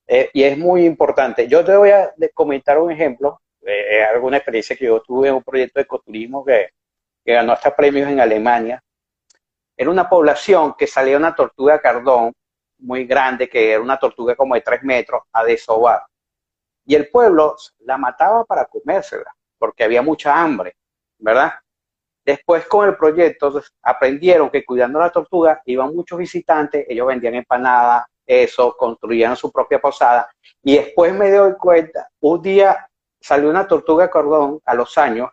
Eh, 0.07 0.29
y 0.33 0.41
es 0.41 0.57
muy 0.57 0.85
importante. 0.85 1.47
Yo 1.47 1.63
te 1.63 1.75
voy 1.75 1.91
a 1.91 2.11
comentar 2.33 2.79
un 2.79 2.91
ejemplo, 2.91 3.41
eh, 3.63 4.03
alguna 4.03 4.37
experiencia 4.37 4.75
que 4.75 4.85
yo 4.85 5.01
tuve 5.01 5.27
en 5.27 5.35
un 5.35 5.43
proyecto 5.43 5.79
de 5.79 5.83
ecoturismo 5.83 6.43
que 6.43 6.69
que 7.23 7.33
ganó 7.33 7.53
hasta 7.53 7.75
premios 7.75 8.09
en 8.09 8.19
Alemania, 8.19 8.81
era 9.75 9.89
una 9.89 10.09
población 10.09 10.75
que 10.77 10.87
salía 10.87 11.17
una 11.17 11.33
tortuga 11.33 11.79
cardón 11.79 12.33
muy 12.79 13.05
grande, 13.05 13.49
que 13.49 13.71
era 13.71 13.81
una 13.81 13.97
tortuga 13.97 14.35
como 14.35 14.55
de 14.55 14.61
tres 14.61 14.83
metros, 14.83 15.23
a 15.31 15.43
desovar. 15.43 16.03
Y 16.85 16.95
el 16.95 17.09
pueblo 17.09 17.55
la 17.79 17.97
mataba 17.97 18.43
para 18.43 18.65
comérsela, 18.65 19.33
porque 19.57 19.83
había 19.83 20.01
mucha 20.01 20.39
hambre, 20.39 20.75
¿verdad? 21.17 21.53
Después 22.25 22.65
con 22.67 22.87
el 22.87 22.97
proyecto 22.97 23.61
aprendieron 23.81 24.49
que 24.49 24.65
cuidando 24.65 24.99
la 24.99 25.09
tortuga 25.09 25.61
iban 25.65 25.95
muchos 25.95 26.19
visitantes, 26.19 26.85
ellos 26.89 27.07
vendían 27.07 27.35
empanadas, 27.35 28.05
eso, 28.25 28.75
construían 28.77 29.35
su 29.35 29.51
propia 29.51 29.79
posada. 29.79 30.29
Y 30.61 30.75
después 30.75 31.13
me 31.13 31.31
doy 31.31 31.53
cuenta, 31.53 32.09
un 32.19 32.41
día 32.41 32.87
salió 33.19 33.49
una 33.49 33.67
tortuga 33.67 34.09
cordón 34.09 34.59
a 34.65 34.73
los 34.75 34.97
años 34.97 35.29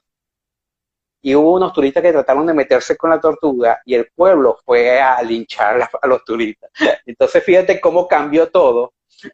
y 1.26 1.34
hubo 1.34 1.54
unos 1.54 1.72
turistas 1.72 2.04
que 2.04 2.12
trataron 2.12 2.46
de 2.46 2.54
meterse 2.54 2.96
con 2.96 3.10
la 3.10 3.20
tortuga 3.20 3.82
y 3.84 3.96
el 3.96 4.08
pueblo 4.14 4.60
fue 4.64 5.00
a 5.00 5.20
linchar 5.22 5.90
a 6.00 6.06
los 6.06 6.24
turistas. 6.24 6.70
Entonces 7.04 7.42
fíjate 7.42 7.80
cómo 7.80 8.06
cambió 8.06 8.48
todo, 8.48 8.92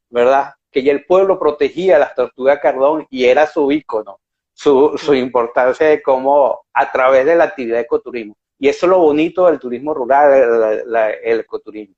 ¿verdad? 0.08 0.54
Que 0.70 0.82
ya 0.82 0.90
el 0.90 1.04
pueblo 1.04 1.38
protegía 1.38 1.96
a 1.96 1.98
las 1.98 2.14
tortugas 2.14 2.60
cardón 2.60 3.06
y 3.10 3.26
era 3.26 3.46
su 3.46 3.70
ícono, 3.70 4.20
su, 4.54 4.96
su 4.96 5.12
importancia 5.12 5.86
de 5.86 6.02
cómo 6.02 6.62
a 6.72 6.90
través 6.90 7.26
de 7.26 7.36
la 7.36 7.44
actividad 7.44 7.76
de 7.76 7.82
ecoturismo. 7.82 8.38
Y 8.58 8.70
eso 8.70 8.86
es 8.86 8.90
lo 8.90 8.98
bonito 8.98 9.44
del 9.44 9.58
turismo 9.58 9.92
rural, 9.92 10.82
el 11.22 11.40
ecoturismo. 11.40 11.94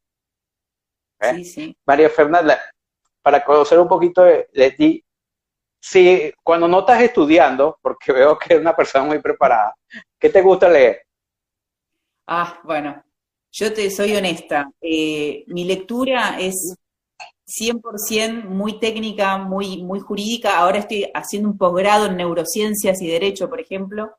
¿Eh? 1.20 1.34
Sí, 1.36 1.44
sí. 1.44 1.76
María 1.86 2.10
Fernanda, 2.10 2.60
para 3.22 3.44
conocer 3.44 3.78
un 3.78 3.86
poquito 3.86 4.24
de, 4.24 4.48
de 4.52 4.72
ti, 4.72 5.04
si 5.84 6.32
cuando 6.42 6.66
no 6.66 6.80
estás 6.80 7.02
estudiando, 7.02 7.78
porque 7.82 8.12
veo 8.12 8.38
que 8.38 8.54
eres 8.54 8.60
una 8.62 8.74
persona 8.74 9.04
muy 9.04 9.18
preparada, 9.18 9.74
¿qué 10.18 10.30
te 10.30 10.42
gusta 10.42 10.68
leer? 10.68 11.02
Ah, 12.26 12.60
bueno, 12.64 13.02
yo 13.52 13.72
te 13.72 13.90
soy 13.90 14.16
honesta. 14.16 14.70
Eh, 14.80 15.44
mi 15.48 15.64
lectura 15.64 16.38
es 16.40 16.76
100% 17.46 18.44
muy 18.44 18.78
técnica, 18.80 19.38
muy, 19.38 19.82
muy 19.82 20.00
jurídica. 20.00 20.58
Ahora 20.58 20.78
estoy 20.78 21.10
haciendo 21.14 21.50
un 21.50 21.58
posgrado 21.58 22.06
en 22.06 22.16
neurociencias 22.16 23.00
y 23.02 23.08
derecho, 23.08 23.48
por 23.48 23.60
ejemplo. 23.60 24.16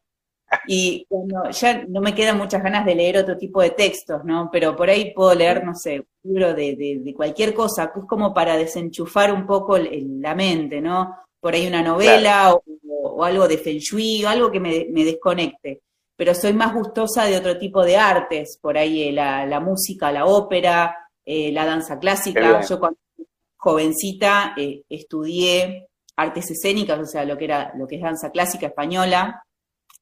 y 0.68 1.06
ya 1.52 1.84
no 1.88 2.02
me 2.02 2.14
quedan 2.14 2.38
muchas 2.38 2.64
ganas 2.64 2.86
de 2.86 2.96
leer 2.96 3.18
otro 3.18 3.36
tipo 3.36 3.62
de 3.62 3.72
textos, 3.72 4.24
¿no? 4.24 4.50
Pero 4.52 4.76
por 4.76 4.90
ahí 4.90 5.12
puedo 5.14 5.34
leer, 5.34 5.66
no 5.66 5.76
sé, 5.76 6.00
un 6.00 6.08
libro 6.24 6.54
de, 6.54 7.14
cualquier 7.16 7.54
cosa, 7.54 7.92
que 7.92 8.00
es 8.00 8.06
como 8.06 8.34
para 8.34 8.56
desenchufar 8.56 9.34
un 9.34 9.46
poco 9.48 9.78
la 9.78 10.36
mente, 10.36 10.82
¿no? 10.82 11.18
Por 11.40 11.56
ahí 11.56 11.68
una 11.68 11.82
novela 11.82 12.54
o, 12.54 12.64
algo 13.24 13.48
de 13.48 13.58
Feng 13.58 13.78
Shui, 13.78 14.24
o 14.26 14.30
algo 14.30 14.52
que 14.52 14.60
me, 14.60 14.86
desconecte. 15.04 15.82
Pero 16.16 16.34
soy 16.34 16.54
más 16.54 16.74
gustosa 16.74 17.26
de 17.26 17.38
otro 17.38 17.58
tipo 17.58 17.84
de 17.84 17.98
artes, 17.98 18.58
por 18.62 18.78
ahí 18.78 19.04
eh, 19.04 19.12
la, 19.12 19.60
música, 19.60 20.12
la 20.12 20.26
ópera, 20.26 21.10
eh, 21.26 21.52
la 21.52 21.66
danza 21.66 22.00
clásica. 22.00 22.62
Yo 22.68 22.80
cuando 22.80 23.00
jovencita 23.58 24.54
eh, 24.58 24.84
estudié 24.90 25.88
artes 26.16 26.52
escénicas, 26.52 27.00
o 27.00 27.06
sea, 27.06 27.26
lo 27.26 27.38
que 27.38 27.46
era 27.46 27.74
lo 27.78 27.88
que 27.88 27.98
es 27.98 28.02
danza 28.02 28.32
clásica 28.32 28.68
española. 28.68 29.44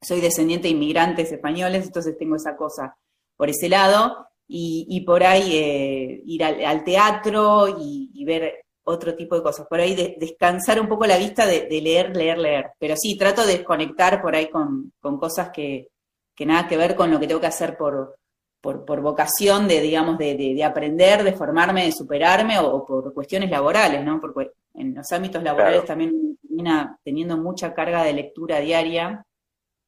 Soy 0.01 0.21
descendiente 0.21 0.67
de 0.67 0.73
inmigrantes 0.73 1.31
españoles, 1.31 1.85
entonces 1.85 2.17
tengo 2.17 2.35
esa 2.35 2.55
cosa 2.55 2.95
por 3.37 3.49
ese 3.49 3.69
lado. 3.69 4.27
Y, 4.55 5.01
por 5.01 5.23
ahí 5.23 6.21
ir 6.25 6.43
al, 6.43 6.83
teatro 6.83 7.75
y, 7.79 8.23
ver 8.23 8.65
otro 8.83 9.15
tipo 9.15 9.35
de 9.35 9.43
cosas. 9.43 9.67
Por 9.67 9.79
ahí 9.79 10.15
descansar 10.17 10.79
un 10.79 10.87
poco 10.87 11.05
la 11.05 11.17
vista 11.17 11.45
de, 11.45 11.67
leer, 11.81 12.15
leer, 12.15 12.37
leer. 12.37 12.71
Pero 12.79 12.95
sí, 12.97 13.17
trato 13.17 13.45
de 13.45 13.57
desconectar 13.57 14.21
por 14.21 14.35
ahí 14.35 14.49
con, 14.49 14.91
cosas 15.01 15.49
que, 15.51 15.89
que, 16.35 16.45
nada 16.45 16.67
que 16.67 16.77
ver 16.77 16.95
con 16.95 17.11
lo 17.11 17.19
que 17.19 17.27
tengo 17.27 17.41
que 17.41 17.47
hacer 17.47 17.77
por, 17.77 18.17
por, 18.61 19.01
vocación 19.01 19.67
de, 19.67 19.81
digamos, 19.81 20.17
de, 20.17 20.63
aprender, 20.63 21.23
de 21.23 21.33
formarme, 21.33 21.85
de 21.85 21.91
superarme 21.91 22.59
o, 22.59 22.85
por 22.85 23.13
cuestiones 23.13 23.49
laborales, 23.49 24.03
¿no? 24.03 24.19
Porque 24.19 24.51
en 24.73 24.95
los 24.95 25.11
ámbitos 25.11 25.43
laborales 25.43 25.85
también 25.85 26.37
termina 26.41 26.97
teniendo 27.03 27.37
mucha 27.37 27.73
carga 27.73 28.03
de 28.03 28.13
lectura 28.13 28.59
diaria 28.59 29.25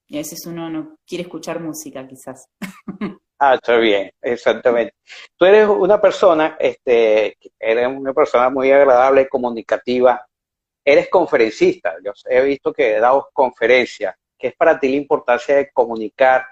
y 0.08 0.18
a 0.18 0.20
veces 0.20 0.46
uno 0.46 0.70
no 0.70 0.98
quiere 1.06 1.24
escuchar 1.24 1.62
música, 1.62 2.08
quizás. 2.08 2.48
Ah, 3.38 3.56
está 3.56 3.78
bien, 3.78 4.12
exactamente. 4.22 4.96
Tú 5.36 5.46
eres 5.46 5.68
una 5.68 6.00
persona, 6.00 6.56
este, 6.60 7.38
eres 7.60 7.88
una 7.88 8.14
persona 8.14 8.50
muy 8.50 8.72
agradable 8.72 9.28
comunicativa. 9.28 10.26
Eres 10.84 11.10
conferencista. 11.10 11.96
Yo 12.04 12.12
he 12.30 12.42
visto 12.44 12.72
que 12.72 12.96
he 12.96 13.00
dado 13.00 13.30
conferencias. 13.34 14.16
¿Qué 14.38 14.48
es 14.48 14.56
para 14.56 14.80
ti 14.80 14.90
la 14.90 14.96
importancia 14.98 15.56
de 15.56 15.72
comunicar 15.72 16.46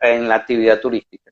en 0.00 0.28
la 0.28 0.36
actividad 0.36 0.80
turística? 0.80 1.30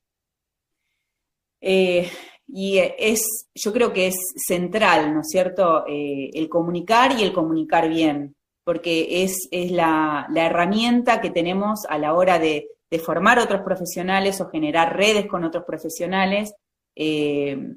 Eh, 1.61 2.09
y 2.49 2.78
es, 2.78 3.49
yo 3.55 3.72
creo 3.72 3.93
que 3.93 4.09
es 4.09 4.16
central, 4.37 5.12
¿no 5.12 5.20
es 5.20 5.28
cierto?, 5.28 5.84
eh, 5.89 6.30
el 6.34 6.49
comunicar 6.49 7.18
y 7.18 7.24
el 7.24 7.32
comunicar 7.32 7.89
bien, 7.89 8.37
porque 8.62 9.24
es, 9.24 9.49
es 9.51 9.72
la, 9.72 10.28
herramienta 10.34 11.20
que 11.20 11.30
tenemos 11.30 11.84
a 11.89 11.99
la 11.99 12.14
hora 12.14 12.39
de, 12.39 12.68
formar 13.05 13.39
otros 13.39 13.62
profesionales 13.62 14.41
o 14.41 14.49
generar 14.49 14.97
redes 14.97 15.26
con 15.26 15.45
otros 15.45 15.64
profesionales 15.64 16.55
eh, 16.95 17.74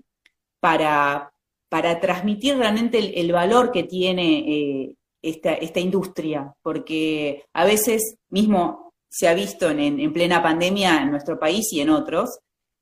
para, 0.59 1.31
para, 1.69 1.99
transmitir 1.99 2.57
realmente 2.57 3.19
el, 3.19 3.31
valor 3.31 3.71
que 3.71 3.83
tiene 3.83 4.95
esta, 5.21 5.53
esta, 5.53 5.79
industria, 5.79 6.53
porque 6.61 7.43
a 7.53 7.65
veces 7.65 8.15
mismo 8.29 8.93
se 9.09 9.27
ha 9.27 9.33
visto 9.33 9.69
en, 9.69 9.99
en 9.99 10.13
plena 10.13 10.41
pandemia 10.41 11.01
en 11.01 11.11
nuestro 11.11 11.39
país 11.39 11.73
y 11.73 11.81
en 11.81 11.89
otros, 11.89 12.39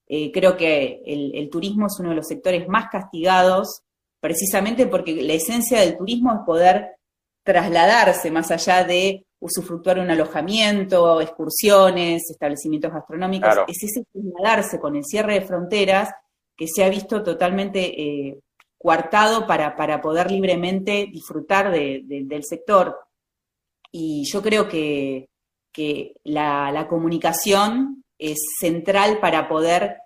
eh, 0.10 0.32
creo 0.32 0.56
que 0.56 1.02
el, 1.06 1.50
turismo 1.50 1.88
es 1.88 2.00
uno 2.00 2.10
de 2.10 2.16
los 2.16 2.28
sectores 2.28 2.68
más 2.68 2.90
castigados, 2.90 3.82
precisamente 4.22 4.88
porque 4.88 5.22
la 5.22 5.34
esencia 5.34 5.82
del 5.82 5.98
turismo 5.98 6.34
es 6.34 6.40
poder 6.46 6.96
trasladarse 7.44 8.32
más 8.32 8.52
allá 8.52 8.84
de 8.86 9.26
usufructuar 9.40 10.00
un 10.00 10.10
alojamiento, 10.10 11.22
excursiones, 11.22 12.24
establecimientos 12.30 12.92
gastronómicos, 12.92 13.56
es 13.68 13.84
ese 13.84 14.04
trasladarse 14.12 14.80
con 14.80 14.96
el 14.96 15.04
cierre 15.06 15.36
de 15.36 15.46
fronteras 15.46 16.10
que 16.56 16.68
se 16.68 16.84
ha 16.84 16.90
visto 16.90 17.24
totalmente 17.24 18.02
eh, 18.02 18.40
coartado 18.78 19.46
para, 19.46 19.76
para, 19.76 20.02
poder 20.02 20.32
libremente 20.32 21.08
disfrutar 21.12 21.72
del 21.72 22.44
sector. 22.44 22.98
Y 23.92 24.26
yo 24.26 24.42
creo 24.42 24.68
que, 24.68 25.30
la 26.24 26.88
comunicación 26.90 28.04
es 28.18 28.40
central 28.60 29.20
para 29.20 29.48
poder 29.48 29.98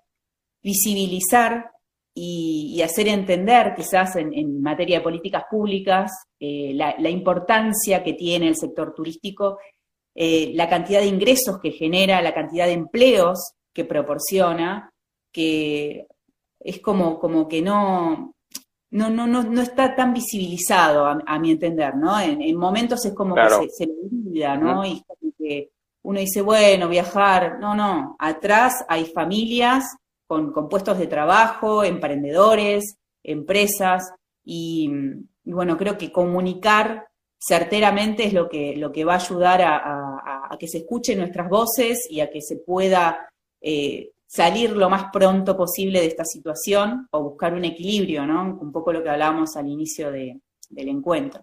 visibilizar 0.62 1.71
y, 2.14 2.82
hacer 2.82 3.08
entender, 3.08 3.72
quizás 3.74 4.16
en, 4.16 4.60
materia 4.60 4.98
de 4.98 5.04
políticas 5.04 5.44
públicas, 5.50 6.12
eh, 6.38 6.72
la, 6.74 7.10
importancia 7.10 8.02
que 8.02 8.12
tiene 8.12 8.48
el 8.48 8.56
sector 8.56 8.94
turístico, 8.94 9.58
eh, 10.14 10.52
la 10.54 10.68
cantidad 10.68 11.00
de 11.00 11.06
ingresos 11.06 11.58
que 11.60 11.70
genera, 11.70 12.20
la 12.20 12.34
cantidad 12.34 12.66
de 12.66 12.72
empleos 12.72 13.54
que 13.72 13.84
proporciona, 13.84 14.92
que 15.32 16.06
es 16.60 16.80
como, 16.80 17.18
como 17.18 17.48
que 17.48 17.62
no, 17.62 18.34
no, 18.90 19.08
no, 19.08 19.26
no, 19.26 19.62
está 19.62 19.96
tan 19.96 20.12
visibilizado, 20.12 21.06
a, 21.06 21.38
mi 21.38 21.52
entender, 21.52 21.96
¿no? 21.96 22.20
En, 22.20 22.56
momentos 22.56 23.04
es 23.06 23.14
como 23.14 23.34
que 23.34 23.48
se, 23.48 23.68
se, 23.70 23.86
le 23.86 23.92
olvida, 23.92 24.56
¿no? 24.58 24.84
Y 24.84 25.02
como 25.02 25.32
que 25.38 25.70
uno 26.02 26.20
dice, 26.20 26.42
bueno, 26.42 26.88
viajar, 26.88 27.58
no, 27.58 27.74
no, 27.74 28.16
atrás 28.18 28.84
hay 28.86 29.06
familias 29.06 29.96
con, 30.52 30.68
puestos 30.68 30.98
de 30.98 31.06
trabajo, 31.06 31.84
emprendedores, 31.84 32.96
empresas, 33.22 34.14
y, 34.42 34.90
bueno, 35.44 35.76
creo 35.76 35.98
que 35.98 36.10
comunicar 36.10 37.06
certeramente 37.38 38.24
es 38.24 38.32
lo 38.32 38.48
que, 38.48 38.74
lo 38.76 38.92
que 38.92 39.04
va 39.04 39.14
a 39.14 39.16
ayudar 39.16 39.60
a, 39.62 40.56
que 40.58 40.68
se 40.68 40.78
escuchen 40.78 41.18
nuestras 41.18 41.48
voces 41.48 42.06
y 42.08 42.20
a 42.20 42.30
que 42.30 42.40
se 42.40 42.56
pueda 42.56 43.28
eh, 43.60 44.10
salir 44.26 44.70
lo 44.76 44.88
más 44.88 45.06
pronto 45.12 45.56
posible 45.56 46.00
de 46.00 46.06
esta 46.06 46.24
situación 46.24 47.08
o 47.10 47.22
buscar 47.22 47.54
un 47.54 47.64
equilibrio, 47.64 48.26
¿no? 48.26 48.58
Un 48.60 48.70
poco 48.70 48.92
lo 48.92 49.02
que 49.02 49.10
hablábamos 49.10 49.56
al 49.56 49.66
inicio 49.66 50.10
del 50.12 50.40
encuentro. 50.70 51.42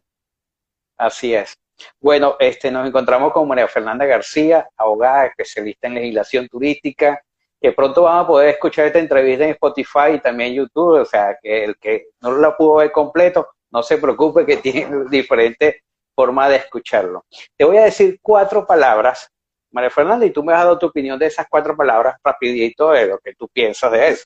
Así 0.97 1.33
es. 1.33 1.55
Bueno, 1.99 2.35
este, 2.39 2.71
nos 2.71 2.87
encontramos 2.87 3.33
con 3.33 3.47
María 3.47 3.67
Fernanda 3.67 4.05
García, 4.05 4.69
abogada 4.77 5.25
especialista 5.25 5.87
en 5.87 5.95
legislación 5.95 6.47
turística, 6.47 7.21
que 7.61 7.71
pronto 7.73 8.03
van 8.03 8.19
a 8.19 8.27
poder 8.27 8.49
escuchar 8.49 8.87
esta 8.87 8.99
entrevista 8.99 9.43
en 9.43 9.51
Spotify 9.51 10.13
y 10.15 10.19
también 10.19 10.53
YouTube, 10.53 11.01
o 11.01 11.05
sea, 11.05 11.37
que 11.41 11.65
el 11.65 11.77
que 11.77 12.07
no 12.21 12.31
la 12.31 12.55
pudo 12.55 12.75
ver 12.75 12.91
completo, 12.91 13.49
no 13.71 13.83
se 13.83 13.97
preocupe 13.97 14.45
que 14.45 14.57
tiene 14.57 15.05
diferentes 15.09 15.75
formas 16.15 16.49
de 16.49 16.57
escucharlo. 16.57 17.25
Te 17.57 17.65
voy 17.65 17.77
a 17.77 17.85
decir 17.85 18.19
cuatro 18.21 18.65
palabras, 18.65 19.29
María 19.71 19.89
Fernanda, 19.89 20.25
y 20.25 20.31
tú 20.31 20.43
me 20.43 20.53
has 20.53 20.63
dado 20.63 20.79
tu 20.79 20.87
opinión 20.87 21.19
de 21.19 21.27
esas 21.27 21.47
cuatro 21.49 21.75
palabras 21.75 22.17
rapidito 22.23 22.91
de 22.91 23.07
lo 23.07 23.19
que 23.19 23.35
tú 23.35 23.47
piensas 23.49 23.91
de 23.91 24.07
eso. 24.09 24.25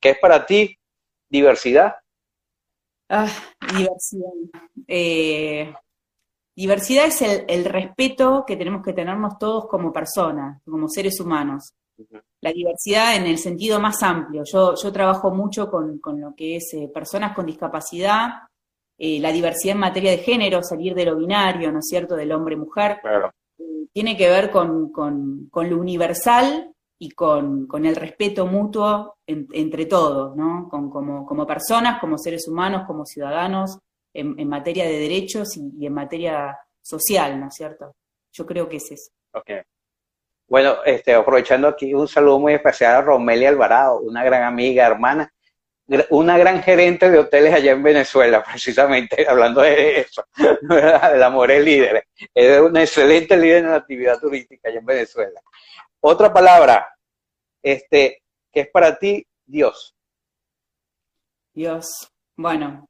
¿Qué 0.00 0.10
es 0.10 0.18
para 0.18 0.44
ti 0.44 0.76
diversidad? 1.28 1.96
Ah, 3.08 3.28
diversidad. 3.74 4.30
Eh, 4.86 5.72
Diversidad 6.60 7.06
es 7.06 7.22
el, 7.22 7.64
respeto 7.64 8.44
que 8.46 8.54
tenemos 8.54 8.82
que 8.84 8.92
tenernos 8.92 9.38
todos 9.38 9.66
como 9.66 9.94
personas, 9.94 10.60
como 10.62 10.88
seres 10.88 11.18
humanos. 11.18 11.72
La 12.40 12.52
diversidad 12.52 13.16
en 13.16 13.26
el 13.26 13.38
sentido 13.38 13.80
más 13.80 14.02
amplio. 14.02 14.42
Yo, 14.44 14.74
yo 14.74 14.92
trabajo 14.92 15.30
mucho 15.30 15.70
con, 15.70 16.00
lo 16.20 16.34
que 16.34 16.56
es 16.56 16.74
eh, 16.74 16.90
personas 16.92 17.34
con 17.34 17.46
discapacidad, 17.46 18.28
eh, 18.98 19.18
la 19.20 19.32
diversidad 19.32 19.74
en 19.74 19.80
materia 19.80 20.10
de 20.10 20.18
género, 20.18 20.62
salir 20.62 20.94
de 20.94 21.06
lo 21.06 21.16
binario, 21.16 21.70
¿no 21.72 21.78
es 21.80 21.86
cierto?, 21.88 22.16
del 22.16 22.32
hombre-mujer. 22.32 23.00
Eh, 23.58 23.86
tiene 23.92 24.16
que 24.16 24.28
ver 24.28 24.50
con, 24.50 24.90
lo 25.52 25.78
universal 25.78 26.72
y 26.98 27.10
con, 27.10 27.66
el 27.84 27.96
respeto 27.96 28.46
mutuo 28.46 29.16
entre 29.26 29.86
todos, 29.86 30.36
¿no? 30.36 30.68
como, 30.70 31.26
como 31.26 31.46
personas, 31.46 32.00
como 32.00 32.18
seres 32.18 32.46
humanos, 32.48 32.84
como 32.86 33.04
ciudadanos, 33.04 33.78
en, 34.12 34.48
materia 34.48 34.84
de 34.84 34.98
derechos 34.98 35.56
y, 35.56 35.86
en 35.86 35.92
materia 35.92 36.58
social, 36.82 37.38
¿no 37.38 37.48
es 37.48 37.54
cierto? 37.54 37.94
Yo 38.32 38.46
creo 38.46 38.68
que 38.68 38.76
es 38.76 38.90
eso. 38.90 39.10
Bueno, 40.50 40.78
este, 40.84 41.14
aprovechando 41.14 41.68
aquí 41.68 41.94
un 41.94 42.08
saludo 42.08 42.40
muy 42.40 42.54
especial 42.54 42.96
a 42.96 43.02
Romelia 43.02 43.50
Alvarado, 43.50 44.00
una 44.00 44.24
gran 44.24 44.42
amiga, 44.42 44.84
hermana, 44.84 45.32
una 46.10 46.36
gran 46.38 46.60
gerente 46.60 47.08
de 47.08 47.20
hoteles 47.20 47.54
allá 47.54 47.70
en 47.70 47.84
Venezuela, 47.84 48.42
precisamente 48.50 49.24
hablando 49.28 49.60
de 49.60 50.00
eso, 50.00 50.24
de 50.36 51.18
la 51.18 51.30
More 51.30 51.62
líder. 51.62 52.04
Es 52.34 52.60
una 52.60 52.82
excelente 52.82 53.36
líder 53.36 53.58
en 53.58 53.70
la 53.70 53.76
actividad 53.76 54.18
turística 54.18 54.68
allá 54.68 54.80
en 54.80 54.86
Venezuela. 54.86 55.40
Otra 56.00 56.32
palabra, 56.32 56.96
este, 57.62 58.24
que 58.52 58.62
es 58.62 58.68
para 58.70 58.98
ti 58.98 59.24
Dios. 59.46 59.94
Dios. 61.54 62.10
Bueno, 62.36 62.88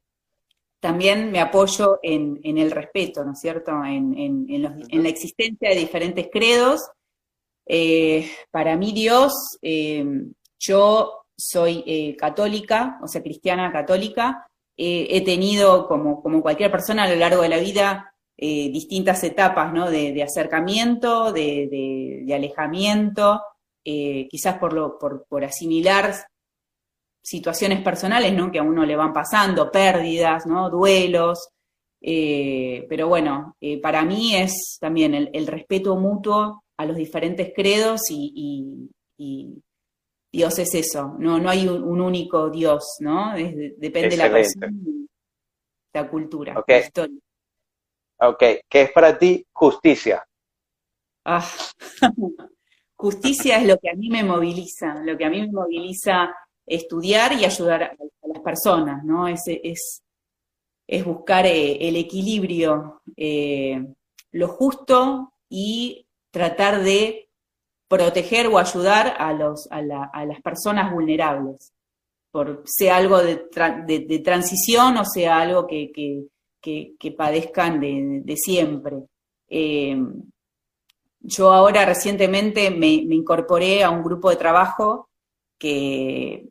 también 0.79 1.31
me 1.31 1.41
apoyo 1.41 1.99
en, 2.01 2.39
el 2.43 2.71
respeto, 2.71 3.23
¿no 3.23 3.33
es 3.33 3.39
cierto?, 3.39 3.71
en, 3.85 4.47
la 4.49 5.09
existencia 5.09 5.69
de 5.69 5.75
diferentes 5.75 6.27
credos. 6.31 6.89
Eh, 7.65 8.29
para 8.49 8.75
mí 8.75 8.91
Dios, 8.91 9.57
eh, 9.61 10.05
yo 10.59 11.23
soy 11.37 11.83
eh, 11.85 12.15
católica, 12.15 12.99
o 13.01 13.07
sea, 13.07 13.21
cristiana 13.21 13.71
católica, 13.71 14.47
he 14.83 15.23
tenido, 15.23 15.87
como, 15.87 16.23
cualquier 16.41 16.71
persona 16.71 17.03
a 17.03 17.09
lo 17.09 17.15
largo 17.15 17.43
de 17.43 17.49
la 17.49 17.59
vida, 17.59 18.15
distintas 18.35 19.23
etapas 19.23 19.71
¿no? 19.71 19.91
de, 19.91 20.23
acercamiento, 20.23 21.31
de, 21.31 22.25
alejamiento, 22.35 23.43
quizás 23.83 24.57
por, 24.57 24.73
lo, 24.73 24.97
por, 24.97 25.43
asimilar 25.43 26.15
situaciones 27.21 27.83
personales, 27.83 28.33
¿no? 28.33 28.51
Que 28.51 28.57
a 28.57 28.63
uno 28.63 28.83
le 28.83 28.95
van 28.95 29.13
pasando, 29.13 29.69
pérdidas, 29.69 30.47
¿no? 30.47 30.71
Duelos. 30.71 31.49
Pero 31.99 33.07
bueno, 33.07 33.55
para 33.83 34.03
mí 34.03 34.35
es 34.35 34.79
también 34.79 35.13
el, 35.13 35.45
respeto 35.45 35.95
mutuo 35.95 36.63
a 36.81 36.85
los 36.85 36.97
diferentes 36.97 37.51
credos 37.55 38.01
y, 38.09 38.89
Dios 40.33 40.57
es 40.59 40.73
eso, 40.75 41.15
no, 41.19 41.39
no 41.39 41.49
hay 41.49 41.67
un, 41.67 41.99
único 41.99 42.49
Dios, 42.49 42.95
¿no? 43.01 43.33
depende 43.35 44.09
de 44.09 44.17
la 44.17 44.31
persona 44.31 44.71
la 45.93 46.09
cultura, 46.09 46.63
la 46.65 46.79
historia. 46.79 47.19
Ok, 48.19 48.43
¿qué 48.69 48.81
es 48.83 48.91
para 48.91 49.17
ti 49.17 49.45
justicia? 49.51 50.25
Ah, 51.25 51.45
justicia 52.95 53.57
es 53.57 53.67
lo 53.67 53.77
que 53.77 53.89
a 53.89 53.93
mí 53.93 54.09
me 54.09 54.23
moviliza, 54.23 54.95
lo 55.03 55.17
que 55.17 55.25
a 55.25 55.29
mí 55.29 55.41
me 55.41 55.51
moviliza 55.51 56.33
estudiar 56.65 57.33
y 57.33 57.45
ayudar 57.45 57.83
a, 57.83 57.95
las 58.23 58.39
personas, 58.41 59.03
¿no? 59.03 59.27
Es, 59.27 59.41
es, 59.45 60.01
es 60.87 61.05
buscar 61.05 61.45
eh, 61.45 61.87
el 61.87 61.95
equilibrio, 61.95 63.01
eh, 63.17 63.83
lo 64.31 64.47
justo 64.47 65.33
y 65.49 66.05
tratar 66.31 66.83
de 66.83 67.29
proteger 67.87 68.47
o 68.47 68.57
ayudar 68.57 69.15
a, 69.19 69.33
los, 69.33 69.67
a, 69.69 69.81
las 69.81 70.41
personas 70.41 70.91
vulnerables, 70.93 71.73
por 72.31 72.63
sea 72.65 72.95
algo 72.95 73.21
de, 73.21 74.21
transición 74.23 74.97
o 74.97 75.03
sea 75.05 75.39
algo 75.39 75.67
que, 75.67 75.91
que, 76.61 77.11
padezcan 77.11 77.81
de, 77.81 78.35
siempre. 78.37 79.03
Eh, 79.49 79.97
yo 81.19 81.51
ahora 81.51 81.85
recientemente 81.85 82.71
me, 82.71 83.03
me, 83.05 83.15
incorporé 83.15 83.83
a 83.83 83.89
un 83.89 84.01
grupo 84.01 84.29
de 84.29 84.37
trabajo 84.37 85.09
que 85.59 86.47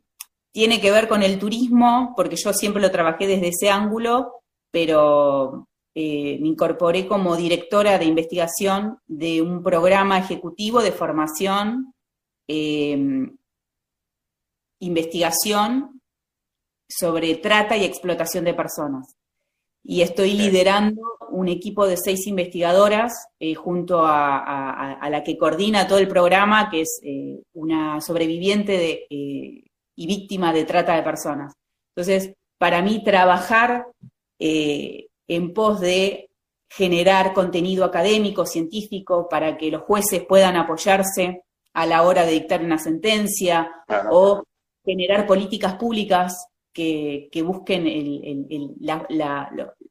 tiene 0.53 0.79
que 0.79 0.91
ver 0.91 1.07
con 1.07 1.23
el 1.23 1.39
turismo, 1.39 2.13
porque 2.15 2.35
yo 2.35 2.53
siempre 2.53 2.81
lo 2.81 2.91
trabajé 2.91 3.25
desde 3.25 3.47
ese 3.47 3.69
ángulo, 3.71 4.41
pero 4.69 5.67
eh, 5.93 6.37
me 6.39 6.47
incorporé 6.47 7.07
como 7.07 7.35
directora 7.35 7.97
de 7.97 8.05
investigación 8.05 8.99
de 9.07 9.41
un 9.41 9.61
programa 9.61 10.19
ejecutivo 10.19 10.81
de 10.81 10.91
formación, 10.91 11.93
em, 12.47 13.37
investigación 14.79 16.01
sobre 16.87 17.35
trata 17.35 17.77
y 17.77 17.85
explotación 17.85 18.45
de 18.45 18.53
personas. 18.53 19.15
Y 19.83 20.01
estoy 20.01 20.33
liderando 20.33 21.01
un 21.29 21.47
equipo 21.47 21.87
de 21.87 21.97
seis 21.97 22.27
investigadoras 22.27 23.27
eh, 23.39 23.55
junto 23.55 24.01
a, 24.05 24.97
la 25.09 25.23
que 25.23 25.37
coordina 25.37 25.87
todo 25.87 25.97
el 25.97 26.07
programa, 26.07 26.69
que 26.69 26.81
es 26.81 26.99
eh, 27.03 27.41
una 27.53 27.99
sobreviviente 28.01 28.77
de 28.77 29.05
y 29.95 30.07
víctima 30.07 30.51
de 30.53 30.65
trata 30.65 30.95
de 30.95 31.03
personas. 31.03 31.53
Entonces, 31.95 32.33
para 32.57 32.81
mí 32.81 33.03
trabajar 33.03 33.85
eh, 34.39 35.07
en 35.27 35.53
pos 35.53 35.79
de 35.79 36.29
generar 36.69 37.33
contenido 37.33 37.83
académico, 37.83 38.45
científico, 38.45 39.27
para 39.29 39.57
que 39.57 39.71
los 39.71 39.81
jueces 39.83 40.25
puedan 40.27 40.55
apoyarse 40.55 41.43
a 41.73 41.85
la 41.85 42.03
hora 42.03 42.25
de 42.25 42.33
dictar 42.33 42.63
una 42.63 42.77
sentencia 42.77 43.69
o 44.09 44.43
generar 44.83 45.25
políticas 45.25 45.75
públicas 45.75 46.47
que, 46.73 47.29
busquen 47.45 47.87
el, 47.87 48.75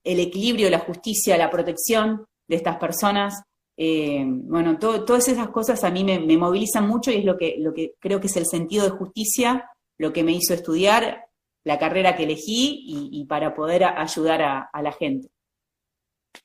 equilibrio, 0.04 0.70
la 0.70 0.78
justicia, 0.78 1.36
la 1.36 1.50
protección 1.50 2.24
de 2.48 2.56
estas 2.56 2.76
personas. 2.76 3.42
Eh, 3.76 4.24
bueno, 4.26 4.78
todas 4.78 5.28
esas 5.28 5.48
cosas 5.48 5.84
a 5.84 5.90
mí 5.90 6.04
me, 6.04 6.18
me, 6.18 6.36
movilizan 6.36 6.86
mucho 6.86 7.10
y 7.10 7.16
es 7.16 7.24
lo 7.24 7.36
que, 7.36 7.56
lo 7.58 7.72
que 7.72 7.94
creo 7.98 8.20
que 8.20 8.26
es 8.26 8.36
el 8.36 8.46
sentido 8.46 8.84
de 8.84 8.90
justicia 8.90 9.64
lo 10.00 10.14
que 10.14 10.24
me 10.24 10.32
hizo 10.32 10.54
estudiar, 10.54 11.26
la 11.64 11.78
carrera 11.78 12.16
que 12.16 12.24
elegí 12.24 12.84
y, 13.12 13.24
para 13.26 13.54
poder 13.54 13.84
ayudar 13.84 14.42
a, 14.42 14.82
la 14.82 14.92
gente. 14.92 15.28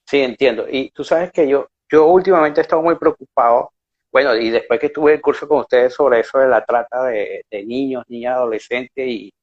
Sí, 0.06 0.22
entiendo. 0.22 0.66
Y 0.70 0.90
tú 0.92 1.04
sabes 1.04 1.32
que 1.32 1.48
yo, 1.48 1.70
yo 1.90 2.08
últimamente 2.08 2.60
he 2.60 2.64
estado 2.64 2.82
muy 2.82 2.96
preocupado, 2.96 3.72
bueno, 4.12 4.36
y 4.36 4.50
después 4.50 4.80
que 4.80 4.90
tuve 4.90 5.14
el 5.14 5.22
curso 5.22 5.48
con 5.48 5.60
ustedes 5.60 5.94
sobre 5.94 6.22
eso 6.22 6.40
de 6.40 6.48
la 6.48 6.64
trata 6.66 7.06
de, 7.06 7.46
niños, 7.66 8.04
niñas, 8.08 8.36
adolescentes 8.36 9.08
y, 9.08 9.34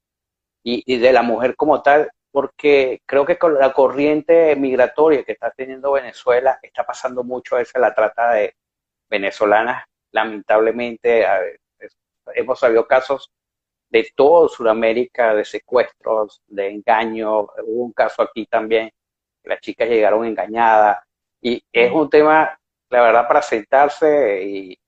y, 0.62 0.98
de 0.98 1.12
la 1.12 1.22
mujer 1.22 1.56
como 1.56 1.82
tal, 1.82 2.10
porque 2.30 3.00
creo 3.06 3.26
que 3.26 3.38
con 3.38 3.54
la 3.58 3.72
corriente 3.72 4.56
migratoria 4.56 5.24
que 5.24 5.32
está 5.32 5.50
teniendo 5.50 5.92
Venezuela 5.92 6.58
está 6.62 6.84
pasando 6.84 7.24
mucho 7.24 7.56
a 7.56 7.58
veces 7.58 7.80
la 7.80 7.94
trata 7.94 8.32
de 8.32 8.54
venezolanas. 9.10 9.84
Lamentablemente 10.12 11.26
hemos 12.34 12.58
sabido 12.58 12.86
casos 12.86 13.30
de 13.92 14.10
todo 14.16 14.48
Sudamérica, 14.48 15.34
de 15.34 15.44
secuestros, 15.44 16.40
de 16.46 16.70
engaños. 16.70 17.46
Hubo 17.62 17.84
un 17.84 17.92
caso 17.92 18.22
aquí 18.22 18.46
también, 18.46 18.90
las 19.44 19.60
chicas 19.60 19.88
llegaron 19.88 20.24
engañadas. 20.24 21.04
Y 21.42 21.62
es 21.70 21.92
un 21.92 22.08
tema, 22.08 22.58
la 22.88 23.02
verdad, 23.02 23.28
para 23.28 23.42
sentarse 23.42 24.42
y, 24.42 24.78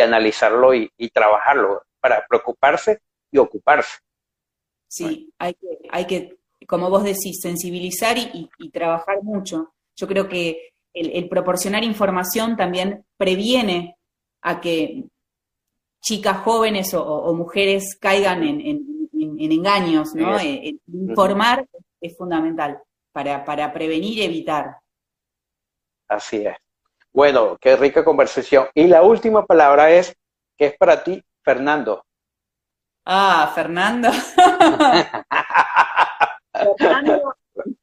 analizarlo 0.00 0.72
y, 0.74 0.90
trabajarlo, 1.12 1.82
para 2.00 2.24
preocuparse 2.26 3.00
y 3.32 3.38
ocuparse. 3.38 3.98
Sí, 4.86 5.32
hay, 5.38 5.54
que, 5.54 5.78
hay 5.90 6.06
que, 6.06 6.38
como 6.68 6.88
vos 6.88 7.02
decís, 7.02 7.40
sensibilizar 7.42 8.16
y, 8.16 8.48
trabajar 8.70 9.22
mucho. 9.22 9.74
Yo 9.96 10.06
creo 10.06 10.28
que 10.28 10.70
el, 10.94 11.28
proporcionar 11.28 11.82
información 11.82 12.56
también 12.56 13.04
previene 13.16 13.96
a 14.40 14.60
que 14.60 15.04
chicas 16.02 16.38
jóvenes 16.38 16.92
o, 16.94 17.32
mujeres 17.32 17.96
caigan 17.98 18.42
en, 18.42 19.08
engaños, 19.38 20.14
¿no? 20.14 20.38
Eh, 20.38 20.76
informar 20.92 21.66
es 22.00 22.16
fundamental 22.16 22.80
para, 23.12 23.44
para 23.44 23.72
prevenir 23.72 24.18
y 24.18 24.22
evitar. 24.22 24.78
Así 26.08 26.44
es. 26.44 26.56
Bueno, 27.12 27.56
qué 27.60 27.76
rica 27.76 28.04
conversación. 28.04 28.66
Y 28.74 28.88
la 28.88 29.02
última 29.02 29.46
palabra 29.46 29.90
es, 29.90 30.16
¿qué 30.56 30.66
es 30.66 30.76
para 30.76 31.04
ti, 31.04 31.22
Fernando? 31.42 32.04
Ah, 33.04 33.52
Fernando. 33.54 34.10
Fernando, 36.78 37.34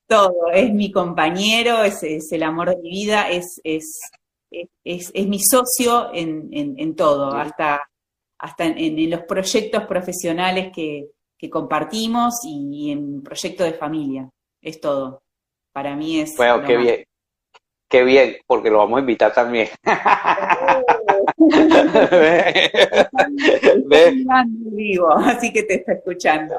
todo, 0.07 0.51
es 0.53 0.73
mi 0.73 0.91
compañero, 0.91 1.83
es, 1.83 2.03
el 2.03 2.43
amor 2.43 2.69
de 2.69 2.77
mi 2.77 2.89
vida, 2.89 3.29
es, 3.29 3.61
es, 3.63 3.99
es, 4.83 5.27
mi 5.27 5.39
socio 5.39 6.13
en, 6.13 6.49
en 6.51 6.95
todo, 6.95 7.33
hasta 7.33 7.89
hasta 8.39 8.65
en, 8.65 9.09
los 9.09 9.23
proyectos 9.23 9.83
profesionales 9.83 10.71
que, 10.73 11.09
compartimos 11.49 12.41
y, 12.45 12.91
en 12.91 13.21
proyectos 13.21 13.67
de 13.67 13.73
familia. 13.73 14.29
Es 14.61 14.81
todo. 14.81 15.21
Para 15.71 15.95
mí 15.95 16.19
es... 16.19 16.35
Bueno, 16.35 16.63
qué 16.65 16.77
bien. 16.77 17.03
Qué 17.89 18.03
bien, 18.03 18.37
porque 18.45 18.69
lo 18.69 18.77
vamos 18.77 18.97
a 18.97 19.01
invitar 19.01 19.33
también. 19.33 19.67
vivo, 24.55 25.11
así 25.11 25.51
que 25.51 25.63
te 25.63 25.75
está 25.75 25.93
escuchando. 25.93 26.55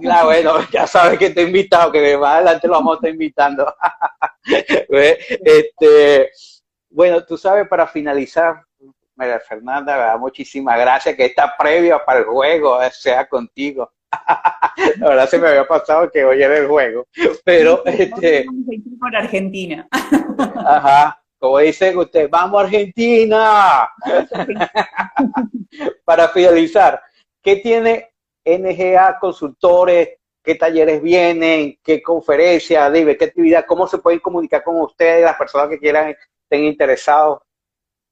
Claro, 0.00 0.26
bueno, 0.26 0.54
ya 0.72 0.86
sabes 0.86 1.18
que 1.18 1.30
te 1.30 1.42
he 1.42 1.46
invitado, 1.46 1.92
que 1.92 2.16
más 2.16 2.36
adelante 2.36 2.66
lo 2.66 2.74
vamos 2.74 2.92
a 2.92 2.96
estar 2.96 3.10
invitando. 3.10 3.74
este, 4.88 6.30
bueno, 6.88 7.24
tú 7.24 7.36
sabes, 7.36 7.68
para 7.68 7.86
finalizar, 7.86 8.64
María 9.20 9.38
Fernanda, 9.38 10.16
muchísimas 10.16 10.80
gracias, 10.80 11.14
que 11.14 11.26
está 11.26 11.54
previo 11.54 12.00
para 12.06 12.20
el 12.20 12.24
juego 12.24 12.78
sea 12.90 13.28
contigo. 13.28 13.92
La 14.96 15.08
verdad 15.08 15.28
se 15.28 15.38
me 15.38 15.48
había 15.48 15.68
pasado 15.68 16.10
que 16.10 16.24
hoy 16.24 16.42
era 16.42 16.56
el 16.56 16.66
juego, 16.66 17.06
pero 17.44 17.84
este... 17.84 18.46
Por 18.98 19.14
Argentina. 19.14 19.86
Ajá, 20.56 21.22
como 21.38 21.58
dicen 21.58 21.98
ustedes, 21.98 22.30
vamos 22.30 22.64
Argentina. 22.64 23.90
para 26.06 26.28
finalizar, 26.28 27.02
¿qué 27.42 27.56
tiene 27.56 28.14
NGA 28.42 29.18
Consultores? 29.20 30.16
¿Qué 30.42 30.54
talleres 30.54 31.02
vienen? 31.02 31.78
¿Qué 31.84 32.00
conferencias? 32.00 32.90
Dime, 32.90 33.18
¿qué 33.18 33.26
actividad? 33.26 33.66
¿Cómo 33.66 33.86
se 33.86 33.98
pueden 33.98 34.20
comunicar 34.20 34.64
con 34.64 34.80
ustedes, 34.80 35.24
las 35.24 35.36
personas 35.36 35.68
que 35.68 35.78
quieran, 35.78 36.16
estén 36.44 36.64
interesados? 36.64 37.42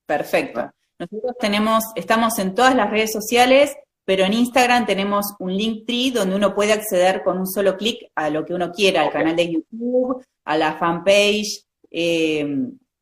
Perfecto. 0.06 0.70
Nosotros 0.98 1.36
tenemos, 1.38 1.84
estamos 1.94 2.38
en 2.38 2.54
todas 2.54 2.74
las 2.74 2.90
redes 2.90 3.12
sociales, 3.12 3.76
pero 4.04 4.24
en 4.24 4.32
Instagram 4.32 4.86
tenemos 4.86 5.26
un 5.38 5.56
link 5.56 5.86
tree 5.86 6.10
donde 6.10 6.34
uno 6.34 6.54
puede 6.54 6.72
acceder 6.72 7.22
con 7.22 7.38
un 7.38 7.46
solo 7.46 7.76
clic 7.76 8.10
a 8.14 8.30
lo 8.30 8.44
que 8.44 8.54
uno 8.54 8.72
quiera, 8.72 9.02
al 9.02 9.12
canal 9.12 9.36
de 9.36 9.52
YouTube, 9.52 10.24
a 10.44 10.56
la 10.56 10.72
fanpage, 10.74 11.64
eh, 11.90 12.46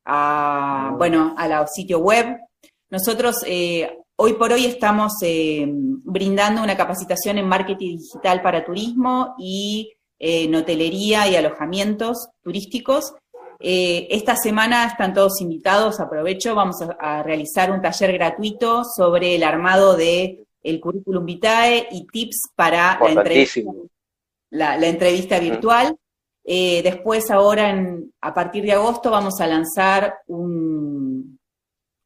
a, 0.05 0.93
bueno, 0.97 1.33
a 1.37 1.47
la 1.47 1.65
sitio 1.65 1.99
web. 1.99 2.37
Nosotros 2.89 3.37
eh, 3.45 3.97
hoy 4.15 4.33
por 4.33 4.51
hoy 4.51 4.65
estamos 4.65 5.13
eh, 5.21 5.65
brindando 5.67 6.61
una 6.61 6.77
capacitación 6.77 7.37
en 7.37 7.47
marketing 7.47 7.97
digital 7.97 8.41
para 8.41 8.63
turismo 8.63 9.33
y 9.39 9.91
en 10.19 10.53
hotelería 10.55 11.27
y 11.27 11.35
alojamientos 11.35 12.29
turísticos 12.43 13.13
Eh, 13.59 14.07
esta 14.11 14.35
semana 14.35 14.85
están 14.85 15.13
todos 15.13 15.41
invitados, 15.41 15.99
aprovecho, 15.99 16.53
vamos 16.53 16.77
a, 16.99 17.23
realizar 17.23 17.71
un 17.71 17.81
taller 17.81 18.13
gratuito 18.13 18.83
sobre 18.83 19.35
el 19.35 19.43
armado 19.43 19.95
de 19.95 20.45
el 20.61 20.79
currículum 20.79 21.25
vitae 21.25 21.87
y 21.91 22.05
tips 22.05 22.51
para 22.55 22.99
la 23.01 23.11
entrevista, 23.11 23.71
la, 24.51 24.87
entrevista 24.87 25.39
virtual. 25.39 25.95
Eh, 26.43 26.81
después, 26.83 27.31
ahora, 27.31 27.75
a 28.21 28.33
partir 28.33 28.63
de 28.63 28.73
agosto, 28.73 29.11
vamos 29.11 29.39
a 29.41 29.47
lanzar 29.47 30.19
un, 30.27 31.39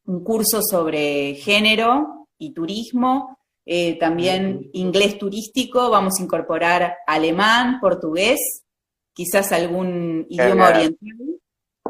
un 0.06 0.24
curso 0.24 0.60
sobre 0.62 1.34
género 1.34 2.28
y 2.38 2.52
turismo, 2.52 3.38
eh, 3.64 3.98
también 3.98 4.70
inglés 4.72 5.18
turístico, 5.18 5.90
vamos 5.90 6.14
a 6.18 6.22
incorporar 6.22 6.96
alemán, 7.06 7.78
portugués, 7.80 8.64
quizás 9.12 9.52
algún 9.52 10.26
idioma 10.28 10.70
oriental, 10.70 11.38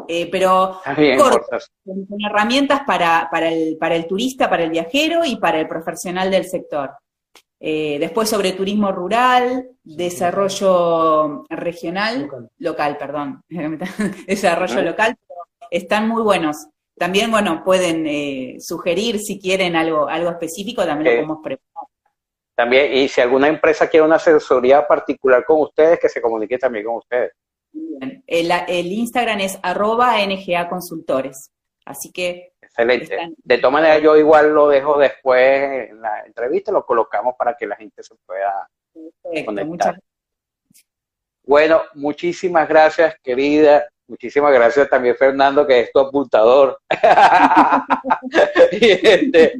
eh, 0.09 0.29
pero 0.31 0.81
con, 0.85 2.21
herramientas 2.25 2.83
para, 2.87 3.29
para, 3.31 3.49
el, 3.49 3.77
para 3.79 3.95
el 3.95 4.07
turista, 4.07 4.49
para 4.49 4.65
el 4.65 4.71
viajero 4.71 5.25
y 5.25 5.37
para 5.37 5.61
el 5.61 5.69
profesional 5.69 6.31
del 6.31 6.45
sector. 6.45 6.91
Eh, 7.65 7.99
después 8.01 8.29
sobre 8.29 8.55
turismo 8.55 8.91
rural, 8.91 9.69
desarrollo 9.85 11.45
regional, 11.49 12.29
local, 12.59 12.97
perdón, 12.99 13.41
desarrollo 14.27 14.83
local, 14.83 15.17
están 15.71 16.09
muy 16.09 16.23
buenos. 16.23 16.67
También, 16.99 17.31
bueno, 17.31 17.63
pueden 17.65 18.05
eh, 18.07 18.57
sugerir 18.59 19.21
si 19.21 19.41
quieren 19.41 19.77
algo, 19.77 20.09
algo 20.09 20.31
específico, 20.31 20.85
también 20.85 21.17
lo 21.17 21.23
podemos 21.23 21.45
preparar. 21.45 21.89
También, 22.57 22.93
y 22.95 23.09
si 23.09 23.21
alguna 23.21 23.47
empresa 23.47 23.89
quiere 23.89 24.07
una 24.07 24.17
asesoría 24.17 24.87
particular 24.87 25.45
con 25.45 25.61
ustedes, 25.61 26.01
que 26.01 26.09
se 26.09 26.21
comunique 26.21 26.59
también 26.59 26.85
con 26.85 26.97
ustedes. 26.97 27.33
El, 28.27 28.93
Instagram 28.93 29.41
es 29.41 29.59
arroba 29.63 30.17
NGA 30.25 30.69
Consultores. 30.69 31.51
Así 31.85 32.11
que. 32.13 32.53
Excelente. 32.61 33.35
De 33.37 33.59
todas 33.59 33.73
maneras, 33.73 34.03
yo 34.03 34.17
igual 34.17 34.55
lo 34.55 34.69
dejo 34.69 34.99
después 34.99 35.91
en 35.91 36.01
la 36.01 36.25
entrevista, 36.25 36.73
lo 36.73 36.87
colocamos 36.87 37.35
para 37.37 37.55
que 37.55 37.67
la 37.67 37.77
gente 37.77 38.03
se 38.03 38.15
pueda 38.27 38.69
conectar. 39.45 39.99
Bueno, 41.45 41.83
muchísimas 41.95 42.69
gracias, 42.69 43.17
querida. 43.23 43.87
Muchísimas 44.07 44.53
gracias 44.53 44.89
también, 44.89 45.17
Fernando, 45.17 45.67
que 45.67 45.81
es 45.81 45.93
tu 45.93 46.01
apuntador. 46.01 46.79
Este, 48.71 49.55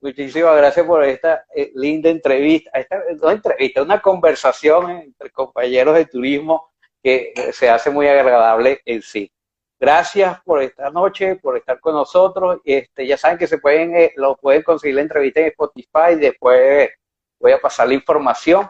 muchísimas 0.00 0.56
gracias 0.56 0.86
por 0.86 1.04
esta 1.04 1.44
eh, 1.54 1.70
linda 1.74 2.10
entrevista. 2.10 2.70
Esta 2.74 3.00
no 3.20 3.30
entrevista, 3.30 3.82
una 3.82 4.00
conversación 4.00 4.90
entre 4.90 5.30
compañeros 5.30 5.94
de 5.94 6.06
turismo 6.06 6.70
que 7.06 7.52
se 7.52 7.70
hace 7.70 7.88
muy 7.88 8.08
agradable 8.08 8.80
en 8.84 9.00
sí. 9.00 9.30
Gracias 9.78 10.40
por 10.42 10.60
esta 10.60 10.90
noche, 10.90 11.36
por 11.36 11.56
estar 11.56 11.78
con 11.78 11.94
nosotros. 11.94 12.58
Este, 12.64 13.06
ya 13.06 13.16
saben 13.16 13.38
que 13.38 13.46
se 13.46 13.58
pueden, 13.58 13.94
eh, 13.94 14.12
lo 14.16 14.36
pueden 14.36 14.64
conseguir 14.64 14.96
la 14.96 15.02
entrevista 15.02 15.38
en 15.38 15.46
Spotify. 15.46 16.16
Después 16.18 16.90
voy 17.38 17.52
a 17.52 17.60
pasar 17.60 17.86
la 17.86 17.94
información. 17.94 18.68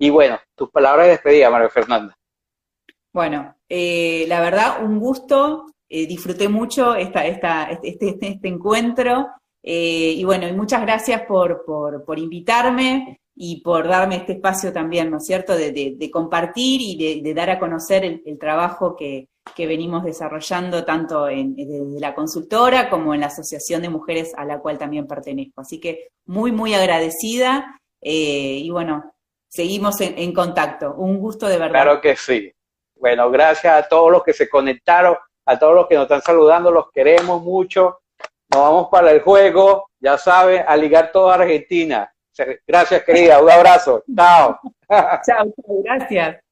Y 0.00 0.10
bueno, 0.10 0.36
tus 0.56 0.68
palabras 0.68 1.06
de 1.06 1.12
despedida, 1.12 1.48
María 1.48 1.68
Fernanda. 1.68 2.12
Bueno, 3.12 3.54
eh, 3.68 4.24
la 4.26 4.40
verdad, 4.40 4.82
un 4.82 4.98
gusto. 4.98 5.66
Eh, 5.88 6.08
disfruté 6.08 6.48
mucho 6.48 6.96
esta, 6.96 7.24
esta, 7.24 7.70
este, 7.70 8.08
este, 8.08 8.28
este 8.30 8.48
encuentro. 8.48 9.28
y 9.62 10.24
bueno, 10.24 10.48
y 10.48 10.52
muchas 10.54 10.82
gracias 10.82 11.22
por, 11.22 11.64
por, 11.64 12.04
por 12.04 12.18
invitarme 12.18 13.20
y 13.38 13.60
por 13.60 13.86
darme 13.86 14.16
este 14.16 14.32
espacio 14.32 14.72
también, 14.72 15.10
¿no 15.10 15.18
es 15.18 15.26
cierto?, 15.26 15.54
de, 15.54 16.10
compartir 16.10 16.80
y 16.80 17.20
de, 17.22 17.34
dar 17.34 17.50
a 17.50 17.58
conocer 17.58 18.02
el, 18.04 18.38
trabajo 18.38 18.96
que, 18.96 19.28
venimos 19.58 20.04
desarrollando 20.04 20.84
tanto 20.84 21.28
en, 21.28 21.54
desde 21.54 22.00
la 22.00 22.14
consultora 22.14 22.88
como 22.88 23.14
en 23.14 23.20
la 23.20 23.26
Asociación 23.26 23.82
de 23.82 23.90
Mujeres 23.90 24.32
a 24.36 24.44
la 24.44 24.58
cual 24.58 24.78
también 24.78 25.06
pertenezco. 25.06 25.60
Así 25.60 25.78
que 25.78 26.08
muy, 26.24 26.50
muy 26.50 26.72
agradecida 26.72 27.78
eh, 28.00 28.60
y 28.62 28.70
bueno, 28.70 29.14
seguimos 29.48 30.00
en, 30.00 30.32
contacto. 30.32 30.94
Un 30.94 31.18
gusto 31.18 31.46
de 31.46 31.58
verdad. 31.58 31.82
Claro 31.82 32.00
que 32.00 32.16
sí. 32.16 32.50
Bueno, 32.94 33.30
gracias 33.30 33.84
a 33.84 33.86
todos 33.86 34.10
los 34.10 34.22
que 34.22 34.32
se 34.32 34.48
conectaron, 34.48 35.16
a 35.44 35.58
todos 35.58 35.74
los 35.74 35.86
que 35.86 35.94
nos 35.94 36.04
están 36.04 36.22
saludando, 36.22 36.70
los 36.70 36.90
queremos 36.90 37.42
mucho. 37.42 38.00
Nos 38.50 38.62
vamos 38.62 38.88
para 38.90 39.10
el 39.10 39.20
juego, 39.20 39.90
ya 40.00 40.16
saben, 40.16 40.64
a 40.66 40.74
ligar 40.76 41.12
toda 41.12 41.34
Argentina. 41.34 42.10
Gracias, 42.66 43.02
querida. 43.04 43.42
Un 43.42 43.50
abrazo. 43.50 44.04
Chao. 44.14 44.58
Chao, 45.26 45.54
gracias. 45.84 46.45